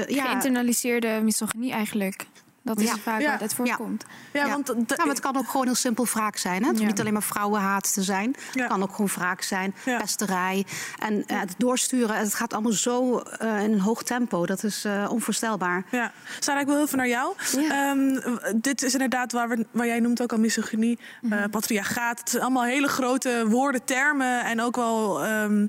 ja, 0.08 0.26
Geïnternaliseerde 0.26 1.20
misogynie 1.24 1.72
eigenlijk. 1.72 2.26
Dat 2.66 2.80
is 2.80 2.88
Ja. 2.90 2.98
vaak 2.98 3.22
Ja. 3.22 3.28
waar 3.28 3.40
het 3.40 3.54
voorkomt. 3.54 4.06
Ja, 4.34 4.50
want 4.50 4.68
ja, 4.68 4.96
maar 4.98 5.08
het 5.08 5.20
kan 5.20 5.38
ook 5.38 5.48
gewoon 5.48 5.66
heel 5.66 5.76
simpel 5.76 6.06
wraak 6.06 6.38
zijn. 6.38 6.62
Hè? 6.62 6.68
Het 6.68 6.78
hoeft 6.78 6.90
niet 6.90 7.00
alleen 7.00 7.14
maar 7.14 7.24
vrouwenhaat 7.24 7.94
te 7.94 8.04
zijn. 8.04 8.36
Het 8.52 8.68
kan 8.68 8.84
ook 8.84 8.92
gewoon 8.92 9.10
wraak 9.16 9.42
zijn, 9.42 9.76
pesterij. 9.84 10.66
En 11.00 11.26
eh, 11.26 11.40
het 11.40 11.56
doorsturen, 11.58 12.16
het 12.18 12.34
gaat 12.34 12.54
allemaal 12.54 12.72
zo 12.72 13.20
eh, 13.20 13.64
in 13.64 13.72
een 13.72 13.80
hoog 13.80 14.04
tempo. 14.04 14.46
Dat 14.46 14.64
is 14.64 14.86
eh, 14.86 15.08
onvoorstelbaar. 15.12 15.86
Ja, 15.92 16.12
Sarah, 16.40 16.62
ik 16.62 16.68
wil 16.68 16.76
heel 16.76 16.88
veel 16.88 16.98
naar 16.98 17.08
jou. 17.08 17.34
Ehm, 17.70 18.20
dit 18.56 18.82
is 18.84 18.94
inderdaad 18.94 19.32
waar, 19.32 19.50
we, 19.50 19.66
waar 19.72 19.88
jij 19.88 20.00
noemt 20.00 20.22
ook 20.22 20.32
al 20.32 20.40
misogynie, 20.40 21.00
eh, 21.30 21.44
patriarchaat. 21.52 22.20
Het 22.20 22.30
zijn 22.30 22.44
allemaal 22.44 22.64
hele 22.64 22.88
grote 22.88 23.44
woorden, 23.48 23.84
termen 23.86 24.44
en 24.46 24.62
ook 24.62 24.76
wel 24.76 25.24
ehm, 25.24 25.68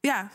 ja, 0.00 0.28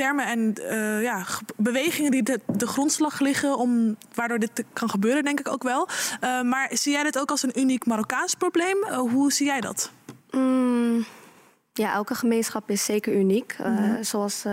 termen 0.00 0.26
en 0.26 0.54
eh, 0.54 1.02
ja, 1.02 1.22
ge- 1.22 1.44
bewegingen 1.56 2.10
die 2.10 2.22
de, 2.22 2.40
de 2.46 2.66
grondslag 2.66 3.20
liggen 3.20 3.56
om 3.58 3.96
waardoor 4.14 4.38
dit 4.38 4.54
te- 4.54 4.64
kan 4.72 4.90
gebeuren, 4.90 5.24
denk 5.24 5.40
ik 5.40 5.48
ook 5.48 5.62
wel. 5.62 5.88
Eh, 6.20 6.42
maar 6.42 6.68
zie 6.72 6.92
jij 6.92 7.02
dit 7.02 7.18
ook 7.18 7.30
als 7.30 7.42
een 7.42 7.58
uniek 7.60 7.86
Marokkaans 7.86 8.34
probleem? 8.34 8.84
Eh, 8.84 8.98
hoe 8.98 9.32
zie 9.32 9.46
jij 9.46 9.60
dat? 9.60 9.90
Mm, 10.30 11.04
ja, 11.72 11.92
elke 11.92 12.14
gemeenschap 12.14 12.70
is 12.70 12.84
zeker 12.84 13.14
uniek. 13.14 13.56
Mhm. 13.58 14.02
zoals 14.02 14.44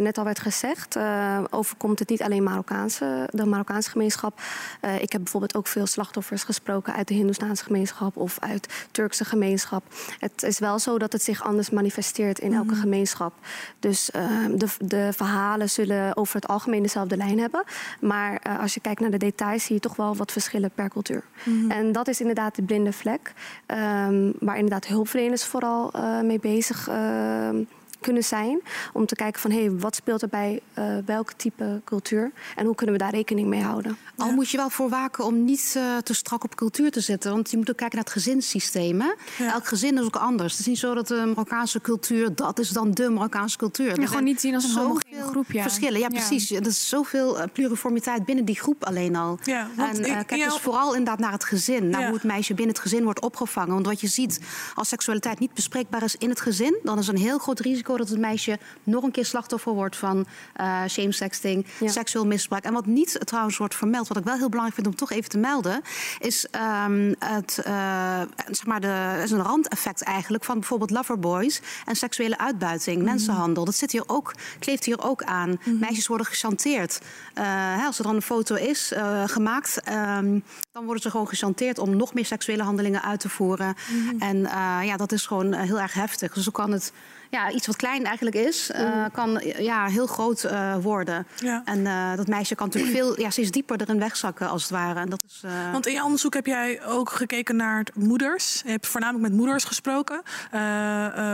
net 0.00 0.18
al 0.18 0.24
werd 0.24 0.38
gezegd, 0.38 0.96
eh, 0.96 1.38
overkomt 1.50 1.98
het 1.98 2.08
niet 2.08 2.22
alleen 2.22 2.42
Marokkaanse, 2.42 3.28
de 3.32 3.46
Marokkaanse 3.46 3.90
gemeenschap. 3.90 4.40
Eh, 4.80 5.02
ik 5.02 5.12
heb 5.12 5.22
bijvoorbeeld 5.22 5.54
ook 5.56 5.66
veel 5.66 5.86
slachtoffers 5.86 6.42
gesproken 6.42 6.94
uit 6.94 7.08
de 7.08 7.14
Hindoestaanse 7.14 7.64
gemeenschap 7.64 8.16
of 8.16 8.38
uit 8.40 8.86
Turkse 8.90 9.24
gemeenschap. 9.24 9.84
Het 10.18 10.42
is 10.42 10.58
wel 10.58 10.78
zo 10.78 10.98
dat 10.98 11.12
het 11.12 11.22
zich 11.22 11.44
anders 11.44 11.70
manifesteert 11.70 12.38
in 12.38 12.54
elke 12.54 12.74
gemeenschap. 12.74 13.32
Dus 13.78 14.10
eh, 14.10 14.22
de, 14.54 14.66
de 14.78 15.12
verhalen 15.12 15.70
zullen 15.70 16.16
over 16.16 16.34
het 16.34 16.48
algemeen 16.48 16.82
dezelfde 16.82 17.16
lijn 17.16 17.38
hebben. 17.38 17.64
Maar 18.00 18.40
eh, 18.42 18.60
als 18.60 18.74
je 18.74 18.80
kijkt 18.80 19.00
naar 19.00 19.10
de 19.10 19.16
details, 19.16 19.64
zie 19.64 19.74
je 19.74 19.80
toch 19.80 19.96
wel 19.96 20.16
wat 20.16 20.32
verschillen 20.32 20.70
per 20.70 20.88
cultuur. 20.88 21.24
Mhm. 21.42 21.70
En 21.70 21.92
dat 21.92 22.08
is 22.08 22.20
inderdaad 22.20 22.54
de 22.54 22.62
blinde 22.62 22.92
vlek. 22.92 23.32
ehm, 23.66 24.32
waar 24.40 24.56
inderdaad 24.56 24.86
hulpverleners 24.86 25.44
vooral 25.44 25.92
mee 26.22 26.38
bezig 26.38 26.88
ehm, 26.88 27.56
kunnen 28.00 28.24
zijn. 28.24 28.60
Om 28.92 29.06
te 29.06 29.14
kijken 29.14 29.40
van 29.40 29.50
hé, 29.50 29.60
hey, 29.60 29.70
wat 29.70 29.94
speelt 29.96 30.22
er 30.22 30.28
bij 30.28 30.60
eh, 30.74 30.84
welk 31.06 31.32
type 31.32 31.80
cultuur 31.84 32.30
en 32.56 32.66
hoe 32.66 32.74
kunnen 32.74 32.94
we 32.94 33.00
daar 33.00 33.10
rekening 33.14 33.48
mee 33.48 33.62
houden. 33.62 33.96
Al 34.16 34.30
moet 34.32 34.50
je 34.50 34.56
wel 34.56 34.70
voor 34.70 34.88
waken 34.88 35.24
om 35.24 35.44
niet 35.44 35.74
eh, 35.76 35.96
te 35.96 36.14
strak 36.14 36.44
op 36.44 36.54
cultuur 36.54 36.90
te 36.90 37.00
zitten. 37.00 37.30
Want 37.32 37.50
je 37.50 37.56
moet 37.56 37.70
ook 37.70 37.76
kijken 37.76 37.96
naar 37.96 38.04
het 38.04 38.14
gezinssysteem. 38.14 39.00
Hè? 39.00 39.12
Elk 39.46 39.66
gezin 39.66 39.98
is 39.98 40.04
ook 40.04 40.16
anders. 40.16 40.50
Het 40.52 40.60
is 40.60 40.66
niet 40.66 40.78
zo 40.78 40.94
dat 40.94 41.08
de 41.08 41.14
Marokkaanse 41.26 41.80
cultuur, 41.80 42.34
dat 42.34 42.58
is 42.58 42.68
dan 42.68 42.90
de 42.90 43.08
Marokkaanse 43.10 43.56
cultuur. 43.58 43.98
Er 43.98 44.08
gewoon 44.08 44.24
niet 44.24 44.40
zien 44.40 44.54
als 44.54 44.64
een 44.64 44.76
homogene 44.80 45.22
groep, 45.22 45.50
ja. 45.52 45.62
Verschillen, 45.62 46.00
ja, 46.00 46.08
Ja. 46.10 46.18
precies. 46.26 46.50
Er 46.50 46.66
is 46.66 46.88
zoveel 46.88 47.38
eh, 47.40 47.46
pluriformiteit 47.52 48.24
binnen 48.24 48.44
die 48.44 48.56
groep 48.58 48.84
alleen 48.84 49.16
al. 49.16 49.38
Ja, 49.44 49.68
en 49.76 49.96
ik- 49.96 50.02
kijk 50.02 50.30
jou- 50.36 50.50
dus 50.50 50.58
vooral 50.60 50.90
inderdaad 50.90 51.18
naar 51.18 51.32
het 51.32 51.44
gezin. 51.44 51.88
Naar 51.88 52.00
Ja. 52.00 52.06
hoe 52.06 52.14
het 52.16 52.24
meisje 52.24 52.54
binnen 52.54 52.74
het 52.74 52.82
gezin 52.84 53.04
wordt 53.04 53.20
opgevangen. 53.20 53.72
Want 53.74 53.86
wat 53.86 54.00
je 54.00 54.06
ziet, 54.06 54.40
als 54.74 54.88
seksualiteit 54.88 55.38
niet 55.38 55.54
bespreekbaar 55.54 56.02
is 56.02 56.16
in 56.16 56.28
het 56.28 56.40
gezin... 56.40 56.78
dan 56.82 56.98
is 56.98 57.08
er 57.08 57.14
een 57.14 57.20
heel 57.20 57.38
groot 57.38 57.60
risico 57.60 57.85
dat 57.94 58.08
het 58.08 58.18
meisje 58.18 58.58
nog 58.82 59.02
een 59.02 59.10
keer 59.10 59.24
slachtoffer 59.24 59.72
wordt... 59.72 59.96
van 59.96 60.26
eh 60.54 60.84
shamesexting, 60.88 61.66
seksueel 61.84 62.26
misbruik. 62.26 62.64
En 62.64 62.72
wat 62.72 62.86
niet 62.86 63.18
trouwens 63.24 63.56
wordt 63.56 63.74
vermeld, 63.74 64.08
wat 64.08 64.16
ik 64.16 64.24
wel 64.24 64.36
heel 64.36 64.48
belangrijk 64.48 64.74
vind 64.74 64.86
om 64.86 64.94
toch 64.94 65.10
even 65.10 65.30
te 65.30 65.38
melden... 65.38 65.80
is 66.18 66.46
ehm, 66.50 67.14
het 67.18 67.60
eh, 67.64 68.20
zeg 68.50 68.66
maar 68.66 68.80
de, 68.80 69.20
is 69.22 69.30
een 69.30 69.42
randeffect 69.42 70.02
eigenlijk 70.02 70.44
van 70.44 70.58
bijvoorbeeld 70.58 70.90
loverboys... 70.90 71.60
en 71.84 71.96
seksuele 71.96 72.38
uitbuiting, 72.38 73.02
mensenhandel. 73.02 73.64
Dat 73.64 73.74
zit 73.74 73.92
hier 73.92 74.04
ook, 74.06 74.34
kleeft 74.58 74.84
hier 74.84 75.02
ook 75.02 75.22
aan. 75.22 75.58
Meisjes 75.64 76.06
worden 76.06 76.26
gechanteerd. 76.26 77.00
Eh, 77.34 77.86
als 77.86 77.98
er 77.98 78.04
dan 78.04 78.14
een 78.14 78.22
foto 78.22 78.54
is 78.54 78.92
gemaakt, 79.26 79.80
ehm, 79.80 80.40
dan 80.72 80.84
worden 80.84 81.02
ze 81.02 81.10
gewoon 81.10 81.28
gechanteerd 81.28 81.78
om 81.78 81.96
nog 81.96 82.14
meer 82.14 82.26
seksuele 82.26 82.62
handelingen 82.62 83.02
uit 83.02 83.20
te 83.20 83.28
voeren. 83.28 83.74
En 84.18 84.46
eh, 84.46 84.78
ja, 84.82 84.96
dat 84.96 85.12
is 85.12 85.26
gewoon 85.26 85.52
heel 85.54 85.80
erg 85.80 85.92
heftig. 85.92 86.32
Dus 86.32 86.44
zo 86.44 86.50
kan 86.50 86.72
het, 86.72 86.92
ja, 87.30 87.50
iets 87.50 87.66
wat 87.66 87.76
klein 87.76 88.04
eigenlijk 88.04 88.36
is, 88.36 88.70
eh, 88.70 89.04
kan 89.12 89.38
eh, 89.38 89.60
ja, 89.60 89.86
heel 89.86 90.06
groot 90.06 90.44
eh, 90.44 90.76
worden. 90.76 91.26
Ja. 91.36 91.62
En 91.64 91.86
eh, 91.86 92.16
dat 92.16 92.26
meisje 92.26 92.54
kan 92.54 92.66
natuurlijk 92.66 92.96
veel, 92.96 93.20
ja, 93.20 93.30
steeds 93.30 93.50
dieper 93.50 93.80
erin 93.80 93.98
wegzakken 93.98 94.48
als 94.48 94.62
het 94.62 94.70
ware. 94.70 95.00
En 95.00 95.08
dat 95.08 95.22
is, 95.26 95.42
Want 95.72 95.86
in 95.86 95.92
je 95.92 96.04
onderzoek 96.04 96.34
heb 96.34 96.46
jij 96.46 96.84
ook 96.84 97.10
gekeken 97.10 97.56
naar 97.56 97.86
moeders. 97.94 98.62
Je 98.64 98.70
hebt 98.70 98.86
voornamelijk 98.86 99.28
met 99.28 99.38
moeders 99.38 99.64
gesproken. 99.64 100.22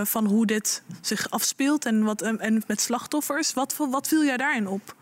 van 0.05 0.27
hoe 0.27 0.47
dit 0.47 0.83
zich 1.01 1.31
afspeelt 1.31 1.85
en, 1.85 2.03
wat, 2.05 2.23
en 2.23 2.63
met 2.67 2.81
slachtoffers. 2.81 3.55
Wat, 3.55 3.77
wat 3.77 4.09
viel 4.09 4.25
jij 4.25 4.37
daarin 4.37 4.69
op? 4.69 4.95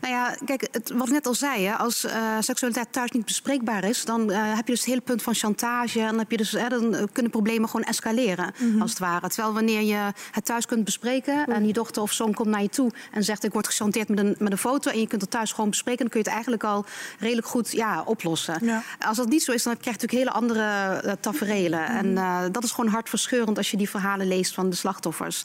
Nou 0.00 0.14
ja, 0.14 0.36
kijk, 0.44 0.68
het, 0.70 0.90
wat 0.90 1.06
ik 1.06 1.12
net 1.12 1.26
al 1.26 1.34
zei, 1.34 1.66
hè, 1.66 1.74
als 1.74 2.04
eh, 2.04 2.36
seksualiteit 2.40 2.92
thuis 2.92 3.10
niet 3.10 3.24
bespreekbaar 3.24 3.84
is, 3.84 4.04
dan 4.04 4.30
eh, 4.30 4.38
heb 4.56 4.66
je 4.66 4.72
dus 4.72 4.80
het 4.80 4.88
hele 4.88 5.00
punt 5.00 5.22
van 5.22 5.34
chantage. 5.34 6.00
En 6.00 6.06
dan, 6.06 6.18
heb 6.18 6.30
je 6.30 6.36
dus, 6.36 6.52
hè, 6.52 6.68
dan 6.68 6.94
eh, 6.94 7.02
kunnen 7.12 7.32
problemen 7.32 7.68
gewoon 7.68 7.86
escaleren, 7.86 8.54
als 8.80 8.90
het 8.90 8.98
ware. 8.98 9.28
Terwijl 9.28 9.54
wanneer 9.54 9.82
je 9.82 10.12
het 10.30 10.44
thuis 10.44 10.66
kunt 10.66 10.84
bespreken 10.84 11.46
en 11.46 11.66
je 11.66 11.72
dochter 11.72 12.02
of 12.02 12.12
zoon 12.12 12.34
komt 12.34 12.48
naar 12.48 12.62
je 12.62 12.68
toe 12.68 12.90
en 13.12 13.24
zegt: 13.24 13.44
Ik 13.44 13.52
word 13.52 13.66
gechanteerd 13.66 14.08
met 14.08 14.18
een, 14.18 14.36
met 14.38 14.52
een 14.52 14.58
foto. 14.58 14.90
en 14.90 15.00
je 15.00 15.06
kunt 15.06 15.20
het 15.20 15.30
thuis 15.30 15.52
gewoon 15.52 15.70
bespreken, 15.70 16.00
dan 16.00 16.08
kun 16.08 16.18
je 16.18 16.24
het 16.24 16.34
eigenlijk 16.34 16.64
al 16.64 16.84
redelijk 17.18 17.46
goed 17.46 17.72
ja, 17.72 18.02
oplossen. 18.02 18.82
Als 18.98 19.16
dat 19.16 19.28
niet 19.28 19.42
zo 19.42 19.52
is, 19.52 19.62
dan 19.62 19.76
krijg 19.76 19.96
je 19.96 20.02
natuurlijk 20.02 20.30
hele 20.30 20.44
andere 20.44 21.02
uh, 21.04 21.12
taferelen. 21.20 21.86
En 21.86 22.06
uh, 22.06 22.40
dat 22.52 22.64
is 22.64 22.70
gewoon 22.70 22.90
hartverscheurend 22.90 23.56
als 23.56 23.70
je 23.70 23.76
die 23.76 23.90
verhalen 23.90 24.28
leest 24.28 24.54
van 24.54 24.70
de 24.70 24.76
slachtoffers. 24.76 25.44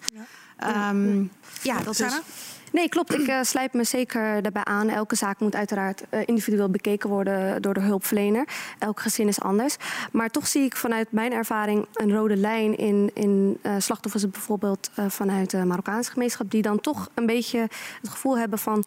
Ja, 0.60 0.89
um, 0.89 1.32
ja 1.62 1.82
dat 1.84 1.95
Sarah? 1.95 2.14
is. 2.14 2.59
Nee, 2.72 2.89
klopt. 2.89 3.13
Ik 3.13 3.28
uh, 3.28 3.41
sluit 3.41 3.74
me 3.74 3.84
zeker 3.84 4.41
daarbij 4.41 4.63
aan. 4.63 4.89
Elke 4.89 5.15
zaak 5.15 5.39
moet 5.39 5.55
uiteraard 5.55 6.03
uh, 6.11 6.20
individueel 6.26 6.70
bekeken 6.70 7.09
worden 7.09 7.61
door 7.61 7.74
de 7.74 7.80
hulpverlener. 7.80 8.47
Elk 8.80 8.99
gezin 8.99 9.28
is 9.28 9.39
anders. 9.39 9.76
Maar 10.11 10.30
toch 10.30 10.47
zie 10.47 10.63
ik 10.63 10.76
vanuit 10.76 11.11
mijn 11.11 11.32
ervaring 11.32 11.88
een 11.93 12.13
rode 12.13 12.36
lijn 12.36 12.78
in, 12.78 13.11
in 13.13 13.59
uh, 13.63 13.72
slachtoffers, 13.78 14.30
bijvoorbeeld 14.30 14.91
vanuit 15.07 15.49
de 15.49 15.65
Marokkaanse 15.65 16.11
gemeenschap, 16.11 16.51
die 16.51 16.61
dan 16.61 16.80
toch 16.80 17.09
een 17.13 17.26
beetje 17.26 17.59
het 18.01 18.09
gevoel 18.09 18.38
hebben 18.38 18.59
van. 18.59 18.86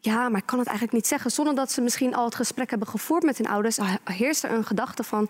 Ja, 0.00 0.28
maar 0.28 0.40
ik 0.40 0.46
kan 0.46 0.58
het 0.58 0.68
eigenlijk 0.68 0.96
niet 0.96 1.06
zeggen. 1.06 1.30
Zonder 1.30 1.54
dat 1.54 1.72
ze 1.72 1.80
misschien 1.80 2.14
al 2.14 2.24
het 2.24 2.34
gesprek 2.34 2.70
hebben 2.70 2.88
gevoerd 2.88 3.22
met 3.22 3.38
hun 3.38 3.48
ouders, 3.48 3.78
heerst 4.04 4.44
er 4.44 4.50
een 4.50 4.64
gedachte 4.64 5.02
van: 5.02 5.28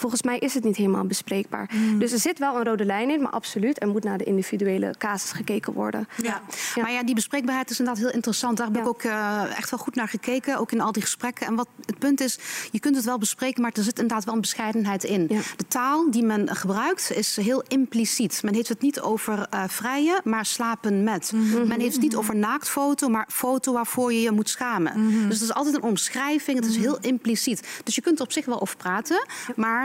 volgens 0.00 0.22
mij 0.22 0.38
is 0.38 0.54
het 0.54 0.64
niet 0.64 0.76
helemaal 0.76 1.04
bespreekbaar. 1.04 1.70
Mm. 1.72 1.98
Dus 1.98 2.12
er 2.12 2.18
zit 2.18 2.38
wel 2.38 2.56
een 2.56 2.64
rode 2.64 2.84
lijn 2.84 3.10
in, 3.10 3.22
maar 3.22 3.32
absoluut, 3.32 3.82
er 3.82 3.88
moet 3.88 4.04
naar 4.04 4.18
de 4.18 4.24
individuele 4.24 4.94
casus 4.98 5.32
gekeken 5.32 5.72
worden. 5.72 6.08
Ja. 6.16 6.42
ja. 6.74 6.82
maar 6.82 6.92
ja, 6.92 7.02
die 7.02 7.14
bespreekbaarheid 7.14 7.70
is 7.70 7.78
inderdaad 7.78 8.02
heel 8.02 8.12
interessant. 8.12 8.56
Daar 8.56 8.66
heb 8.66 8.76
ja. 8.76 8.82
ik 8.82 8.88
ook 8.88 9.02
uh, 9.02 9.58
echt 9.58 9.70
wel 9.70 9.78
goed 9.78 9.94
naar 9.94 10.08
gekeken, 10.08 10.58
ook 10.58 10.72
in 10.72 10.80
al 10.80 10.92
die 10.92 11.02
gesprekken. 11.02 11.46
En 11.46 11.54
wat 11.54 11.68
het 11.86 11.98
punt 11.98 12.20
is, 12.20 12.38
je 12.70 12.80
kunt 12.80 12.96
het 12.96 13.04
wel 13.04 13.18
bespreken, 13.18 13.62
maar 13.62 13.72
er 13.74 13.82
zit 13.82 13.98
inderdaad 13.98 14.24
wel 14.24 14.34
een 14.34 14.40
bescheidenheid 14.40 15.04
in. 15.04 15.26
Ja. 15.28 15.40
De 15.56 15.66
taal 15.68 16.10
die 16.10 16.24
men 16.24 16.56
gebruikt 16.56 17.12
is 17.12 17.36
heel 17.36 17.62
impliciet. 17.68 18.42
Men 18.42 18.54
heeft 18.54 18.68
het 18.68 18.80
niet 18.80 19.00
over 19.00 19.46
uh, 19.54 19.64
vrijen, 19.66 20.20
maar 20.24 20.46
slapen 20.46 21.04
met. 21.04 21.32
Mm 21.34 21.50
-hmm. 21.50 21.68
Men 21.68 21.80
heeft 21.80 21.92
het 21.92 22.02
niet 22.02 22.16
over 22.16 22.36
naaktfoto, 22.36 23.08
maar 23.08 23.26
foto 23.28 23.72
waarvoor 23.72 24.12
je 24.12 24.20
je 24.20 24.30
moet 24.30 24.48
schamen. 24.48 24.92
Mm 24.96 25.10
-hmm. 25.10 25.28
Dus 25.28 25.40
het 25.40 25.48
is 25.48 25.54
altijd 25.54 25.74
een 25.74 25.82
omschrijving, 25.82 26.58
het 26.58 26.68
is 26.68 26.76
heel 26.76 26.98
impliciet. 27.00 27.80
Dus 27.84 27.94
je 27.94 28.00
kunt 28.00 28.18
er 28.18 28.24
op 28.24 28.32
zich 28.32 28.44
wel 28.44 28.60
over 28.60 28.76
praten, 28.76 29.26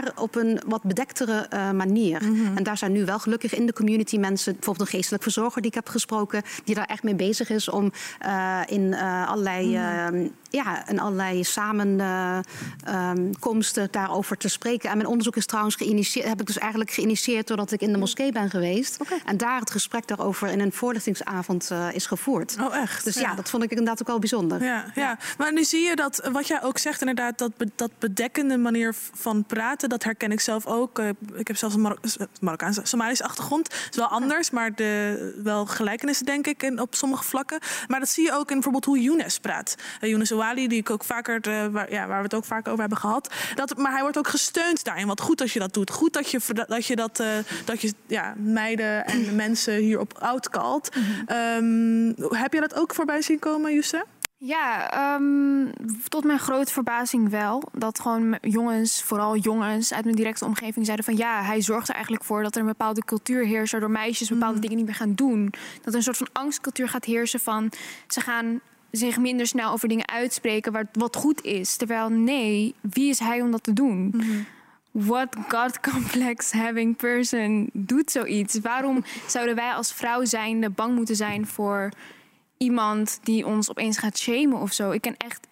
maar 0.05 0.23
op 0.23 0.35
een 0.35 0.61
wat 0.67 0.83
bedektere 0.83 1.47
uh, 1.53 1.71
manier. 1.71 2.23
Mm 2.23 2.35
-hmm. 2.35 2.57
En 2.57 2.63
daar 2.63 2.77
zijn 2.77 2.91
nu 2.91 3.05
wel 3.05 3.19
gelukkig 3.19 3.55
in 3.55 3.65
de 3.65 3.73
community 3.73 4.17
mensen, 4.17 4.53
bijvoorbeeld 4.53 4.87
een 4.87 4.93
geestelijk 4.95 5.23
verzorger 5.23 5.61
die 5.61 5.71
ik 5.71 5.75
heb 5.75 5.89
gesproken, 5.89 6.41
die 6.63 6.75
daar 6.75 6.85
echt 6.85 7.03
mee 7.03 7.15
bezig 7.15 7.49
is 7.49 7.69
om 7.69 7.91
uh, 8.25 8.59
in 8.65 8.81
uh, 8.81 9.29
allerlei, 9.29 9.77
uh, 9.77 10.07
ja, 10.49 10.87
in 10.87 10.99
allerlei 10.99 11.43
samenkomsten 11.43 13.83
um, 13.83 13.87
daarover 13.91 14.37
te 14.37 14.47
spreken. 14.47 14.89
En 14.89 14.97
mijn 14.97 15.09
onderzoek 15.09 15.35
is 15.35 15.45
trouwens 15.45 15.75
geïnitieerd, 15.75 16.27
heb 16.27 16.39
ik 16.39 16.47
dus 16.47 16.57
eigenlijk 16.57 16.91
geïnitieerd 16.91 17.47
doordat 17.47 17.71
ik 17.71 17.81
in 17.81 17.91
de 17.91 17.97
moskee 17.97 18.31
ben 18.31 18.49
geweest. 18.49 19.01
Okay. 19.01 19.21
En 19.25 19.37
daar 19.37 19.59
het 19.59 19.71
gesprek 19.71 20.07
daarover 20.07 20.47
in 20.47 20.59
een 20.59 20.71
voorlichtingsavond 20.71 21.71
is 21.91 22.05
gevoerd. 22.05 22.55
Oh, 22.61 22.75
echt? 22.75 23.03
Dus 23.03 23.15
ja. 23.15 23.21
ja. 23.21 23.35
dat 23.35 23.49
vond 23.49 23.63
ik 23.63 23.69
inderdaad 23.69 24.01
ook 24.01 24.07
wel 24.07 24.19
bijzonder. 24.19 24.63
Ja, 24.63 24.85
ja, 24.95 25.17
maar 25.37 25.53
nu 25.53 25.63
zie 25.63 25.81
je 25.81 25.95
dat, 25.95 26.29
wat 26.31 26.47
jij 26.47 26.63
ook 26.63 26.77
zegt, 26.77 26.99
inderdaad, 26.99 27.37
dat, 27.37 27.57
be, 27.57 27.69
dat 27.75 27.91
bedekkende 27.99 28.57
manier 28.57 28.95
van 29.13 29.43
praten, 29.43 29.89
dat 29.95 30.03
herken 30.03 30.31
ik 30.31 30.39
zelf 30.39 30.65
ook. 30.65 30.99
Uh, 30.99 31.09
ik 31.33 31.47
heb 31.47 31.57
zelfs 31.57 31.75
een 31.75 31.81
Marok 31.81 31.99
Marokkaanse, 32.41 32.81
Somalische 32.83 33.23
achtergrond. 33.23 33.73
Het 33.73 33.87
is 33.91 33.97
wel 33.97 34.07
anders, 34.07 34.49
maar 34.49 34.75
de, 34.75 35.41
wel 35.43 35.65
gelijkenissen, 35.65 36.25
denk 36.25 36.47
ik, 36.47 36.63
in, 36.63 36.79
op 36.79 36.95
sommige 36.95 37.23
vlakken. 37.23 37.59
Maar 37.87 37.99
dat 37.99 38.09
zie 38.09 38.23
je 38.23 38.31
ook 38.31 38.47
in 38.49 38.53
bijvoorbeeld 38.53 38.85
hoe 38.85 39.01
Younes 39.01 39.39
praat. 39.39 39.75
Uh, 40.01 40.09
Younes 40.09 40.31
Ouali, 40.31 40.67
die 40.67 40.79
ik 40.79 40.89
ook 40.89 41.03
vaker, 41.03 41.41
de, 41.41 41.69
waar, 41.71 41.91
ja, 41.91 42.07
waar 42.07 42.17
we 42.17 42.23
het 42.23 42.33
ook 42.33 42.45
vaak 42.45 42.67
over 42.67 42.79
hebben 42.79 42.97
gehad. 42.97 43.33
Dat, 43.55 43.77
maar 43.77 43.91
hij 43.91 44.01
wordt 44.01 44.17
ook 44.17 44.27
gesteund 44.27 44.83
daarin. 44.83 45.07
Wat 45.07 45.21
goed 45.21 45.37
dat 45.37 45.51
je 45.51 45.59
dat 45.59 45.73
doet. 45.73 45.91
Goed 45.91 46.13
dat 46.13 46.31
je 46.31 46.39
dat, 46.67 46.85
je, 46.85 46.95
dat, 46.95 47.19
uh, 47.19 47.27
dat 47.65 47.81
je 47.81 47.93
ja, 48.07 48.33
meiden 48.37 49.05
en 49.05 49.35
mensen 49.45 49.75
hierop 49.75 50.17
outkalt. 50.19 50.95
Mm 50.95 51.03
-hmm. 51.03 51.37
um, 52.17 52.37
heb 52.37 52.53
je 52.53 52.59
dat 52.59 52.75
ook 52.75 52.93
voorbij 52.93 53.21
zien 53.21 53.39
komen, 53.39 53.73
Jusra? 53.73 54.05
Ja, 54.45 55.15
um, 55.15 55.71
tot 56.07 56.23
mijn 56.23 56.39
grote 56.39 56.71
verbazing 56.71 57.29
wel. 57.29 57.63
Dat 57.71 57.99
gewoon 57.99 58.37
jongens, 58.41 59.03
vooral 59.03 59.37
jongens 59.37 59.93
uit 59.93 60.03
mijn 60.03 60.15
directe 60.15 60.45
omgeving 60.45 60.85
zeiden 60.85 61.05
van 61.05 61.17
ja, 61.17 61.43
hij 61.43 61.61
zorgt 61.61 61.87
er 61.87 61.93
eigenlijk 61.93 62.23
voor 62.23 62.43
dat 62.43 62.55
er 62.55 62.61
een 62.61 62.67
bepaalde 62.67 63.05
cultuur 63.05 63.45
heerst, 63.45 63.71
waardoor 63.71 63.91
meisjes 63.91 64.29
bepaalde 64.29 64.55
mm. 64.55 64.61
dingen 64.61 64.77
niet 64.77 64.85
meer 64.85 64.95
gaan 64.95 65.13
doen. 65.13 65.53
Dat 65.81 65.87
er 65.87 65.95
een 65.95 66.03
soort 66.03 66.17
van 66.17 66.29
angstcultuur 66.31 66.89
gaat 66.89 67.05
heersen 67.05 67.39
van 67.39 67.71
ze 68.07 68.21
gaan 68.21 68.59
zich 68.91 69.17
minder 69.17 69.47
snel 69.47 69.71
over 69.71 69.87
dingen 69.87 70.07
uitspreken 70.07 70.71
wat, 70.71 70.85
wat 70.91 71.15
goed 71.15 71.43
is. 71.43 71.75
Terwijl 71.75 72.09
nee, 72.09 72.75
wie 72.81 73.09
is 73.09 73.19
hij 73.19 73.41
om 73.41 73.51
dat 73.51 73.63
te 73.63 73.73
doen? 73.73 74.11
Mm 74.13 74.21
-hmm. 74.21 74.45
What 74.91 75.35
God 75.47 75.79
complex 75.91 76.51
having 76.51 76.95
person 76.95 77.69
doet 77.73 78.11
zoiets? 78.11 78.59
Waarom 78.59 79.03
zouden 79.27 79.55
wij 79.55 79.71
als 79.73 79.93
vrouw 79.93 80.25
zijnde 80.25 80.69
bang 80.69 80.95
moeten 80.95 81.15
zijn 81.15 81.47
voor 81.47 81.91
iemand 82.57 83.19
die 83.23 83.45
ons 83.45 83.69
opeens 83.69 83.97
gaat 83.97 84.17
shamen 84.17 84.59
of 84.59 84.73
zo. 84.73 84.91
Ik 84.91 85.01
ken 85.01 85.17
echt 85.17 85.47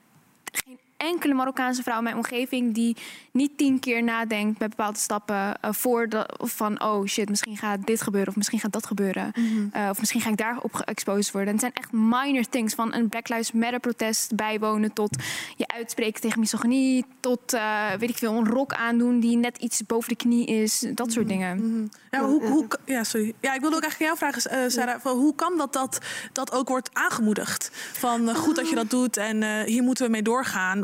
geen 0.52 0.80
enkele 1.04 1.34
Marokkaanse 1.34 1.84
vrouw 1.84 1.98
in 1.98 2.04
mijn 2.04 2.16
omgeving 2.16 2.74
die 2.74 2.98
niet 3.32 3.58
tien 3.58 3.80
keer 3.80 4.04
nadenkt 4.04 4.58
bij 4.58 4.68
bepaalde 4.68 5.00
stappen 5.00 5.36
uh, 5.36 5.52
voor 5.62 6.10
de, 6.10 6.30
van 6.38 6.84
oh 6.84 7.06
shit, 7.06 7.30
misschien 7.30 7.58
gaat 7.58 7.86
dit 7.86 8.02
gebeuren 8.02 8.30
of 8.30 8.36
misschien 8.36 8.60
gaat 8.60 8.72
dat 8.72 8.86
gebeuren. 8.86 9.32
Mm 9.36 9.48
-hmm. 9.48 9.72
uh, 9.82 9.90
of 9.90 10.00
misschien 10.00 10.22
ga 10.22 10.30
ik 10.30 10.38
daarop 10.38 10.74
geëxposed 10.74 11.32
worden. 11.34 11.54
En 11.54 11.60
het 11.60 11.74
zijn 11.74 11.74
echt 11.74 11.92
minor 11.92 12.50
things 12.50 12.74
van 12.74 12.94
een 12.94 13.10
Black 13.10 13.30
Lives 13.30 13.52
Matter 13.52 13.80
protest 13.80 14.36
bijwonen 14.36 14.94
tot 14.94 15.16
je 15.56 15.68
uitspreken 15.68 16.22
tegen 16.22 16.40
misogynie, 16.40 17.06
tot 17.20 17.54
uh, 17.54 17.92
weet 18.00 18.10
ik 18.10 18.18
veel, 18.18 18.34
een 18.34 18.48
rok 18.48 18.74
aandoen 18.74 19.20
die 19.20 19.38
net 19.38 19.58
iets 19.58 19.86
boven 19.86 20.10
de 20.10 20.16
knie 20.16 20.46
is. 20.46 20.86
Dat 20.94 21.12
soort 21.12 21.26
Mhm. 21.26 21.38
dingen. 21.38 21.58
Mm 21.58 21.62
-hmm. 21.64 21.90
Ja, 22.12 22.26
hoe, 22.26 22.48
hoe, 22.48 22.68
ja, 22.86 23.04
sorry. 23.04 23.34
Ja, 23.40 23.54
ik 23.54 23.62
wilde 23.62 23.76
ook 23.76 23.82
eigenlijk 23.82 24.20
jou 24.20 24.32
vragen, 24.32 24.72
Sarah, 24.72 25.02
van 25.02 25.18
hoe 25.18 25.36
kan 25.36 25.58
dat, 25.58 25.74
dat 25.74 26.00
dat 26.32 26.52
ook 26.52 26.68
wordt 26.68 26.90
aangemoedigd? 26.94 27.70
Van 27.94 28.36
goed 28.36 28.56
dat 28.56 28.70
je 28.70 28.76
dat 28.76 28.90
doet 28.90 29.18
en 29.18 29.66
hier 29.66 29.84
moeten 29.84 30.06
we 30.06 30.12
mee 30.12 30.22
doorgaan. 30.22 30.84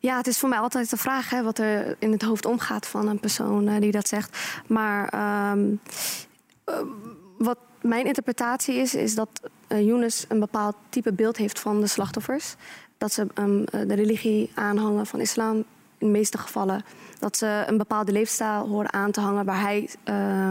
Ja, 0.00 0.16
het 0.16 0.26
is 0.26 0.38
voor 0.38 0.48
mij 0.48 0.58
altijd 0.58 0.90
de 0.90 0.96
vraag 0.96 1.30
hè, 1.30 1.42
wat 1.42 1.58
er 1.58 1.96
in 1.98 2.12
het 2.12 2.22
hoofd 2.22 2.46
omgaat 2.46 2.86
van 2.86 3.08
een 3.08 3.20
persoon 3.20 3.68
uh, 3.68 3.80
die 3.80 3.90
dat 3.90 4.08
zegt. 4.08 4.38
Maar 4.66 5.02
um, 5.52 5.80
uh, 6.68 6.74
wat 7.38 7.58
mijn 7.80 8.06
interpretatie 8.06 8.74
is, 8.74 8.94
is 8.94 9.14
dat 9.14 9.28
uh, 9.68 9.80
Younes 9.86 10.24
een 10.28 10.40
bepaald 10.40 10.76
type 10.88 11.12
beeld 11.12 11.36
heeft 11.36 11.60
van 11.60 11.80
de 11.80 11.86
slachtoffers. 11.86 12.54
Dat 12.98 13.12
ze 13.12 13.26
um, 13.34 13.64
de 13.64 13.94
religie 13.94 14.50
aanhangen 14.54 15.06
van 15.06 15.20
islam 15.20 15.56
in 15.56 15.64
de 15.98 16.06
meeste 16.06 16.38
gevallen. 16.38 16.84
Dat 17.18 17.36
ze 17.36 17.64
een 17.66 17.78
bepaalde 17.78 18.12
leefstijl 18.12 18.68
horen 18.68 18.92
aan 18.92 19.10
te 19.10 19.20
hangen 19.20 19.44
waar 19.44 19.60
hij 19.60 19.90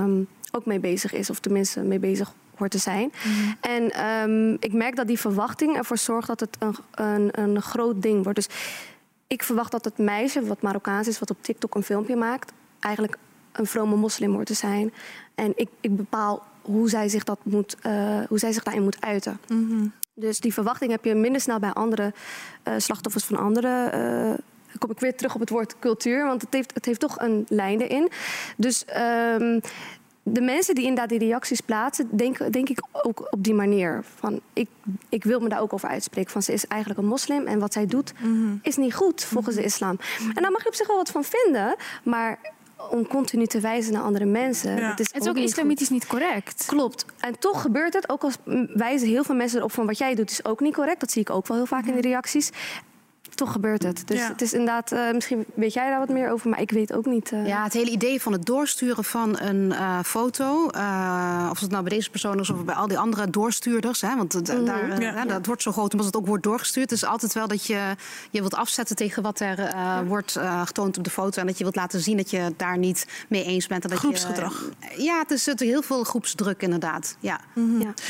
um, 0.04 0.28
ook 0.52 0.66
mee 0.66 0.80
bezig 0.80 1.14
is, 1.14 1.30
of 1.30 1.40
tenminste 1.40 1.82
mee 1.82 2.00
bezig 2.00 2.34
hoort 2.56 2.72
te 2.72 2.78
zijn. 2.78 3.12
En 3.62 3.92
ehm, 3.92 4.54
ik 4.60 4.74
merk 4.74 4.96
dat 4.96 5.08
die 5.08 5.20
verwachting 5.20 5.76
ervoor 5.76 5.98
zorgt 5.98 6.28
dat 6.28 6.40
het 6.40 6.58
een, 6.60 6.76
een, 6.92 7.40
een 7.40 7.62
groot 7.62 8.02
ding 8.02 8.24
wordt. 8.24 8.38
Dus 8.38 8.50
ik 9.28 9.44
verwacht 9.44 9.72
dat 9.72 9.86
het 9.86 9.98
meisje, 9.98 10.46
wat 10.46 10.62
Marokkaans 10.62 11.08
is, 11.08 11.20
wat 11.20 11.30
op 11.30 11.38
TikTok 11.42 11.76
een 11.76 11.84
filmpje 11.84 12.16
maakt, 12.16 12.52
eigenlijk 12.80 13.18
een 13.52 13.66
vrome 13.66 13.96
moslim 13.96 14.34
hoort 14.34 14.46
te 14.46 14.54
zijn. 14.54 14.94
En 15.36 15.54
ik, 15.56 15.70
ik 15.82 15.96
bepaal 15.96 16.44
hoe 16.62 16.90
zij, 16.90 17.10
zich 17.10 17.24
dat 17.24 17.40
moet, 17.44 17.76
eh, 17.82 18.20
hoe 18.30 18.40
zij 18.40 18.52
zich 18.52 18.64
daarin 18.64 18.84
moet 18.84 19.02
uiten. 19.02 19.40
Dus 20.16 20.40
die 20.40 20.54
verwachting 20.54 20.92
heb 20.92 21.06
je 21.06 21.16
minder 21.16 21.42
snel 21.42 21.60
bij 21.60 21.74
andere 21.74 22.14
eh, 22.64 22.74
slachtoffers 22.78 23.24
van 23.26 23.38
andere. 23.38 23.90
dan 24.68 24.78
kom 24.80 24.92
ik 24.92 25.00
weer 25.00 25.16
terug 25.16 25.34
op 25.34 25.40
het 25.40 25.50
woord 25.50 25.76
cultuur, 25.80 26.26
want 26.26 26.42
het 26.42 26.54
heeft, 26.54 26.74
het 26.74 26.86
heeft 26.86 27.00
toch 27.00 27.20
een 27.20 27.46
lijn 27.50 27.82
erin. 27.82 28.12
Dus 28.58 28.86
ehm, 28.86 29.60
de 30.24 30.42
mensen 30.42 30.76
die 30.76 30.84
inderdaad 30.84 31.10
die 31.10 31.20
reacties 31.20 31.62
plaatsen, 31.62 32.08
denk, 32.12 32.54
denk 32.54 32.70
ik 32.70 32.80
ook 32.92 33.28
op 33.30 33.44
die 33.44 33.54
manier. 33.54 34.04
Van, 34.16 34.40
ik, 34.54 34.70
ik 35.10 35.24
wil 35.24 35.40
me 35.40 35.50
daar 35.50 35.62
ook 35.62 35.74
over 35.74 35.90
uitspreken. 35.90 36.32
Van, 36.32 36.42
ze 36.42 36.54
is 36.54 36.68
eigenlijk 36.68 37.02
een 37.02 37.08
moslim 37.08 37.48
en 37.48 37.60
wat 37.60 37.74
zij 37.74 37.86
doet 37.86 38.14
is 38.62 38.76
niet 38.76 38.94
goed 38.94 39.24
volgens 39.24 39.56
de 39.56 39.64
islam. 39.64 40.00
En 40.34 40.42
daar 40.42 40.52
mag 40.52 40.62
je 40.62 40.68
op 40.68 40.76
zich 40.76 40.88
wel 40.88 40.96
wat 40.96 41.12
van 41.12 41.24
vinden, 41.24 41.76
maar 42.04 42.40
om 42.90 43.08
continu 43.08 43.46
te 43.46 43.60
wijzen 43.60 43.94
naar 43.94 44.02
andere 44.02 44.26
mensen. 44.26 44.76
Ja. 44.76 44.90
Dat 44.90 45.00
is 45.00 45.08
Het 45.12 45.22
is 45.22 45.30
ook 45.30 45.36
niet 45.36 45.50
islamitisch 45.50 45.88
goed. 45.88 45.96
niet 45.96 46.08
correct. 46.08 46.66
Klopt. 46.66 47.06
En 47.20 47.40
toch 47.40 47.62
gebeurt 47.62 47.94
het. 47.94 48.10
Ook 48.10 48.24
al 48.24 48.32
wijzen 48.74 49.08
heel 49.08 49.24
veel 49.24 49.36
mensen 49.36 49.58
erop 49.58 49.72
van 49.72 49.86
wat 49.86 49.98
jij 49.98 50.16
doet 50.16 50.32
is 50.32 50.46
ook 50.46 50.60
niet 50.60 50.74
correct. 50.74 51.00
Dat 51.00 51.12
zie 51.12 51.22
ik 51.22 51.30
ook 51.30 51.48
wel 51.48 51.58
heel 51.58 51.66
vaak 51.66 51.86
in 51.86 51.96
de 51.96 52.02
reacties. 52.02 52.50
Toch 53.36 53.52
gebeurt 53.52 53.84
het. 53.84 54.08
Dus 54.08 54.18
Ja. 54.20 54.28
het 54.28 54.42
is 54.42 54.52
inderdaad, 54.54 54.92
eh, 54.92 55.12
misschien 55.12 55.46
weet 55.54 55.74
jij 55.74 55.90
daar 55.90 56.00
wat 56.00 56.10
meer 56.10 56.32
over, 56.32 56.50
maar 56.50 56.62
ik 56.62 56.72
weet 56.72 56.94
ook 56.94 57.06
niet. 57.06 57.32
eh. 57.32 57.48
Ja, 57.48 57.64
het 57.64 57.74
hele 57.74 57.90
idee 57.92 58.22
van 58.22 58.32
het 58.32 58.46
doorsturen 58.46 59.04
van 59.04 59.40
een 59.40 59.72
eh, 59.72 60.00
foto, 60.06 60.70
eh, 60.70 61.48
of 61.52 61.60
het 61.60 61.70
nou 61.72 61.84
bij 61.84 61.96
deze 61.96 62.10
persoon 62.10 62.40
is 62.40 62.50
of 62.50 62.66
bij 62.66 62.76
al 62.76 62.88
die 62.88 62.98
andere 63.00 63.30
doorstuurders, 63.30 64.02
hè, 64.02 64.16
want 64.16 64.34
het- 64.34 64.48
Mhm. 64.54 64.66
daar, 64.66 65.02
Ja. 65.02 65.14
hè, 65.14 65.26
dat 65.26 65.46
wordt 65.46 65.62
zo 65.62 65.72
groot 65.72 65.92
omdat 65.92 66.06
het 66.08 66.16
ook 66.16 66.26
wordt 66.28 66.44
doorgestuurd. 66.44 66.90
Het 66.90 67.00
is 67.02 67.06
altijd 67.06 67.34
wel 67.34 67.48
dat 67.48 67.66
je 67.66 67.96
je 68.32 68.40
wilt 68.40 68.56
afzetten 68.56 68.96
tegen 68.96 69.24
wat 69.24 69.40
er 69.40 69.60
eh, 69.60 70.00
wordt 70.08 70.36
eh, 70.36 70.62
getoond 70.66 70.98
op 70.98 71.04
de 71.04 71.10
foto 71.10 71.42
en 71.42 71.48
dat 71.48 71.58
je 71.58 71.64
wilt 71.64 71.76
laten 71.76 72.00
zien 72.02 72.18
dat 72.18 72.30
je 72.30 72.38
het 72.38 72.60
daar 72.60 72.78
niet 72.78 73.06
mee 73.30 73.44
eens 73.44 73.68
bent. 73.68 73.84
En 73.84 73.90
dat 73.90 74.00
Groepsgedrag. 74.00 74.64
Je, 74.96 75.04
ja, 75.04 75.20
het 75.20 75.32
is 75.32 75.46
het 75.46 75.62
is 75.62 75.68
heel 75.68 75.82
veel 75.82 76.04
groepsdruk 76.04 76.62
inderdaad. 76.62 77.16
Ja. 77.20 77.40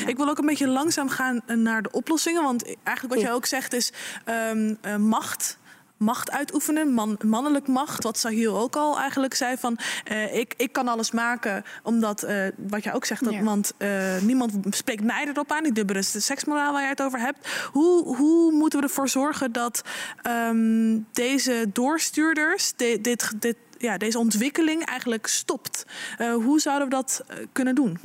Ik 0.06 0.16
wil 0.16 0.28
ook 0.28 0.38
een 0.38 0.46
beetje 0.46 0.68
langzaam 0.68 1.08
gaan 1.08 1.40
naar 1.46 1.82
de 1.82 1.90
oplossingen. 1.92 2.42
Want 2.42 2.64
eigenlijk 2.82 3.14
wat 3.14 3.24
jij 3.24 3.32
ook 3.32 3.46
zegt 3.46 3.72
is 3.72 3.92
ehm, 4.24 4.74
eh, 4.80 4.96
macht. 5.18 5.58
Macht 5.96 6.30
uitoefenen, 6.30 6.92
man, 6.92 7.18
mannelijk 7.24 7.66
macht. 7.68 8.02
Wat 8.02 8.18
Sahil 8.18 8.58
ook 8.58 8.76
al 8.76 8.98
eigenlijk 8.98 9.34
zei 9.34 9.56
van... 9.56 9.78
eh, 10.04 10.36
ik, 10.36 10.54
ik 10.56 10.72
kan 10.72 10.88
alles 10.88 11.10
maken, 11.10 11.64
omdat... 11.82 12.22
eh, 12.22 12.46
wat 12.56 12.84
jij 12.84 12.94
ook 12.94 13.04
zegt, 13.04 13.24
dat, 13.24 13.32
Ja. 13.32 13.42
want 13.42 13.72
eh, 13.76 14.18
niemand 14.20 14.52
spreekt 14.70 15.02
mij 15.02 15.26
erop 15.26 15.52
aan. 15.52 15.62
Die 15.62 15.72
dubbele 15.72 16.02
seksmoraal 16.02 16.72
waar 16.72 16.80
jij 16.80 16.90
het 16.90 17.02
over 17.02 17.18
hebt. 17.18 17.48
Hoe, 17.72 18.16
hoe 18.16 18.52
moeten 18.52 18.78
we 18.78 18.84
ervoor 18.86 19.08
zorgen 19.08 19.52
dat 19.52 19.82
ehm, 20.22 20.98
deze 21.12 21.66
doorstuurders... 21.72 22.72
de- 22.76 22.98
dit, 23.00 23.32
dit, 23.40 23.56
ja, 23.78 23.98
deze 23.98 24.18
ontwikkeling 24.18 24.84
eigenlijk 24.86 25.26
stopt? 25.26 25.84
Hoe 26.18 26.60
zouden 26.60 26.88
we 26.88 26.94
dat 26.94 27.24
kunnen 27.52 27.74
doen? 27.74 27.98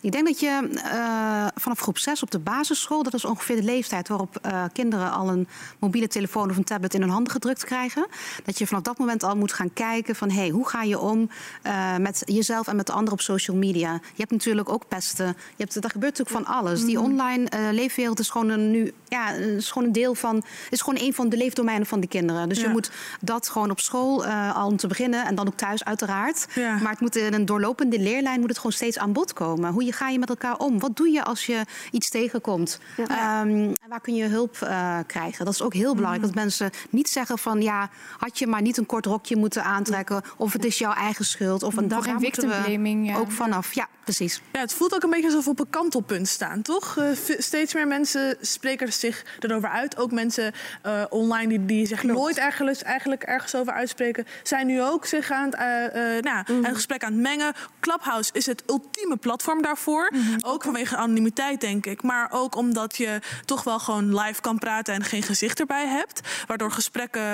Ik 0.00 0.12
denk 0.12 0.26
dat 0.26 0.40
je 0.40 0.68
eh, 0.74 1.46
vanaf 1.54 1.80
groep 1.80 1.98
6 1.98 2.22
op 2.22 2.30
de 2.30 2.38
basisschool, 2.38 3.02
dat 3.02 3.14
is 3.14 3.24
ongeveer 3.24 3.56
de 3.56 3.62
leeftijd 3.62 4.08
waarop 4.08 4.38
eh, 4.42 4.64
kinderen 4.72 5.12
al 5.12 5.28
een 5.28 5.48
mobiele 5.78 6.08
telefoon 6.08 6.50
of 6.50 6.56
een 6.56 6.64
tablet 6.64 6.94
in 6.94 7.00
hun 7.00 7.10
handen 7.10 7.32
gedrukt 7.32 7.64
krijgen. 7.64 8.06
Dat 8.44 8.58
je 8.58 8.66
vanaf 8.66 8.82
dat 8.82 8.98
moment 8.98 9.22
al 9.22 9.36
moet 9.36 9.52
gaan 9.52 9.72
kijken 9.72 10.16
van 10.16 10.30
hey, 10.30 10.48
hoe 10.48 10.68
ga 10.68 10.82
je 10.82 10.98
om 10.98 11.30
eh, 11.62 11.96
met 11.96 12.22
jezelf 12.24 12.66
en 12.66 12.76
met 12.76 12.86
de 12.86 12.92
anderen 12.92 13.12
op 13.12 13.20
social 13.20 13.56
media. 13.56 13.92
Je 13.92 14.16
hebt 14.16 14.30
natuurlijk 14.30 14.68
ook 14.68 14.88
pesten. 14.88 15.26
Je 15.26 15.32
hebt, 15.56 15.82
daar 15.82 15.90
gebeurt 15.90 16.18
natuurlijk 16.18 16.46
van 16.46 16.56
alles. 16.56 16.84
Die 16.84 17.00
online 17.00 17.48
eh, 17.48 17.60
leefwereld 17.70 18.18
is 18.18 18.30
gewoon 18.30 18.48
een, 18.48 18.70
nu, 18.70 18.92
ja, 19.08 19.30
is 19.32 19.70
gewoon 19.70 19.88
een 19.88 19.94
deel 19.94 20.14
van, 20.14 20.44
is 20.70 20.80
gewoon 20.80 21.00
een 21.00 21.14
van 21.14 21.28
de 21.28 21.36
leefdomeinen 21.36 21.86
van 21.86 22.00
de 22.00 22.06
kinderen. 22.06 22.48
Dus 22.48 22.60
je 22.60 22.68
moet 22.68 22.90
dat 23.20 23.48
gewoon 23.48 23.70
op 23.70 23.80
school 23.80 24.26
eh, 24.26 24.56
al 24.56 24.68
om 24.68 24.76
te 24.76 24.86
beginnen 24.86 25.26
en 25.26 25.34
dan 25.34 25.46
ook 25.46 25.56
thuis 25.56 25.84
uiteraard. 25.84 26.46
Ja. 26.54 26.78
Maar 26.82 26.90
het 26.90 27.00
moet 27.00 27.16
in 27.16 27.34
een 27.34 27.44
doorlopende 27.46 27.98
leerlijn 27.98 28.40
moet 28.40 28.48
het 28.48 28.58
gewoon 28.58 28.72
steeds 28.72 28.98
aan 28.98 29.12
bod 29.12 29.32
komen. 29.32 29.72
Hoe 29.72 29.84
je, 29.84 29.92
ga 29.92 30.08
je 30.08 30.18
met 30.18 30.28
elkaar 30.28 30.56
om? 30.56 30.78
Wat 30.78 30.96
doe 30.96 31.08
je 31.08 31.24
als 31.24 31.46
je 31.46 31.64
iets 31.90 32.10
tegenkomt? 32.10 32.80
Ehm, 32.96 33.48
en 33.48 33.88
waar 33.88 34.00
kun 34.00 34.14
je 34.14 34.24
hulp 34.24 34.56
eh, 34.60 34.98
krijgen? 35.06 35.44
Dat 35.44 35.54
is 35.54 35.62
ook 35.62 35.74
heel 35.74 35.94
belangrijk. 35.94 36.24
Dat 36.26 36.34
mensen 36.34 36.70
niet 36.90 37.08
zeggen 37.08 37.38
van 37.38 37.62
ja, 37.62 37.90
had 38.18 38.38
je 38.38 38.46
maar 38.46 38.62
niet 38.62 38.76
een 38.76 38.86
kort 38.86 39.06
rokje 39.06 39.36
moeten 39.36 39.64
aantrekken. 39.64 40.22
Of 40.36 40.52
het 40.52 40.64
is 40.64 40.78
jouw 40.78 40.92
eigen 40.92 41.24
schuld. 41.24 41.62
Of 41.62 41.76
een 41.76 41.78
Voor 41.80 41.88
daar 41.88 42.02
geen 42.02 42.20
victimblaming, 42.20 43.08
ja. 43.08 43.16
ook 43.16 43.30
vanaf. 43.30 43.74
Ja, 43.74 43.88
precies. 44.06 44.40
Ja, 44.52 44.60
het 44.60 44.72
voelt 44.72 44.94
ook 44.94 45.02
een 45.02 45.10
beetje 45.10 45.26
alsof 45.26 45.44
we 45.44 45.50
op 45.50 45.60
een 45.60 45.70
kantelpunt 45.70 46.28
staan, 46.28 46.62
toch? 46.62 46.96
Eh, 46.96 47.06
steeds 47.38 47.74
meer 47.74 47.86
mensen 47.86 48.36
spreken 48.40 48.92
zich 48.92 49.24
erover 49.40 49.68
uit. 49.68 49.96
Ook 49.96 50.12
mensen 50.12 50.52
eh, 50.82 51.04
online 51.10 51.48
die, 51.48 51.64
die 51.64 51.86
zich 51.86 52.02
nooit 52.02 52.38
ergens, 52.38 52.82
eigenlijk 52.82 53.22
ergens 53.22 53.54
over 53.54 53.72
uitspreken... 53.72 54.26
zijn 54.42 54.66
nu 54.66 54.82
ook 54.82 55.06
zich 55.06 55.30
aan 55.30 55.44
het, 55.44 55.54
eh, 55.54 56.32
nou, 56.32 56.44
Mhm. 56.52 56.64
een 56.64 56.74
gesprek 56.74 57.04
aan 57.04 57.12
het 57.12 57.20
mengen. 57.22 57.52
Clubhouse 57.80 58.30
is 58.32 58.46
het 58.46 58.62
ultieme 58.66 59.16
platform 59.16 59.62
daarvoor. 59.62 60.12
Mhm. 60.12 60.38
Ook 60.40 60.62
vanwege 60.62 60.96
anonimiteit, 60.96 61.60
denk 61.60 61.86
ik. 61.86 62.02
Maar 62.02 62.28
ook 62.30 62.56
omdat 62.56 62.96
je 62.96 63.20
toch 63.44 63.64
wel 63.64 63.78
gewoon 63.78 64.20
live 64.20 64.40
kan 64.40 64.58
praten... 64.58 64.94
en 64.94 65.04
geen 65.04 65.22
gezicht 65.22 65.60
erbij 65.60 65.86
hebt. 65.86 66.20
Waardoor 66.46 66.70
gesprekken 66.72 67.24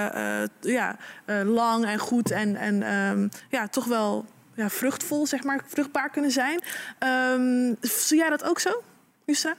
ja, 0.60 0.96
lang 1.44 1.84
en 1.84 1.98
goed 1.98 2.30
en, 2.30 2.56
en 2.56 2.82
ehm, 2.82 3.28
ja, 3.48 3.68
toch 3.68 3.84
wel 3.84 4.26
ja, 4.54 4.70
vruchtvol, 4.70 5.26
zeg 5.26 5.44
maar, 5.44 5.60
vruchtbaar 5.66 6.10
kunnen 6.10 6.30
zijn. 6.30 6.60
Ehm 6.98 7.74
zie 7.80 8.18
jij 8.18 8.30
dat 8.30 8.44
ook 8.44 8.60
zo, 8.60 8.82
Yusra? 9.24 9.54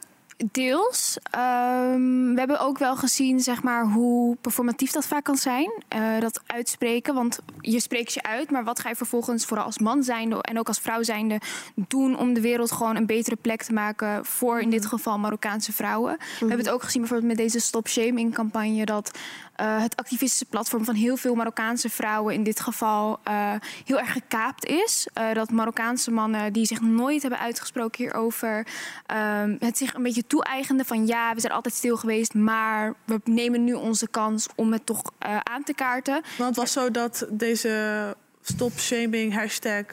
Deels. 0.52 1.18
Ehm, 1.32 2.34
we 2.34 2.39
hebben 2.39 2.60
ook 2.60 2.78
wel 2.78 2.96
gezien 2.96 3.39
zeg 3.39 3.64
maar, 3.64 3.86
hoe 3.86 4.36
performatief 4.41 4.91
dat 4.91 5.06
vaak 5.06 5.24
kan 5.24 5.38
zijn. 5.38 5.72
Eh, 5.88 6.20
dat 6.20 6.41
uitspreken. 6.46 7.14
Want 7.14 7.39
je 7.60 7.80
spreekt 7.80 8.14
je 8.14 8.24
uit. 8.24 8.52
Maar 8.52 8.64
wat 8.64 8.80
ga 8.80 8.89
je 8.89 8.96
vervolgens, 8.96 9.46
vooral 9.46 9.66
als 9.66 9.80
man 9.80 10.04
zijnde 10.04 10.41
en 10.41 10.60
ook 10.60 10.68
als 10.68 10.80
vrouw 10.80 11.04
zijnde, 11.04 11.41
doen 11.76 12.18
om 12.18 12.34
de 12.34 12.41
wereld 12.41 12.72
gewoon 12.72 12.96
een 12.96 13.06
betere 13.06 13.36
plek 13.36 13.64
te 13.64 13.74
maken 13.74 14.26
voor 14.26 14.60
in 14.60 14.70
dit 14.70 14.86
geval 14.86 15.20
Marokkaanse 15.20 15.74
vrouwen? 15.74 16.18
We 16.18 16.26
hebben 16.39 16.58
het 16.58 16.70
ook 16.70 16.84
gezien 16.84 17.02
bijvoorbeeld 17.02 17.30
met 17.30 17.46
deze 17.46 17.60
Stop 17.60 17.88
Shaming 17.88 18.34
campagne. 18.34 18.86
Dat 18.86 19.12
eh, 19.56 19.82
het 19.82 19.96
activistische 19.96 20.46
platform 20.46 20.86
van 20.86 20.96
heel 20.96 21.18
veel 21.18 21.36
Marokkaanse 21.36 21.89
vrouwen 21.89 22.34
in 22.34 22.44
dit 22.44 22.60
geval 22.60 23.20
eh, 23.24 23.54
heel 23.86 24.00
erg 24.00 24.12
gekaapt 24.12 24.66
is. 24.66 25.08
Dat 25.34 25.52
Marokkaanse 25.52 26.12
mannen 26.12 26.54
die 26.54 26.66
zich 26.66 26.82
nooit 26.82 27.22
hebben 27.22 27.39
uitgesproken 27.39 28.04
hierover, 28.04 28.68
ehm, 29.06 29.56
het 29.60 29.78
zich 29.78 29.94
een 29.94 30.04
beetje 30.04 30.24
toe-eigenden 30.34 30.86
van 30.86 31.08
ja, 31.08 31.34
we 31.34 31.40
zijn 31.40 31.54
altijd 31.54 31.74
stil 31.74 31.98
geweest, 31.98 32.34
maar 32.34 32.94
we 33.06 33.20
nemen 33.24 33.64
nu 33.64 33.74
onze 33.74 34.08
kans 34.08 34.48
om 34.56 34.72
het 34.72 34.86
toch 34.86 35.02
eh, 35.20 35.38
aan 35.38 35.64
te 35.64 35.74
kaarten. 35.74 36.14
Want 36.38 36.50
het 36.50 36.56
was 36.56 36.72
zo 36.72 36.92
dat 36.92 37.26
deze 37.30 38.16
stop 38.42 38.72
shaming 38.80 39.34
hashtag 39.34 39.86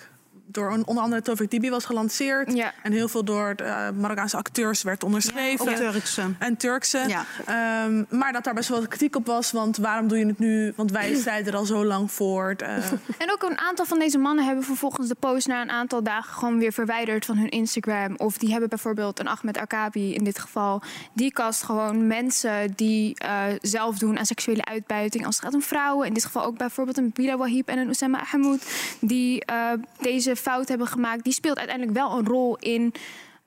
door 0.52 0.72
een- 0.72 0.86
onder 0.86 1.02
andere 1.04 1.22
Tovik 1.22 1.50
Dibi 1.50 1.70
was 1.70 1.84
gelanceerd. 1.84 2.54
En 2.82 2.92
heel 2.92 3.08
veel 3.08 3.24
door 3.24 3.56
de 3.56 3.64
eh, 3.64 3.90
Marokkaanse 3.90 4.36
acteurs 4.36 4.82
werd 4.82 5.04
onderschreven. 5.04 5.68
ook 5.68 5.74
Turkse. 5.76 6.22
En 6.38 6.56
Turkse. 6.56 7.04
Ja. 7.08 7.24
Ehm, 7.46 8.04
maar 8.08 8.32
dat 8.32 8.44
daar 8.44 8.54
best 8.54 8.68
wel 8.68 8.86
kritiek 8.86 9.16
op 9.16 9.26
was. 9.26 9.52
Want 9.52 9.76
waarom 9.76 10.08
doe 10.08 10.18
je 10.18 10.26
het 10.26 10.38
nu? 10.38 10.72
Want 10.76 10.90
wij 10.90 11.14
strijden 11.20 11.52
er 11.52 11.58
al 11.58 11.64
zo 11.64 11.84
lang 11.84 12.10
voor. 12.12 12.54
Eh, 12.58 12.76
En 13.18 13.32
ook 13.32 13.42
een 13.42 13.58
aantal 13.58 13.84
van 13.86 13.98
deze 13.98 14.18
mannen 14.18 14.44
hebben 14.44 14.64
vervolgens 14.64 15.08
de 15.08 15.14
post 15.18 15.46
na 15.46 15.62
een 15.62 15.70
aantal 15.70 16.02
dagen 16.02 16.34
gewoon 16.34 16.58
weer 16.58 16.72
verwijderd 16.72 17.24
van 17.24 17.36
hun 17.36 17.48
Instagram. 17.48 18.14
Of 18.16 18.38
die 18.38 18.50
hebben 18.50 18.68
bijvoorbeeld 18.68 19.18
een 19.20 19.28
Ahmed 19.28 19.58
Arkabi 19.58 20.14
in 20.14 20.24
dit 20.24 20.38
geval. 20.38 20.82
Die 21.12 21.32
kast 21.32 21.62
gewoon 21.62 22.06
mensen 22.06 22.72
die 22.76 23.14
eh, 23.18 23.42
zelf 23.60 23.98
doen 23.98 24.18
aan 24.18 24.26
seksuele 24.26 24.64
uitbuiting. 24.64 25.26
Als 25.26 25.36
het 25.36 25.44
gaat 25.44 25.54
om 25.54 25.62
vrouwen. 25.62 26.06
In 26.06 26.14
dit 26.14 26.24
geval 26.24 26.44
ook 26.44 26.58
bijvoorbeeld 26.58 26.98
een 26.98 27.10
Bila 27.14 27.36
Wahib 27.36 27.68
en 27.68 27.78
een 27.78 27.86
Oussama 27.86 28.20
Ahmoud. 28.20 28.62
Die 29.00 29.44
eh, 29.44 29.70
deze 30.00 30.36
fout 30.40 30.68
hebben 30.68 30.86
gemaakt. 30.86 31.24
Die 31.24 31.32
speelt 31.32 31.58
uiteindelijk 31.58 31.96
wel 31.98 32.18
een 32.18 32.26
rol 32.26 32.56
in 32.56 32.94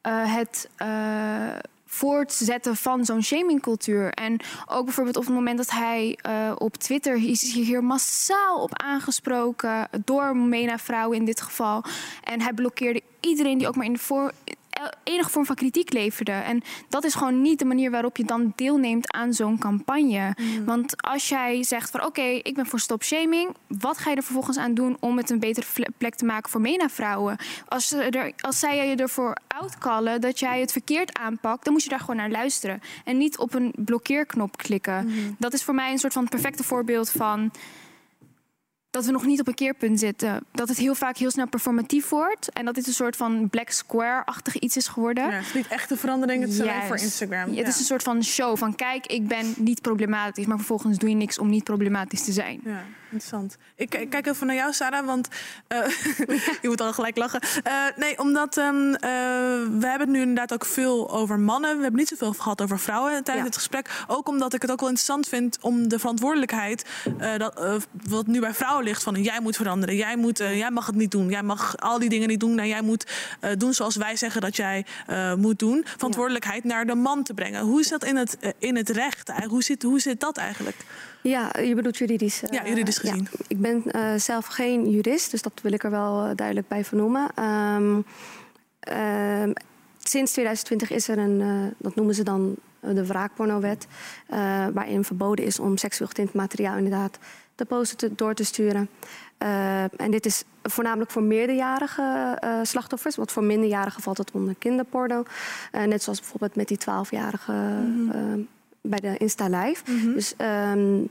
eh, 0.02 0.36
het. 0.36 0.70
eh, 0.78 0.88
voortzetten 1.94 2.76
van 2.76 3.06
zo'n 3.06 3.24
shamingcultuur. 3.24 4.10
En 4.10 4.40
ook 4.66 4.86
bijvoorbeeld 4.86 5.18
op 5.18 5.26
het 5.26 5.34
moment 5.34 5.58
dat 5.58 5.70
hij 5.70 6.18
eh, 6.22 6.52
op 6.58 6.76
Twitter 6.78 7.16
is 7.16 7.54
hier 7.54 7.84
massaal 7.84 8.62
op 8.62 8.82
aangesproken 8.82 9.88
door 10.06 10.38
MENA-vrouwen 10.38 11.18
in 11.18 11.26
dit 11.26 11.42
geval. 11.42 11.84
En 12.24 12.42
hij 12.42 12.54
blokkeerde 12.54 13.02
iedereen 13.20 13.58
die 13.58 13.68
ook 13.68 13.76
maar 13.76 13.86
in 13.86 13.94
de 13.94 14.00
voor 14.00 14.32
enige 15.04 15.30
vorm 15.30 15.46
van 15.46 15.56
kritiek 15.56 15.94
leverde. 15.94 16.32
En 16.32 16.62
dat 16.90 17.04
is 17.04 17.14
gewoon 17.14 17.42
niet 17.42 17.60
de 17.60 17.66
manier 17.66 17.92
waarop 17.92 18.18
je 18.18 18.24
dan 18.24 18.54
deelneemt 18.56 19.14
aan 19.14 19.34
zo'n 19.34 19.58
campagne. 19.58 20.36
Want 20.66 21.02
als 21.02 21.30
jij 21.30 21.64
zegt 21.64 21.90
van 21.90 22.06
oké, 22.06 22.22
ik 22.22 22.56
ben 22.56 22.66
voor 22.66 22.80
stop 22.80 23.04
shaming, 23.04 23.56
wat 23.68 23.98
ga 23.98 24.10
je 24.10 24.16
er 24.16 24.24
vervolgens 24.24 24.58
aan 24.58 24.74
doen 24.74 24.98
om 25.00 25.18
het 25.18 25.30
een 25.30 25.40
betere 25.40 25.66
plek 25.98 26.16
te 26.16 26.26
maken 26.26 26.52
voor 26.52 26.62
MENA-vrouwen? 26.62 27.38
Als, 27.68 27.92
er, 27.92 28.32
als 28.40 28.60
zij 28.60 28.88
je 28.88 28.96
ervoor 28.96 29.38
outcallen 29.48 30.22
dat 30.22 30.40
jij 30.40 30.60
het 30.60 30.72
verkeerd 30.72 31.18
aanpakt, 31.18 31.64
dan 31.64 31.74
moet 31.74 31.84
je 31.84 31.90
daar 31.90 32.00
gewoon 32.00 32.16
naar 32.16 32.30
luisteren. 32.30 32.82
En 33.04 33.18
niet 33.18 33.38
op 33.38 33.54
een 33.54 33.74
blokkeerknop 33.76 34.58
klikken. 34.58 35.36
Dat 35.38 35.54
is 35.54 35.64
voor 35.64 35.74
mij 35.74 35.92
een 35.92 36.00
soort 36.00 36.14
van 36.14 36.30
perfecte 36.30 36.64
voorbeeld 36.64 37.10
van 37.10 37.52
dat 38.94 39.06
we 39.06 39.12
nog 39.12 39.26
niet 39.26 39.40
op 39.40 39.48
een 39.48 39.54
keerpunt 39.54 40.00
zitten. 40.00 40.44
Dat 40.52 40.68
het 40.68 40.78
heel 40.78 40.96
vaak 40.96 41.18
heel 41.18 41.32
snel 41.32 41.48
performatief 41.48 42.10
wordt. 42.10 42.50
En 42.52 42.66
dat 42.66 42.76
dit 42.76 42.88
een 42.88 42.94
soort 42.94 43.16
van 43.16 43.50
black 43.50 43.70
square-achtig 43.70 44.60
iets 44.60 44.78
is 44.78 44.88
geworden. 44.88 45.24
Ja, 45.24 45.32
het 45.32 45.46
is 45.46 45.54
niet 45.54 45.68
echte 45.68 45.98
verandering, 45.98 46.42
het 46.42 46.52
is 46.52 46.62
alleen 46.62 46.84
voor 46.84 46.98
Instagram. 46.98 47.52
Ja, 47.52 47.58
het 47.58 47.68
is 47.68 47.80
een 47.80 47.86
soort 47.86 48.04
van 48.04 48.24
show 48.24 48.58
van 48.58 48.76
kijk, 48.76 49.08
ik 49.08 49.28
ben 49.28 49.54
niet 49.58 49.82
problematisch. 49.82 50.46
Maar 50.46 50.58
vervolgens 50.58 50.98
doe 50.98 51.10
je 51.10 51.16
niks 51.16 51.40
om 51.40 51.50
niet 51.50 51.64
problematisch 51.64 52.24
te 52.24 52.32
zijn. 52.32 52.60
Ja, 52.64 52.84
interessant. 53.14 53.58
Ik, 53.76 53.96
ik 53.96 54.10
kijk 54.10 54.28
even 54.28 54.48
naar 54.48 54.56
jou, 54.56 54.74
Sarah, 54.74 55.06
want 55.06 55.28
eh, 55.68 55.80
je 56.62 56.68
moet 56.68 56.82
al 56.82 56.94
gelijk 56.94 57.18
lachen. 57.18 57.40
Eh, 57.64 57.74
nee, 57.96 58.20
omdat 58.20 58.58
ehm, 58.58 58.94
eh, 58.94 59.02
we 59.80 59.88
hebben 59.88 60.00
het 60.00 60.10
nu 60.10 60.20
inderdaad 60.20 60.54
ook 60.54 60.66
veel 60.66 61.12
over 61.12 61.40
mannen. 61.40 61.76
We 61.76 61.82
hebben 61.82 62.00
niet 62.00 62.08
zoveel 62.08 62.34
gehad 62.34 62.62
over 62.62 62.80
vrouwen 62.80 63.24
tijdens 63.24 63.48
het 63.48 63.56
gesprek. 63.56 64.04
Ook 64.08 64.28
omdat 64.28 64.54
ik 64.54 64.62
het 64.62 64.72
ook 64.72 64.80
wel 64.80 64.90
interessant 64.90 65.28
vind 65.28 65.58
om 65.62 65.88
de 65.88 66.00
verantwoordelijkheid 66.00 66.86
dat, 67.38 67.86
wat 68.08 68.28
nu 68.28 68.40
bij 68.40 68.54
vrouwen 68.54 68.84
ligt 68.84 69.04
van 69.04 69.22
jij 69.22 69.40
moet 69.42 69.56
veranderen, 69.56 69.96
jij, 69.96 70.16
moet, 70.16 70.38
jij 70.38 70.72
mag 70.72 70.86
het 70.86 70.96
niet 70.96 71.12
doen, 71.12 71.30
jij 71.30 71.44
mag 71.44 71.78
al 71.78 72.00
die 72.00 72.10
dingen 72.10 72.28
niet 72.28 72.40
doen 72.40 72.60
en 72.60 72.68
jij 72.68 72.82
moet 72.82 73.12
doen 73.58 73.74
zoals 73.74 73.96
wij 73.96 74.16
zeggen 74.16 74.42
dat 74.42 74.56
jij 74.56 74.86
moet 75.38 75.60
doen. 75.60 75.86
Verantwoordelijkheid 75.96 76.64
naar 76.64 76.86
de 76.86 76.96
man 76.96 77.24
te 77.24 77.34
brengen. 77.34 77.62
Hoe 77.62 77.80
is 77.80 77.90
dat 77.90 78.04
in 78.04 78.16
het, 78.16 78.38
in 78.58 78.76
het 78.76 78.90
recht? 78.90 79.32
Hoe 79.48 79.64
zit, 79.64 79.84
hoe 79.84 80.00
zit 80.00 80.20
dat 80.20 80.38
eigenlijk? 80.38 80.78
Ja, 81.24 81.52
je 81.62 81.76
bedoelt 81.76 81.98
juridisch. 81.98 82.44
eh, 82.44 82.50
Ja, 82.52 82.68
juridisch 82.68 82.98
gezien. 82.98 83.28
Ik 83.48 83.60
ben 83.62 83.84
eh, 83.92 84.14
zelf 84.16 84.46
geen 84.46 84.90
jurist, 84.90 85.32
dus 85.32 85.42
dat 85.42 85.54
wil 85.62 85.72
ik 85.74 85.84
er 85.84 85.92
wel 85.92 86.24
eh, 86.26 86.36
duidelijk 86.36 86.68
bij 86.68 86.86
vernoemen. 86.86 87.30
Ehm, 87.36 88.02
ehm, 88.80 89.52
sinds 90.00 90.32
2020 90.32 90.90
is 90.92 91.08
er 91.08 91.18
een, 91.18 91.42
eh, 91.42 91.48
dat 91.78 91.96
noemen 91.96 92.16
ze 92.16 92.24
dan 92.24 92.56
eh, 92.80 92.94
de 92.96 93.06
wraakpornowet, 93.06 93.88
eh, 94.28 94.66
waarin 94.74 95.04
verboden 95.04 95.46
is 95.46 95.60
om 95.60 95.78
seksueel 95.78 96.08
getint 96.08 96.34
materiaal 96.34 96.78
inderdaad 96.78 97.18
te 97.56 97.66
posten, 97.66 97.98
te, 97.98 98.16
door 98.16 98.34
te 98.34 98.44
sturen. 98.44 98.90
Eh, 99.38 99.82
en 99.84 100.12
dit 100.12 100.26
is 100.26 100.44
voornamelijk 100.64 101.12
voor 101.12 101.24
meerderjarige 101.24 102.38
eh, 102.40 102.60
slachtoffers, 102.64 103.16
want 103.16 103.32
voor 103.32 103.44
minderjarigen 103.44 104.02
valt 104.02 104.18
het 104.18 104.32
onder 104.32 104.56
kinderporno. 104.60 105.24
Eh, 105.72 105.84
net 105.84 106.04
zoals 106.04 106.20
bijvoorbeeld 106.20 106.56
met 106.56 106.68
die 106.68 106.78
12-jarige 106.78 107.52
eh, 108.12 108.20
bij 108.84 109.00
de 109.00 109.18
Insta 109.18 109.48
Live. 109.48 109.84
Dus 110.14 110.34
ehm, 110.38 111.02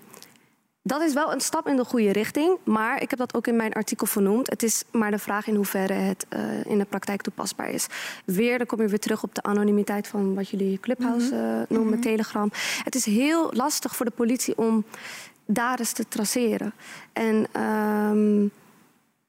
dat 0.83 1.03
is 1.03 1.15
wel 1.15 1.33
een 1.33 1.41
stap 1.41 1.67
in 1.67 1.77
de 1.77 1.85
goede 1.85 2.13
richting. 2.13 2.59
Maar 2.65 3.03
ik 3.03 3.11
heb 3.11 3.19
dat 3.19 3.35
ook 3.35 3.47
in 3.47 3.57
mijn 3.57 3.73
artikel 3.73 4.07
vernoemd. 4.07 4.51
Het 4.51 4.63
is 4.63 4.85
maar 4.91 5.11
de 5.11 5.19
vraag 5.19 5.47
in 5.47 5.55
hoeverre 5.55 5.93
het 5.93 6.27
eh, 6.29 6.65
in 6.65 6.79
de 6.79 6.85
praktijk 6.85 7.23
toepasbaar 7.23 7.71
is. 7.71 7.87
Weer, 8.25 8.59
dan 8.59 8.67
kom 8.67 8.81
je 8.81 8.89
weer 8.89 8.99
terug 8.99 9.23
op 9.23 9.35
de 9.35 9.43
anonimiteit 9.43 10.07
van 10.07 10.35
wat 10.35 10.49
jullie 10.49 10.81
Clubhouse 10.81 11.35
eh, 11.35 11.77
noemen, 11.77 12.01
Telegram. 12.01 12.51
Het 12.85 12.95
is 12.95 13.05
heel 13.05 13.53
lastig 13.53 13.97
voor 13.97 14.07
de 14.07 14.13
politie 14.13 14.59
om 14.59 14.85
daders 15.47 15.93
te 15.93 16.09
traceren. 16.09 16.73
En 17.13 17.47
ehm, 17.53 18.47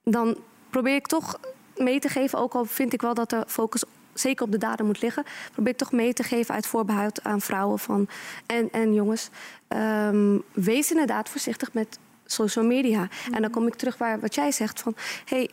dan 0.04 0.38
probeer 0.70 0.96
ik 0.96 1.08
toch 1.08 1.40
mee 1.78 2.00
te 2.00 2.10
geven, 2.10 2.40
ook 2.40 2.54
al 2.54 2.66
vind 2.66 2.94
ik 2.94 3.02
wel 3.02 3.14
dat 3.14 3.30
de 3.30 3.44
focus 3.48 3.84
zeker 4.14 4.46
op 4.46 4.52
de 4.52 4.58
dader 4.58 4.86
moet 4.86 5.02
liggen, 5.02 5.24
probeer 5.52 5.76
toch 5.76 5.92
mee 5.92 6.14
te 6.14 6.24
geven 6.24 6.56
uit 6.56 6.68
voorbehoud 6.68 7.24
aan 7.24 7.42
vrouwen 7.42 7.80
van, 7.80 8.08
en, 8.46 8.72
en 8.72 8.94
jongens. 8.94 9.30
Ehm, 9.68 10.38
wees 10.52 10.92
inderdaad 10.92 11.30
voorzichtig 11.30 11.74
met 11.74 12.00
social 12.26 12.66
media. 12.66 13.08
En 13.32 13.42
dan 13.42 13.52
kom 13.52 13.68
ik 13.68 13.76
terug 13.76 13.98
waar 13.98 14.20
wat 14.20 14.36
jij 14.36 14.52
zegt 14.52 14.82
van, 14.82 14.96
hey, 15.26 15.50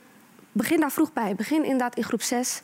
begin 0.53 0.81
daar 0.81 0.93
vroeg 0.93 1.13
bij. 1.13 1.35
Begin 1.35 1.63
inderdaad 1.63 1.97
in 1.97 2.05
groep 2.05 2.23
6. 2.23 2.63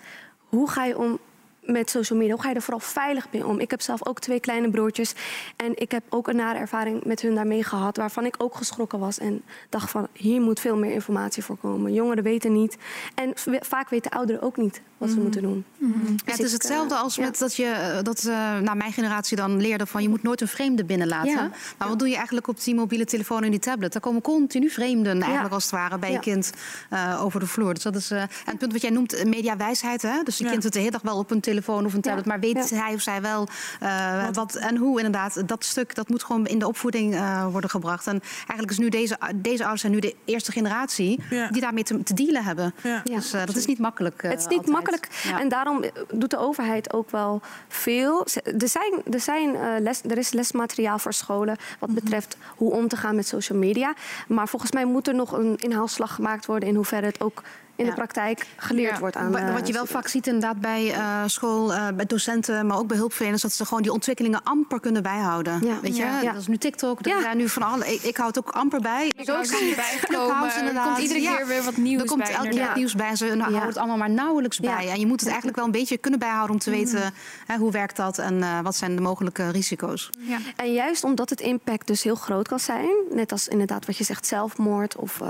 Hoe 0.48 0.70
ga 0.70 0.84
je 0.84 0.98
om 0.98 1.18
met 1.66 1.90
social 1.90 2.18
media? 2.18 2.34
Hoe 2.34 2.42
ga 2.42 2.48
je 2.48 2.54
er 2.54 2.62
vooral 2.62 2.80
veilig 2.80 3.26
mee 3.32 3.46
om? 3.46 3.60
Ik 3.60 3.70
heb 3.70 3.80
zelf 3.80 4.06
ook 4.06 4.20
twee 4.20 4.40
kleine 4.40 4.70
broertjes. 4.70 5.14
En 5.56 5.72
ik 5.74 5.90
heb 5.90 6.02
ook 6.08 6.28
een 6.28 6.36
nare 6.36 6.58
ervaring 6.58 7.04
met 7.04 7.20
hun 7.20 7.34
daarmee 7.34 7.64
gehad. 7.64 7.96
Waarvan 7.96 8.24
ik 8.24 8.34
ook 8.38 8.54
geschrokken 8.54 8.98
was. 8.98 9.18
En 9.18 9.42
dacht 9.68 9.90
van, 9.90 10.08
hier 10.12 10.40
moet 10.40 10.60
veel 10.60 10.76
meer 10.76 10.92
informatie 10.92 11.44
voor 11.44 11.56
komen. 11.56 11.92
Jongeren 11.92 12.22
weten 12.22 12.52
niet. 12.52 12.76
En 13.14 13.32
vaak 13.60 13.88
weten 13.88 14.10
ouderen 14.10 14.42
ook 14.42 14.56
niet 14.56 14.80
wat 14.98 15.10
ze 15.10 15.20
moeten 15.20 15.42
doen. 15.42 15.64
Ja, 15.78 15.86
Dus 15.86 16.20
het 16.24 16.38
is 16.38 16.46
ik, 16.46 16.52
hetzelfde 16.52 16.94
eh, 16.94 17.02
als 17.02 17.14
ja. 17.14 17.24
met 17.24 17.38
dat 17.38 17.56
je 17.56 17.66
eh, 17.66 18.02
dat 18.02 18.24
eh 18.24 18.58
nou, 18.58 18.76
mijn 18.76 18.92
generatie 18.92 19.36
dan 19.36 19.60
leerde 19.60 19.86
van 19.86 20.02
je 20.02 20.08
moet 20.08 20.22
nooit 20.22 20.40
een 20.40 20.48
vreemde 20.48 20.84
binnenlaten. 20.84 21.30
Ja. 21.30 21.50
Maar 21.78 21.88
wat 21.88 21.98
doe 21.98 22.08
je 22.08 22.14
eigenlijk 22.16 22.48
op 22.48 22.64
die 22.64 22.74
mobiele 22.74 23.04
telefoon 23.04 23.42
en 23.42 23.50
die 23.50 23.60
tablet? 23.60 23.92
Daar 23.92 24.02
komen 24.02 24.22
continu 24.22 24.70
vreemden 24.70 25.22
eigenlijk 25.22 25.54
als 25.54 25.62
het 25.62 25.72
ware 25.72 25.98
bij 25.98 26.12
je 26.12 26.18
kind 26.18 26.52
eh, 26.90 27.24
over 27.24 27.40
de 27.40 27.46
vloer. 27.46 27.74
Dus 27.74 27.82
dat 27.82 27.96
is 27.96 28.10
eh, 28.10 28.20
en 28.20 28.28
het 28.44 28.58
punt 28.58 28.72
wat 28.72 28.80
jij 28.82 28.90
noemt, 28.90 29.12
eh, 29.12 29.24
mediawijsheid. 29.24 30.02
Hè? 30.02 30.22
Dus 30.22 30.38
je 30.38 30.44
kind 30.44 30.62
zit 30.62 30.72
de 30.72 30.78
hele 30.78 30.90
dag 30.90 31.02
wel 31.02 31.18
op 31.18 31.30
een 31.30 31.40
telefoon 31.40 31.54
of 31.68 31.94
een 31.94 32.00
tablet, 32.00 32.24
maar 32.26 32.40
weet 32.40 32.68
Ja. 32.70 32.76
hij 32.76 32.94
of 32.94 33.00
zij 33.00 33.20
wel 33.22 33.48
eh, 33.80 34.28
wat, 34.32 34.54
en 34.54 34.76
hoe 34.76 34.96
inderdaad. 34.96 35.48
Dat 35.48 35.64
stuk 35.64 35.94
dat 35.94 36.08
moet 36.08 36.24
gewoon 36.24 36.46
in 36.46 36.58
de 36.58 36.66
opvoeding 36.66 37.14
eh, 37.14 37.46
worden 37.50 37.70
gebracht. 37.70 38.06
En 38.06 38.20
eigenlijk 38.36 38.70
is 38.70 38.78
nu 38.78 38.88
deze, 38.88 39.18
deze 39.36 39.60
ouders 39.62 39.80
zijn 39.80 39.92
nu 39.92 39.98
de 39.98 40.14
eerste 40.24 40.52
generatie 40.52 41.22
Ja. 41.30 41.48
die 41.50 41.60
daarmee 41.60 41.82
te, 41.82 42.02
te 42.02 42.14
dealen 42.14 42.44
hebben. 42.44 42.74
Ja. 42.82 43.02
Dus 43.04 43.32
eh, 43.32 43.46
dat 43.46 43.56
is 43.56 43.66
niet 43.66 43.78
makkelijk. 43.78 44.22
Het 44.22 44.38
is 44.38 44.46
niet 44.46 44.52
altijd. 44.58 44.74
makkelijk. 44.74 45.08
En 45.40 45.48
daarom 45.48 45.84
doet 46.14 46.30
de 46.30 46.38
overheid 46.38 46.92
ook 46.92 47.10
wel 47.10 47.40
veel. 47.68 48.26
Er, 48.58 48.68
zijn, 48.68 48.92
er, 49.10 49.20
zijn, 49.20 49.56
les, 49.82 50.02
er 50.02 50.18
is 50.18 50.32
lesmateriaal 50.32 50.98
voor 50.98 51.12
scholen 51.12 51.56
wat 51.78 51.88
Mhm. 51.90 51.98
betreft 52.00 52.36
hoe 52.56 52.72
om 52.72 52.88
te 52.88 52.96
gaan 52.96 53.16
met 53.16 53.26
social 53.26 53.58
media. 53.58 53.94
Maar 54.28 54.48
volgens 54.48 54.72
mij 54.72 54.84
moet 54.84 55.08
er 55.08 55.14
nog 55.14 55.32
een 55.32 55.56
inhaalslag 55.56 56.14
gemaakt 56.14 56.46
worden 56.46 56.68
in 56.68 56.74
hoeverre 56.74 57.06
het 57.06 57.20
ook 57.20 57.42
in 57.76 57.84
Ja. 57.84 57.90
de 57.90 57.96
praktijk 57.96 58.46
geleerd 58.56 58.92
Ja, 58.94 58.98
wordt 58.98 59.16
aan 59.16 59.24
eh, 59.26 59.32
Wat 59.32 59.42
je 59.42 59.48
wel 59.50 59.56
studenten. 59.62 59.88
vaak 59.88 60.08
ziet 60.08 60.26
inderdaad 60.26 60.60
bij 60.60 60.92
eh, 60.92 61.22
school, 61.26 61.72
eh, 61.74 61.88
bij 61.96 62.06
docenten, 62.06 62.66
maar 62.66 62.78
ook 62.78 62.86
bij 62.86 62.96
hulpverleners, 62.96 63.42
dat 63.42 63.52
ze 63.52 63.64
gewoon 63.64 63.82
die 63.82 63.92
ontwikkelingen 63.92 64.42
amper 64.42 64.80
kunnen 64.80 65.02
bijhouden. 65.02 65.66
Ja. 65.66 65.80
Weet 65.80 65.96
je, 65.96 66.02
Ja. 66.02 66.20
Ja. 66.20 66.32
dat 66.32 66.40
is 66.40 66.46
nu 66.46 66.56
TikTok, 66.58 67.00
er 67.00 67.08
Ja. 67.08 67.20
zijn 67.20 67.36
nu 67.36 67.48
van 67.48 67.62
alle. 67.62 67.92
Ik, 67.94 68.02
ik 68.02 68.16
hou 68.16 68.28
het 68.28 68.38
ook 68.38 68.50
amper 68.50 68.80
bij. 68.80 69.12
Ik 69.16 69.26
hou 69.28 69.38
er 69.48 69.62
niet 69.62 69.76
bij 69.76 69.84
gekomen. 69.98 70.26
Clubhouse, 70.26 70.58
Er 70.60 70.80
komt 70.84 70.98
iedere 70.98 71.20
keer 71.20 71.46
weer 71.46 71.62
wat 71.62 71.76
nieuws 71.76 72.02
Er 72.02 72.08
komt 72.08 72.22
bij, 72.22 72.32
elke 72.34 72.48
keer 72.48 72.70
nieuws 72.74 72.94
bij 72.94 73.08
en 73.08 73.16
ze 73.16 73.24
nou, 73.24 73.38
houden 73.40 73.66
het 73.68 73.76
allemaal 73.76 73.96
maar 73.96 74.10
nauwelijks 74.10 74.58
Ja. 74.62 74.76
bij. 74.76 74.88
En 74.90 75.00
je 75.00 75.06
moet 75.06 75.18
het 75.20 75.28
eigenlijk 75.28 75.56
wel 75.56 75.66
een 75.66 75.70
beetje 75.72 75.98
kunnen 75.98 76.18
bijhouden 76.20 76.50
om 76.50 76.58
te 76.60 76.70
Mhm. 76.70 76.78
weten 76.78 77.12
hè, 77.46 77.56
hoe 77.56 77.70
werkt 77.72 77.96
dat 77.96 78.18
en 78.18 78.42
eh, 78.42 78.60
wat 78.60 78.76
zijn 78.76 78.94
de 78.96 79.02
mogelijke 79.02 79.50
risico's. 79.50 80.10
Ja. 80.18 80.38
En 80.56 80.72
juist 80.72 81.04
omdat 81.04 81.30
het 81.30 81.40
impact 81.40 81.86
dus 81.86 82.02
heel 82.02 82.14
groot 82.14 82.48
kan 82.48 82.58
zijn, 82.60 82.88
net 83.10 83.32
als 83.32 83.48
inderdaad 83.48 83.86
wat 83.86 83.96
je 83.96 84.04
zegt, 84.04 84.26
zelfmoord 84.26 84.96
of 84.96 85.20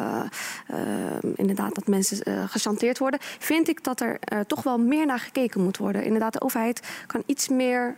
inderdaad 1.34 1.74
dat 1.74 1.86
mensen 1.86 2.22
gechanteerd 2.46 2.98
worden, 2.98 3.20
vind 3.38 3.68
ik 3.68 3.84
dat 3.84 4.00
er 4.00 4.16
eh, 4.20 4.40
toch 4.40 4.62
wel 4.62 4.78
meer 4.78 5.06
naar 5.06 5.18
gekeken 5.20 5.62
moet 5.62 5.76
worden. 5.76 6.04
Inderdaad, 6.04 6.32
de 6.32 6.40
overheid 6.40 6.80
kan 7.06 7.22
iets 7.26 7.48
meer 7.48 7.96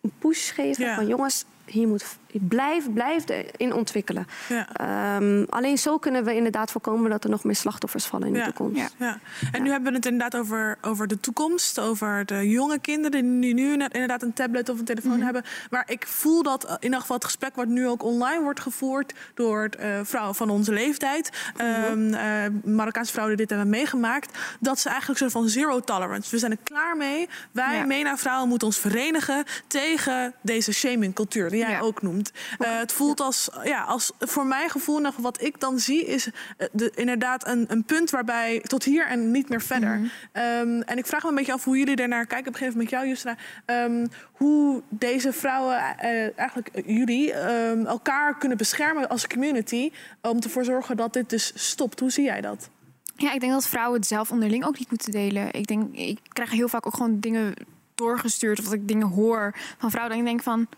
een 0.00 0.12
push 0.18 0.52
geven 0.52 0.84
Ja. 0.84 0.94
van 0.94 1.06
jongens, 1.06 1.44
hier 1.64 1.88
moet 1.88 2.04
blijf, 2.40 2.92
blijf 2.92 3.24
erin 3.28 3.72
ontwikkelen. 3.72 4.26
Ja. 4.48 4.68
Ehm, 4.72 5.44
alleen 5.48 5.78
zo 5.78 5.98
kunnen 5.98 6.24
we 6.24 6.34
inderdaad 6.34 6.70
voorkomen 6.70 7.10
dat 7.10 7.24
er 7.24 7.30
nog 7.30 7.44
meer 7.44 7.56
slachtoffers 7.56 8.04
vallen 8.04 8.26
in 8.26 8.32
de 8.32 8.38
Ja, 8.38 8.44
toekomst. 8.44 8.94
Ja. 8.98 9.18
En 9.52 9.62
nu 9.62 9.70
hebben 9.70 9.90
we 9.90 9.96
het 9.96 10.06
inderdaad 10.06 10.36
over, 10.40 10.78
over 10.82 11.06
de 11.06 11.20
toekomst, 11.20 11.78
over 11.80 12.26
de 12.26 12.48
jonge 12.48 12.78
kinderen 12.78 13.40
die 13.40 13.54
nu 13.54 13.72
inderdaad 13.72 14.22
een 14.22 14.32
tablet 14.32 14.68
of 14.68 14.78
een 14.78 14.84
telefoon 14.84 15.12
Mhm. 15.12 15.22
hebben. 15.24 15.42
Maar 15.70 15.84
ik 15.86 16.06
voel 16.06 16.42
dat 16.42 16.64
in 16.64 16.76
ieder 16.80 17.00
geval 17.00 17.16
het 17.16 17.24
gesprek 17.24 17.54
wat 17.56 17.66
nu 17.66 17.88
ook 17.88 18.02
online 18.02 18.42
wordt 18.42 18.60
gevoerd 18.60 19.12
door 19.34 19.62
eh, 19.64 19.88
vrouwen 20.02 20.34
van 20.34 20.50
onze 20.50 20.72
leeftijd, 20.72 21.30
Mhm. 21.56 21.62
ehm, 21.66 22.14
eh, 22.14 22.72
Marokkaanse 22.72 23.12
vrouwen 23.12 23.36
die 23.36 23.46
dit 23.46 23.56
hebben 23.56 23.76
meegemaakt, 23.76 24.38
dat 24.60 24.78
ze 24.78 24.88
eigenlijk 24.88 25.18
soort 25.18 25.32
van 25.32 25.48
zero 25.48 25.80
tolerance. 25.80 26.30
We 26.30 26.38
zijn 26.38 26.50
er 26.50 26.58
klaar 26.62 26.96
mee. 26.96 27.28
Wij, 27.52 27.76
Ja. 27.76 27.84
MENA 27.84 28.16
vrouwen, 28.16 28.48
moeten 28.48 28.66
ons 28.66 28.78
verenigen 28.78 29.44
tegen 29.66 30.34
deze 30.42 30.72
shamingcultuur 30.72 31.50
die 31.50 31.58
jij 31.58 31.80
ook 31.80 32.02
noemt. 32.02 32.23
Eh, 32.58 32.78
het 32.78 32.92
voelt 32.92 33.20
als, 33.20 33.48
ja, 33.64 33.82
als 33.82 34.12
voor 34.18 34.46
mijn 34.46 34.70
gevoel 34.70 34.98
nog 34.98 35.16
wat 35.16 35.42
ik 35.42 35.60
dan 35.60 35.78
zie, 35.78 36.04
is 36.04 36.28
eh, 36.56 36.68
de, 36.72 36.92
inderdaad 36.94 37.46
een, 37.46 37.64
een 37.68 37.84
punt 37.84 38.10
waarbij 38.10 38.60
tot 38.60 38.84
hier 38.84 39.06
en 39.06 39.30
niet 39.30 39.48
meer 39.48 39.62
verder. 39.62 40.12
Ehm, 40.32 40.80
en 40.80 40.98
ik 40.98 41.06
vraag 41.06 41.22
me 41.22 41.28
een 41.28 41.34
beetje 41.34 41.52
af 41.52 41.64
hoe 41.64 41.78
jullie 41.78 41.96
daarnaar 41.96 42.26
kijken. 42.26 42.46
Ik 42.46 42.52
begin 42.52 42.66
even 42.66 42.78
met 42.78 42.90
jou, 42.90 43.06
Justra. 43.06 43.36
Ehm, 43.64 44.06
hoe 44.32 44.82
deze 44.88 45.32
vrouwen, 45.32 45.98
eh, 45.98 46.38
eigenlijk 46.38 46.70
jullie, 46.86 47.32
ehm, 47.32 47.86
elkaar 47.86 48.38
kunnen 48.38 48.58
beschermen 48.58 49.08
als 49.08 49.26
community. 49.26 49.92
Om 50.20 50.40
ervoor 50.40 50.64
zorgen 50.64 50.96
dat 50.96 51.12
dit 51.12 51.30
dus 51.30 51.52
stopt. 51.54 52.00
Hoe 52.00 52.10
zie 52.10 52.24
jij 52.24 52.40
dat? 52.40 52.68
Ja, 53.16 53.32
ik 53.32 53.40
denk 53.40 53.52
dat 53.52 53.66
vrouwen 53.66 53.98
het 53.98 54.08
zelf 54.08 54.30
onderling 54.30 54.64
ook 54.64 54.78
niet 54.78 54.90
moeten 54.90 55.12
delen. 55.12 55.52
Ik 55.52 55.66
denk, 55.66 55.94
ik 55.94 56.18
krijg 56.28 56.50
heel 56.50 56.68
vaak 56.68 56.86
ook 56.86 56.94
gewoon 56.94 57.20
dingen 57.20 57.54
doorgestuurd 57.94 58.58
of 58.58 58.64
dat 58.64 58.74
ik 58.74 58.88
dingen 58.88 59.06
hoor 59.06 59.54
van 59.78 59.90
vrouwen. 59.90 60.16
Dat 60.16 60.24
ik 60.24 60.30
denk 60.30 60.42
van, 60.42 60.68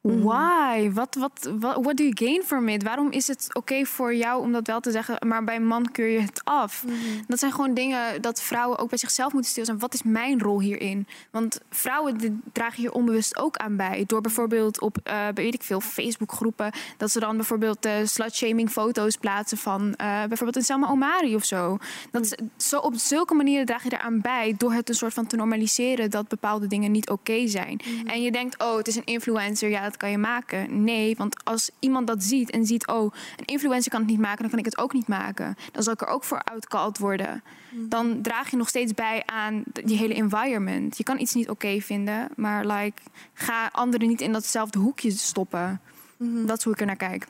why? 0.00 0.90
Wat, 0.92 1.14
wat, 1.14 1.50
wat 1.58 1.84
what 1.84 1.96
do 1.96 2.02
you 2.02 2.12
gain 2.14 2.42
from 2.42 2.68
it? 2.68 2.82
Waarom 2.82 3.10
is 3.10 3.26
het 3.26 3.48
oké 3.52 3.84
voor 3.84 4.14
jou 4.14 4.42
om 4.42 4.52
dat 4.52 4.66
wel 4.66 4.80
te 4.80 4.90
zeggen, 4.90 5.28
maar 5.28 5.44
bij 5.44 5.56
een 5.56 5.66
man 5.66 5.90
keur 5.90 6.08
je 6.08 6.20
het 6.20 6.40
af? 6.44 6.84
Dat 7.26 7.38
zijn 7.38 7.52
gewoon 7.52 7.74
dingen 7.74 8.22
dat 8.22 8.42
vrouwen 8.42 8.78
ook 8.78 8.88
bij 8.88 8.98
zichzelf 8.98 9.32
moeten 9.32 9.50
stilstaan. 9.50 9.78
Wat 9.78 9.94
is 9.94 10.02
mijn 10.02 10.40
rol 10.40 10.60
hierin? 10.60 11.06
Want 11.30 11.60
vrouwen 11.70 12.42
dragen 12.52 12.80
hier 12.80 12.92
onbewust 12.92 13.38
ook 13.38 13.56
aan 13.56 13.76
bij. 13.76 14.04
Door 14.06 14.20
bijvoorbeeld 14.20 14.80
op, 14.80 14.98
eh 15.02 15.26
weet 15.34 15.54
ik 15.54 15.62
veel, 15.62 15.80
Facebookgroepen, 15.80 16.72
dat 16.96 17.10
ze 17.10 17.20
dan 17.20 17.36
bijvoorbeeld 17.36 17.84
eh 17.84 17.94
slut-shaming 18.04 18.70
foto's 18.70 19.16
plaatsen 19.16 19.58
van 19.58 19.94
eh, 19.94 20.06
bijvoorbeeld 20.06 20.56
een 20.56 20.62
Selma 20.62 20.88
Omari 20.88 21.34
of 21.34 21.44
zo. 21.44 21.78
Dat 22.10 22.24
is, 22.24 22.34
zo. 22.56 22.78
Op 22.78 22.94
zulke 22.94 23.34
manieren 23.34 23.66
draag 23.66 23.82
je 23.82 23.92
eraan 23.92 24.20
bij 24.20 24.54
door 24.56 24.72
het 24.72 24.88
een 24.88 24.94
soort 24.94 25.14
van 25.14 25.26
te 25.26 25.36
normaliseren 25.36 26.10
dat 26.10 26.28
bepaalde 26.28 26.66
dingen 26.66 26.90
niet 26.90 27.10
oké 27.10 27.46
zijn. 27.46 27.80
En 28.06 28.22
je 28.22 28.32
denkt, 28.32 28.62
oh, 28.62 28.76
het 28.76 28.88
is 28.88 28.96
een 28.96 29.04
influencer, 29.04 29.68
ja, 29.68 29.89
kan 29.96 30.10
je 30.10 30.18
maken. 30.18 30.84
Nee, 30.84 31.16
want 31.16 31.44
als 31.44 31.70
iemand 31.78 32.06
dat 32.06 32.22
ziet 32.22 32.50
en 32.50 32.66
ziet... 32.66 32.86
oh, 32.86 33.12
een 33.36 33.44
influencer 33.44 33.90
kan 33.90 34.00
het 34.00 34.10
niet 34.10 34.20
maken, 34.20 34.40
dan 34.40 34.50
kan 34.50 34.58
ik 34.58 34.64
het 34.64 34.78
ook 34.78 34.92
niet 34.92 35.08
maken. 35.08 35.56
Dan 35.72 35.82
zal 35.82 35.92
ik 35.92 36.00
er 36.00 36.06
ook 36.06 36.24
voor 36.24 36.44
uitgehaald 36.44 36.98
worden. 36.98 37.42
Dan 37.70 38.22
draag 38.22 38.50
je 38.50 38.56
nog 38.56 38.68
steeds 38.68 38.94
bij 38.94 39.22
aan 39.26 39.62
die 39.72 39.96
hele 39.96 40.14
environment. 40.14 40.96
Je 40.96 41.04
kan 41.04 41.18
iets 41.18 41.34
niet 41.34 41.48
oké 41.48 41.80
vinden, 41.80 42.28
maar 42.36 42.66
like, 42.66 43.02
ga 43.34 43.68
anderen 43.72 44.08
niet 44.08 44.20
in 44.20 44.32
datzelfde 44.32 44.78
hoekje 44.78 45.10
stoppen. 45.10 45.80
Dat 46.18 46.58
is 46.58 46.64
hoe 46.64 46.72
ik 46.72 46.80
er 46.80 46.86
naar 46.86 46.96
kijk. 46.96 47.26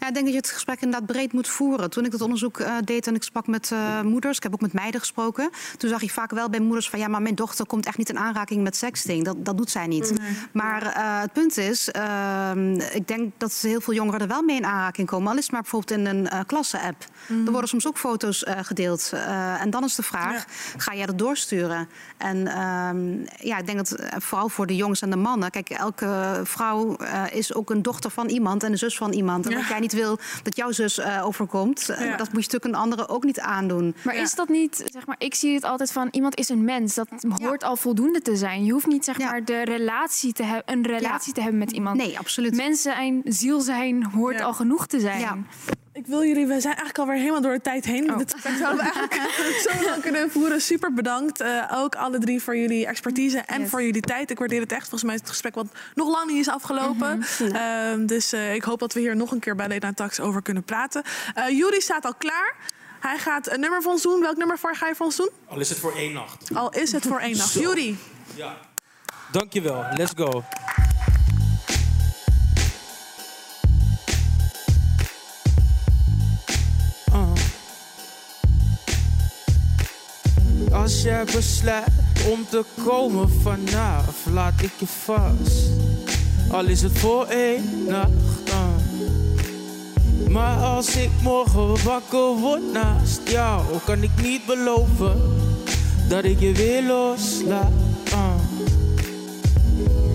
Ja, 0.00 0.08
ik 0.08 0.14
denk 0.14 0.24
dat 0.24 0.28
je 0.28 0.36
het 0.36 0.50
gesprek 0.50 0.80
inderdaad 0.80 1.06
breed 1.06 1.32
moet 1.32 1.48
voeren. 1.48 1.90
Toen 1.90 2.04
ik 2.04 2.10
dat 2.10 2.20
onderzoek 2.20 2.58
eh, 2.58 2.74
deed 2.84 3.06
en 3.06 3.14
ik 3.14 3.22
sprak 3.22 3.46
met 3.46 3.70
eh, 3.72 4.00
moeders, 4.00 4.36
ik 4.36 4.42
heb 4.42 4.52
ook 4.52 4.60
met 4.60 4.72
meiden 4.72 5.00
gesproken. 5.00 5.50
Toen 5.76 5.90
zag 5.90 6.00
je 6.00 6.10
vaak 6.10 6.30
wel 6.30 6.50
bij 6.50 6.60
moeders 6.60 6.88
van 6.90 6.98
ja, 6.98 7.08
maar 7.08 7.22
mijn 7.22 7.34
dochter 7.34 7.66
komt 7.66 7.86
echt 7.86 7.98
niet 7.98 8.08
in 8.08 8.18
aanraking 8.18 8.62
met 8.62 8.76
sexting. 8.76 9.24
Dat, 9.24 9.44
dat 9.44 9.56
doet 9.56 9.70
zij 9.70 9.86
niet. 9.86 10.12
Maar 10.52 10.82
eh, 10.82 11.20
het 11.20 11.32
punt 11.32 11.56
is, 11.56 11.90
ehm, 11.90 12.74
ik 12.74 13.08
denk 13.08 13.32
dat 13.36 13.52
heel 13.52 13.80
veel 13.80 13.94
jongeren 13.94 14.20
er 14.20 14.28
wel 14.28 14.42
mee 14.42 14.56
in 14.56 14.64
aanraking 14.64 15.06
komen. 15.06 15.30
Al 15.30 15.36
is 15.36 15.42
het 15.42 15.52
maar 15.52 15.62
bijvoorbeeld 15.62 15.98
in 15.98 16.06
een 16.06 16.46
klasse-app. 16.46 17.04
Er 17.28 17.50
worden 17.50 17.68
soms 17.68 17.86
ook 17.86 17.98
foto's 17.98 18.44
gedeeld. 18.46 19.12
en 19.60 19.70
dan 19.70 19.84
is 19.84 19.94
de 19.94 20.02
vraag, 20.02 20.44
ga 20.76 20.94
jij 20.94 21.06
dat 21.06 21.18
doorsturen? 21.18 21.88
En 22.16 22.46
ehm, 22.46 23.46
ja, 23.46 23.58
ik 23.58 23.66
denk 23.66 23.78
dat 23.78 23.96
vooral 24.18 24.48
voor 24.48 24.66
de 24.66 24.76
jongens 24.76 25.02
en 25.02 25.10
de 25.10 25.16
mannen. 25.16 25.50
Kijk, 25.50 25.70
elke 25.70 26.40
vrouw 26.44 26.96
is 27.30 27.54
ook 27.54 27.70
een 27.70 27.82
dochter 27.82 28.10
van 28.10 28.28
iemand 28.28 28.62
en 28.62 28.72
een 28.72 28.78
zus 28.78 28.96
van 28.96 29.06
iemand. 29.06 29.15
En 29.44 29.50
Ja. 29.50 29.56
wat 29.56 29.68
jij 29.68 29.80
niet 29.80 29.92
wil 29.92 30.18
dat 30.42 30.56
jouw 30.56 30.70
zus 30.72 30.98
eh, 30.98 31.26
overkomt, 31.26 31.88
eh, 31.88 31.98
dat 31.98 32.08
moet 32.32 32.44
je 32.44 32.50
natuurlijk 32.50 32.64
een 32.64 32.74
andere 32.74 33.08
ook 33.08 33.24
niet 33.24 33.40
aandoen. 33.40 33.94
Maar 34.04 34.14
is 34.16 34.34
dat 34.34 34.48
niet, 34.48 34.82
zeg 34.92 35.06
maar, 35.06 35.16
ik 35.18 35.34
zie 35.34 35.54
het 35.54 35.64
altijd 35.64 35.92
van 35.92 36.08
iemand 36.10 36.36
is 36.36 36.48
een 36.48 36.64
mens. 36.64 36.94
Dat 36.94 37.08
hoort 37.42 37.62
al 37.64 37.76
voldoende 37.76 38.22
te 38.22 38.36
zijn. 38.36 38.64
Je 38.64 38.72
hoeft 38.72 38.86
niet, 38.86 39.04
zeg 39.04 39.18
maar, 39.18 39.44
de 39.44 39.62
relatie 39.64 40.32
te 40.32 40.42
hebben, 40.42 40.74
een 40.74 40.86
relatie 40.86 41.32
te 41.32 41.40
hebben 41.40 41.58
met 41.58 41.70
iemand. 41.72 41.96
Nee, 41.96 42.18
absoluut. 42.18 42.54
Mens 42.56 42.82
zijn, 42.82 43.20
ziel 43.24 43.60
zijn, 43.60 44.04
hoort 44.04 44.40
al 44.40 44.52
genoeg 44.54 44.86
te 44.86 45.00
zijn. 45.00 45.46
Ik 45.96 46.06
wil 46.06 46.24
jullie, 46.24 46.46
we 46.46 46.60
zijn 46.60 46.74
eigenlijk 46.76 46.98
alweer 46.98 47.16
helemaal 47.16 47.40
door 47.40 47.52
de 47.52 47.60
tijd 47.60 47.84
heen. 47.84 48.16
Dit 48.18 48.32
gesprek 48.32 48.56
zouden 48.56 48.84
we 48.84 48.90
eigenlijk 48.92 49.14
zo 49.70 49.84
lang 49.84 50.02
kunnen 50.02 50.30
voeren. 50.30 50.60
Super 50.60 50.92
bedankt. 50.92 51.40
eh, 51.40 51.72
ook 51.74 51.94
alle 51.94 52.18
drie 52.18 52.42
voor 52.42 52.56
jullie 52.56 52.86
expertise 52.86 53.38
en 53.38 53.68
voor 53.68 53.82
jullie 53.82 54.00
tijd. 54.00 54.30
Ik 54.30 54.38
waardeer 54.38 54.60
het 54.60 54.72
echt. 54.72 54.80
Volgens 54.80 55.02
mij 55.02 55.14
is 55.14 55.20
het 55.20 55.28
gesprek 55.28 55.54
wat 55.54 55.66
nog 55.94 56.08
lang 56.08 56.30
niet 56.30 56.38
is 56.38 56.48
afgelopen. 56.48 57.24
Ehm, 57.52 58.06
dus 58.06 58.32
eh, 58.32 58.54
ik 58.54 58.62
hoop 58.62 58.78
dat 58.78 58.92
we 58.92 59.00
hier 59.00 59.16
nog 59.16 59.30
een 59.30 59.38
keer 59.38 59.54
bij 59.56 59.68
Lena 59.68 59.92
Tax 59.92 60.20
over 60.20 60.42
kunnen 60.42 60.62
praten. 60.62 61.02
Eh 61.34 61.48
Juri 61.48 61.80
staat 61.80 62.04
al 62.04 62.14
klaar. 62.14 62.54
Hij 63.00 63.18
gaat 63.18 63.52
een 63.52 63.60
nummer 63.60 63.82
voor 63.82 63.92
ons 63.92 64.02
doen. 64.02 64.20
Welk 64.20 64.36
nummer 64.36 64.58
voor 64.58 64.74
ga 64.76 64.88
je 64.88 64.94
voor 64.94 65.06
ons 65.06 65.16
doen? 65.16 65.30
Al 65.48 65.60
is 65.60 65.68
het 65.68 65.78
voor 65.78 65.96
één 65.96 66.12
nacht. 66.12 66.54
Al 66.54 66.70
is 66.70 66.92
het 66.92 67.06
voor 67.06 67.18
één 67.18 67.36
nacht. 67.36 67.50
Zo. 67.50 67.60
Juri. 67.60 67.98
Ja. 68.34 68.56
Dankjewel. 69.32 69.84
Let's 69.96 70.12
go. 70.16 70.44
Als 80.72 81.02
jij 81.02 81.24
besluit 81.24 81.90
om 82.30 82.46
te 82.48 82.64
komen 82.84 83.30
vanaf, 83.42 84.26
laat 84.32 84.60
ik 84.62 84.72
je 84.78 84.86
vast. 84.86 85.70
Al 86.50 86.64
is 86.64 86.82
het 86.82 86.98
voor 86.98 87.24
één 87.26 87.84
nacht. 87.88 88.52
ah. 88.52 88.64
Maar 90.28 90.56
als 90.64 90.96
ik 90.96 91.10
morgen 91.22 91.84
wakker 91.84 92.36
word 92.40 92.72
naast 92.72 93.20
jou, 93.24 93.62
kan 93.84 94.02
ik 94.02 94.10
niet 94.22 94.46
beloven 94.46 95.22
dat 96.08 96.24
ik 96.24 96.40
je 96.40 96.52
weer 96.52 96.82
loslaat. 96.82 97.72
ah. 98.12 98.34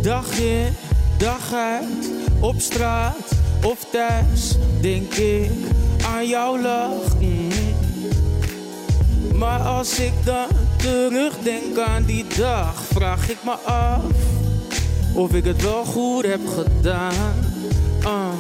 Dag 0.02 0.40
in, 0.40 0.74
dag 1.18 1.54
uit, 1.54 2.12
op 2.40 2.60
straat 2.62 3.32
of 3.64 3.86
thuis, 3.92 4.56
denk 4.82 5.14
ik 5.14 5.52
aan 6.06 6.28
jouw 6.28 6.62
lach. 6.62 7.20
mm. 7.20 7.71
Maar 9.42 9.60
als 9.60 10.00
ik 10.00 10.14
dan 10.24 10.48
terugdenk 10.78 11.78
aan 11.78 12.04
die 12.04 12.26
dag, 12.38 12.84
vraag 12.94 13.30
ik 13.30 13.38
me 13.44 13.52
af 13.52 14.04
of 15.14 15.34
ik 15.34 15.46
het 15.46 15.62
wel 15.62 15.86
goed 15.86 16.26
heb 16.26 16.40
gedaan. 16.48 17.34
Ah, 18.04 18.34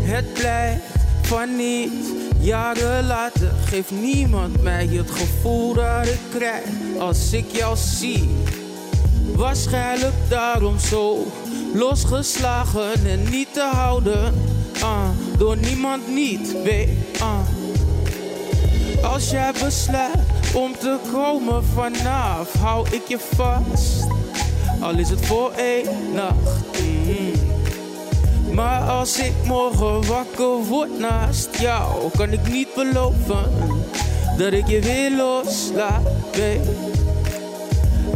het 0.00 0.32
blijft 0.32 0.82
van 1.22 1.56
niet. 1.56 1.92
Jaren 2.40 3.06
later 3.06 3.52
geeft 3.64 3.90
niemand 3.90 4.62
mij 4.62 4.86
het 4.86 5.10
gevoel 5.10 5.74
dat 5.74 6.06
ik 6.06 6.20
krijg 6.34 6.64
als 6.98 7.32
ik 7.32 7.50
jou 7.50 7.76
zie. 7.76 8.28
Waarschijnlijk 9.34 10.14
daarom 10.28 10.78
zo 10.78 11.26
losgeslagen 11.74 13.06
en 13.06 13.30
niet 13.30 13.52
te 13.52 13.68
houden. 13.72 14.34
Ah, 14.80 15.08
door 15.38 15.56
niemand 15.56 16.08
niet, 16.08 16.62
weet. 16.62 16.88
Ah. 17.20 17.55
Als 19.12 19.30
jij 19.30 19.52
besluit 19.52 20.54
om 20.54 20.72
te 20.78 20.98
komen 21.12 21.64
vanaf, 21.64 22.52
hou 22.52 22.86
ik 22.90 23.02
je 23.08 23.18
vast. 23.34 24.06
Al 24.80 24.98
is 24.98 25.10
het 25.10 25.26
voor 25.26 25.52
één 25.52 26.12
nacht. 26.14 26.80
mm. 26.80 28.54
Maar 28.54 28.80
als 28.80 29.18
ik 29.18 29.32
morgen 29.44 30.06
wakker 30.06 30.64
word 30.68 30.98
naast 30.98 31.48
jou, 31.58 32.10
kan 32.16 32.32
ik 32.32 32.48
niet 32.48 32.68
beloven 32.74 33.44
dat 34.38 34.52
ik 34.52 34.66
je 34.66 34.80
weer 34.80 35.16
loslaat. 35.16 36.02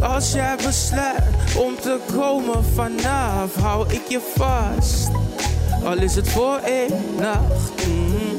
Als 0.01 0.31
jij 0.31 0.55
besluit 0.65 1.23
om 1.57 1.75
te 1.79 1.99
komen 2.13 2.63
vanaf, 2.63 3.55
hou 3.55 3.93
ik 3.93 4.01
je 4.07 4.19
vast. 4.35 5.09
Al 5.83 5.97
is 5.97 6.15
het 6.15 6.29
voor 6.29 6.57
één 6.57 7.15
nacht. 7.19 7.87
mm. 7.87 8.30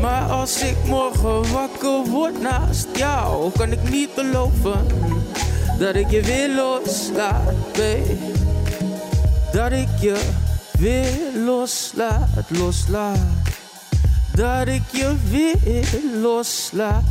Maar 0.00 0.30
als 0.30 0.62
ik 0.62 0.76
morgen 0.86 1.52
wakker 1.52 2.04
word 2.04 2.40
naast 2.40 2.86
jou, 2.92 3.50
kan 3.56 3.72
ik 3.72 3.90
niet 3.90 4.14
beloven 4.14 4.86
dat 5.78 5.94
ik 5.94 6.10
je 6.10 6.22
weer 6.22 6.54
loslaat, 6.54 7.72
babe. 7.72 8.16
Dat 9.52 9.72
ik 9.72 9.88
je 10.00 10.20
weer 10.78 11.42
loslaat, 11.44 12.28
loslaat. 12.48 13.18
Dat 14.34 14.68
ik 14.68 14.82
je 14.90 15.14
weer 15.30 16.00
loslaat. 16.22 17.02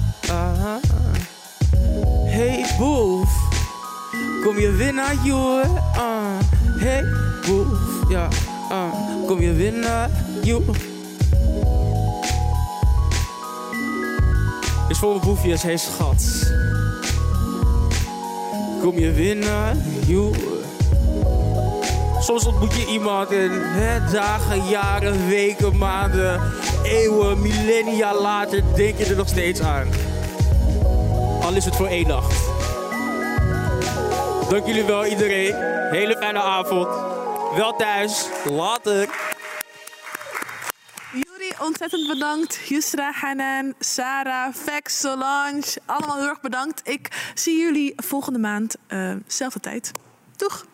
Hey 2.26 2.66
boef, 2.78 3.30
kom 4.44 4.60
je 4.60 4.72
weer 4.72 4.94
naar 4.94 5.16
jou? 5.24 5.64
Ah, 5.96 6.40
hey 6.78 7.04
boef, 7.46 8.10
ja, 8.10 8.28
ah, 8.70 8.94
kom 9.26 9.42
je 9.42 9.54
weer 9.54 9.74
naar 9.74 10.10
jou? 10.44 10.64
Is 14.88 14.98
voor 14.98 15.10
mijn 15.10 15.22
boefjes, 15.22 15.62
hey 15.62 15.78
schat. 15.78 16.52
Kom 18.82 19.00
je 19.00 19.36
naar 19.36 19.76
jou? 20.06 20.36
Soms 22.20 22.46
ontmoet 22.46 22.76
je 22.76 22.86
iemand 22.86 23.32
en 23.32 23.52
hè, 23.52 24.12
dagen, 24.12 24.68
jaren, 24.68 25.28
weken, 25.28 25.78
maanden, 25.78 26.42
eeuwen, 26.84 27.42
millennia 27.42 28.22
later 28.22 28.64
denk 28.76 28.98
je 28.98 29.06
er 29.06 29.16
nog 29.16 29.28
steeds 29.28 29.62
aan. 29.62 29.88
Al 31.42 31.54
is 31.54 31.66
het 31.66 31.76
voor 31.76 31.88
één 31.88 32.08
nacht. 32.08 32.36
Dank 34.50 34.66
jullie 34.66 34.84
wel 34.84 35.06
iedereen. 35.06 35.56
Hele 35.92 36.18
fijne 36.20 36.42
avond. 36.42 36.88
Wel 37.56 37.76
thuis. 37.76 38.26
Later. 38.50 39.27
Ontzettend 41.60 42.08
bedankt. 42.08 42.60
Yusra, 42.68 43.12
Hanan, 43.12 43.74
Sarah, 43.80 44.54
Vex, 44.54 45.00
Solange. 45.00 45.78
Allemaal 45.86 46.18
heel 46.18 46.28
erg 46.28 46.42
bedankt. 46.42 46.82
Ik 46.90 47.32
zie 47.34 47.60
jullie 47.60 47.94
volgende 47.96 48.40
maand, 48.40 48.76
eh 48.88 49.14
zelfde 49.28 49.60
tijd. 49.60 49.92
Doeg! 50.36 50.66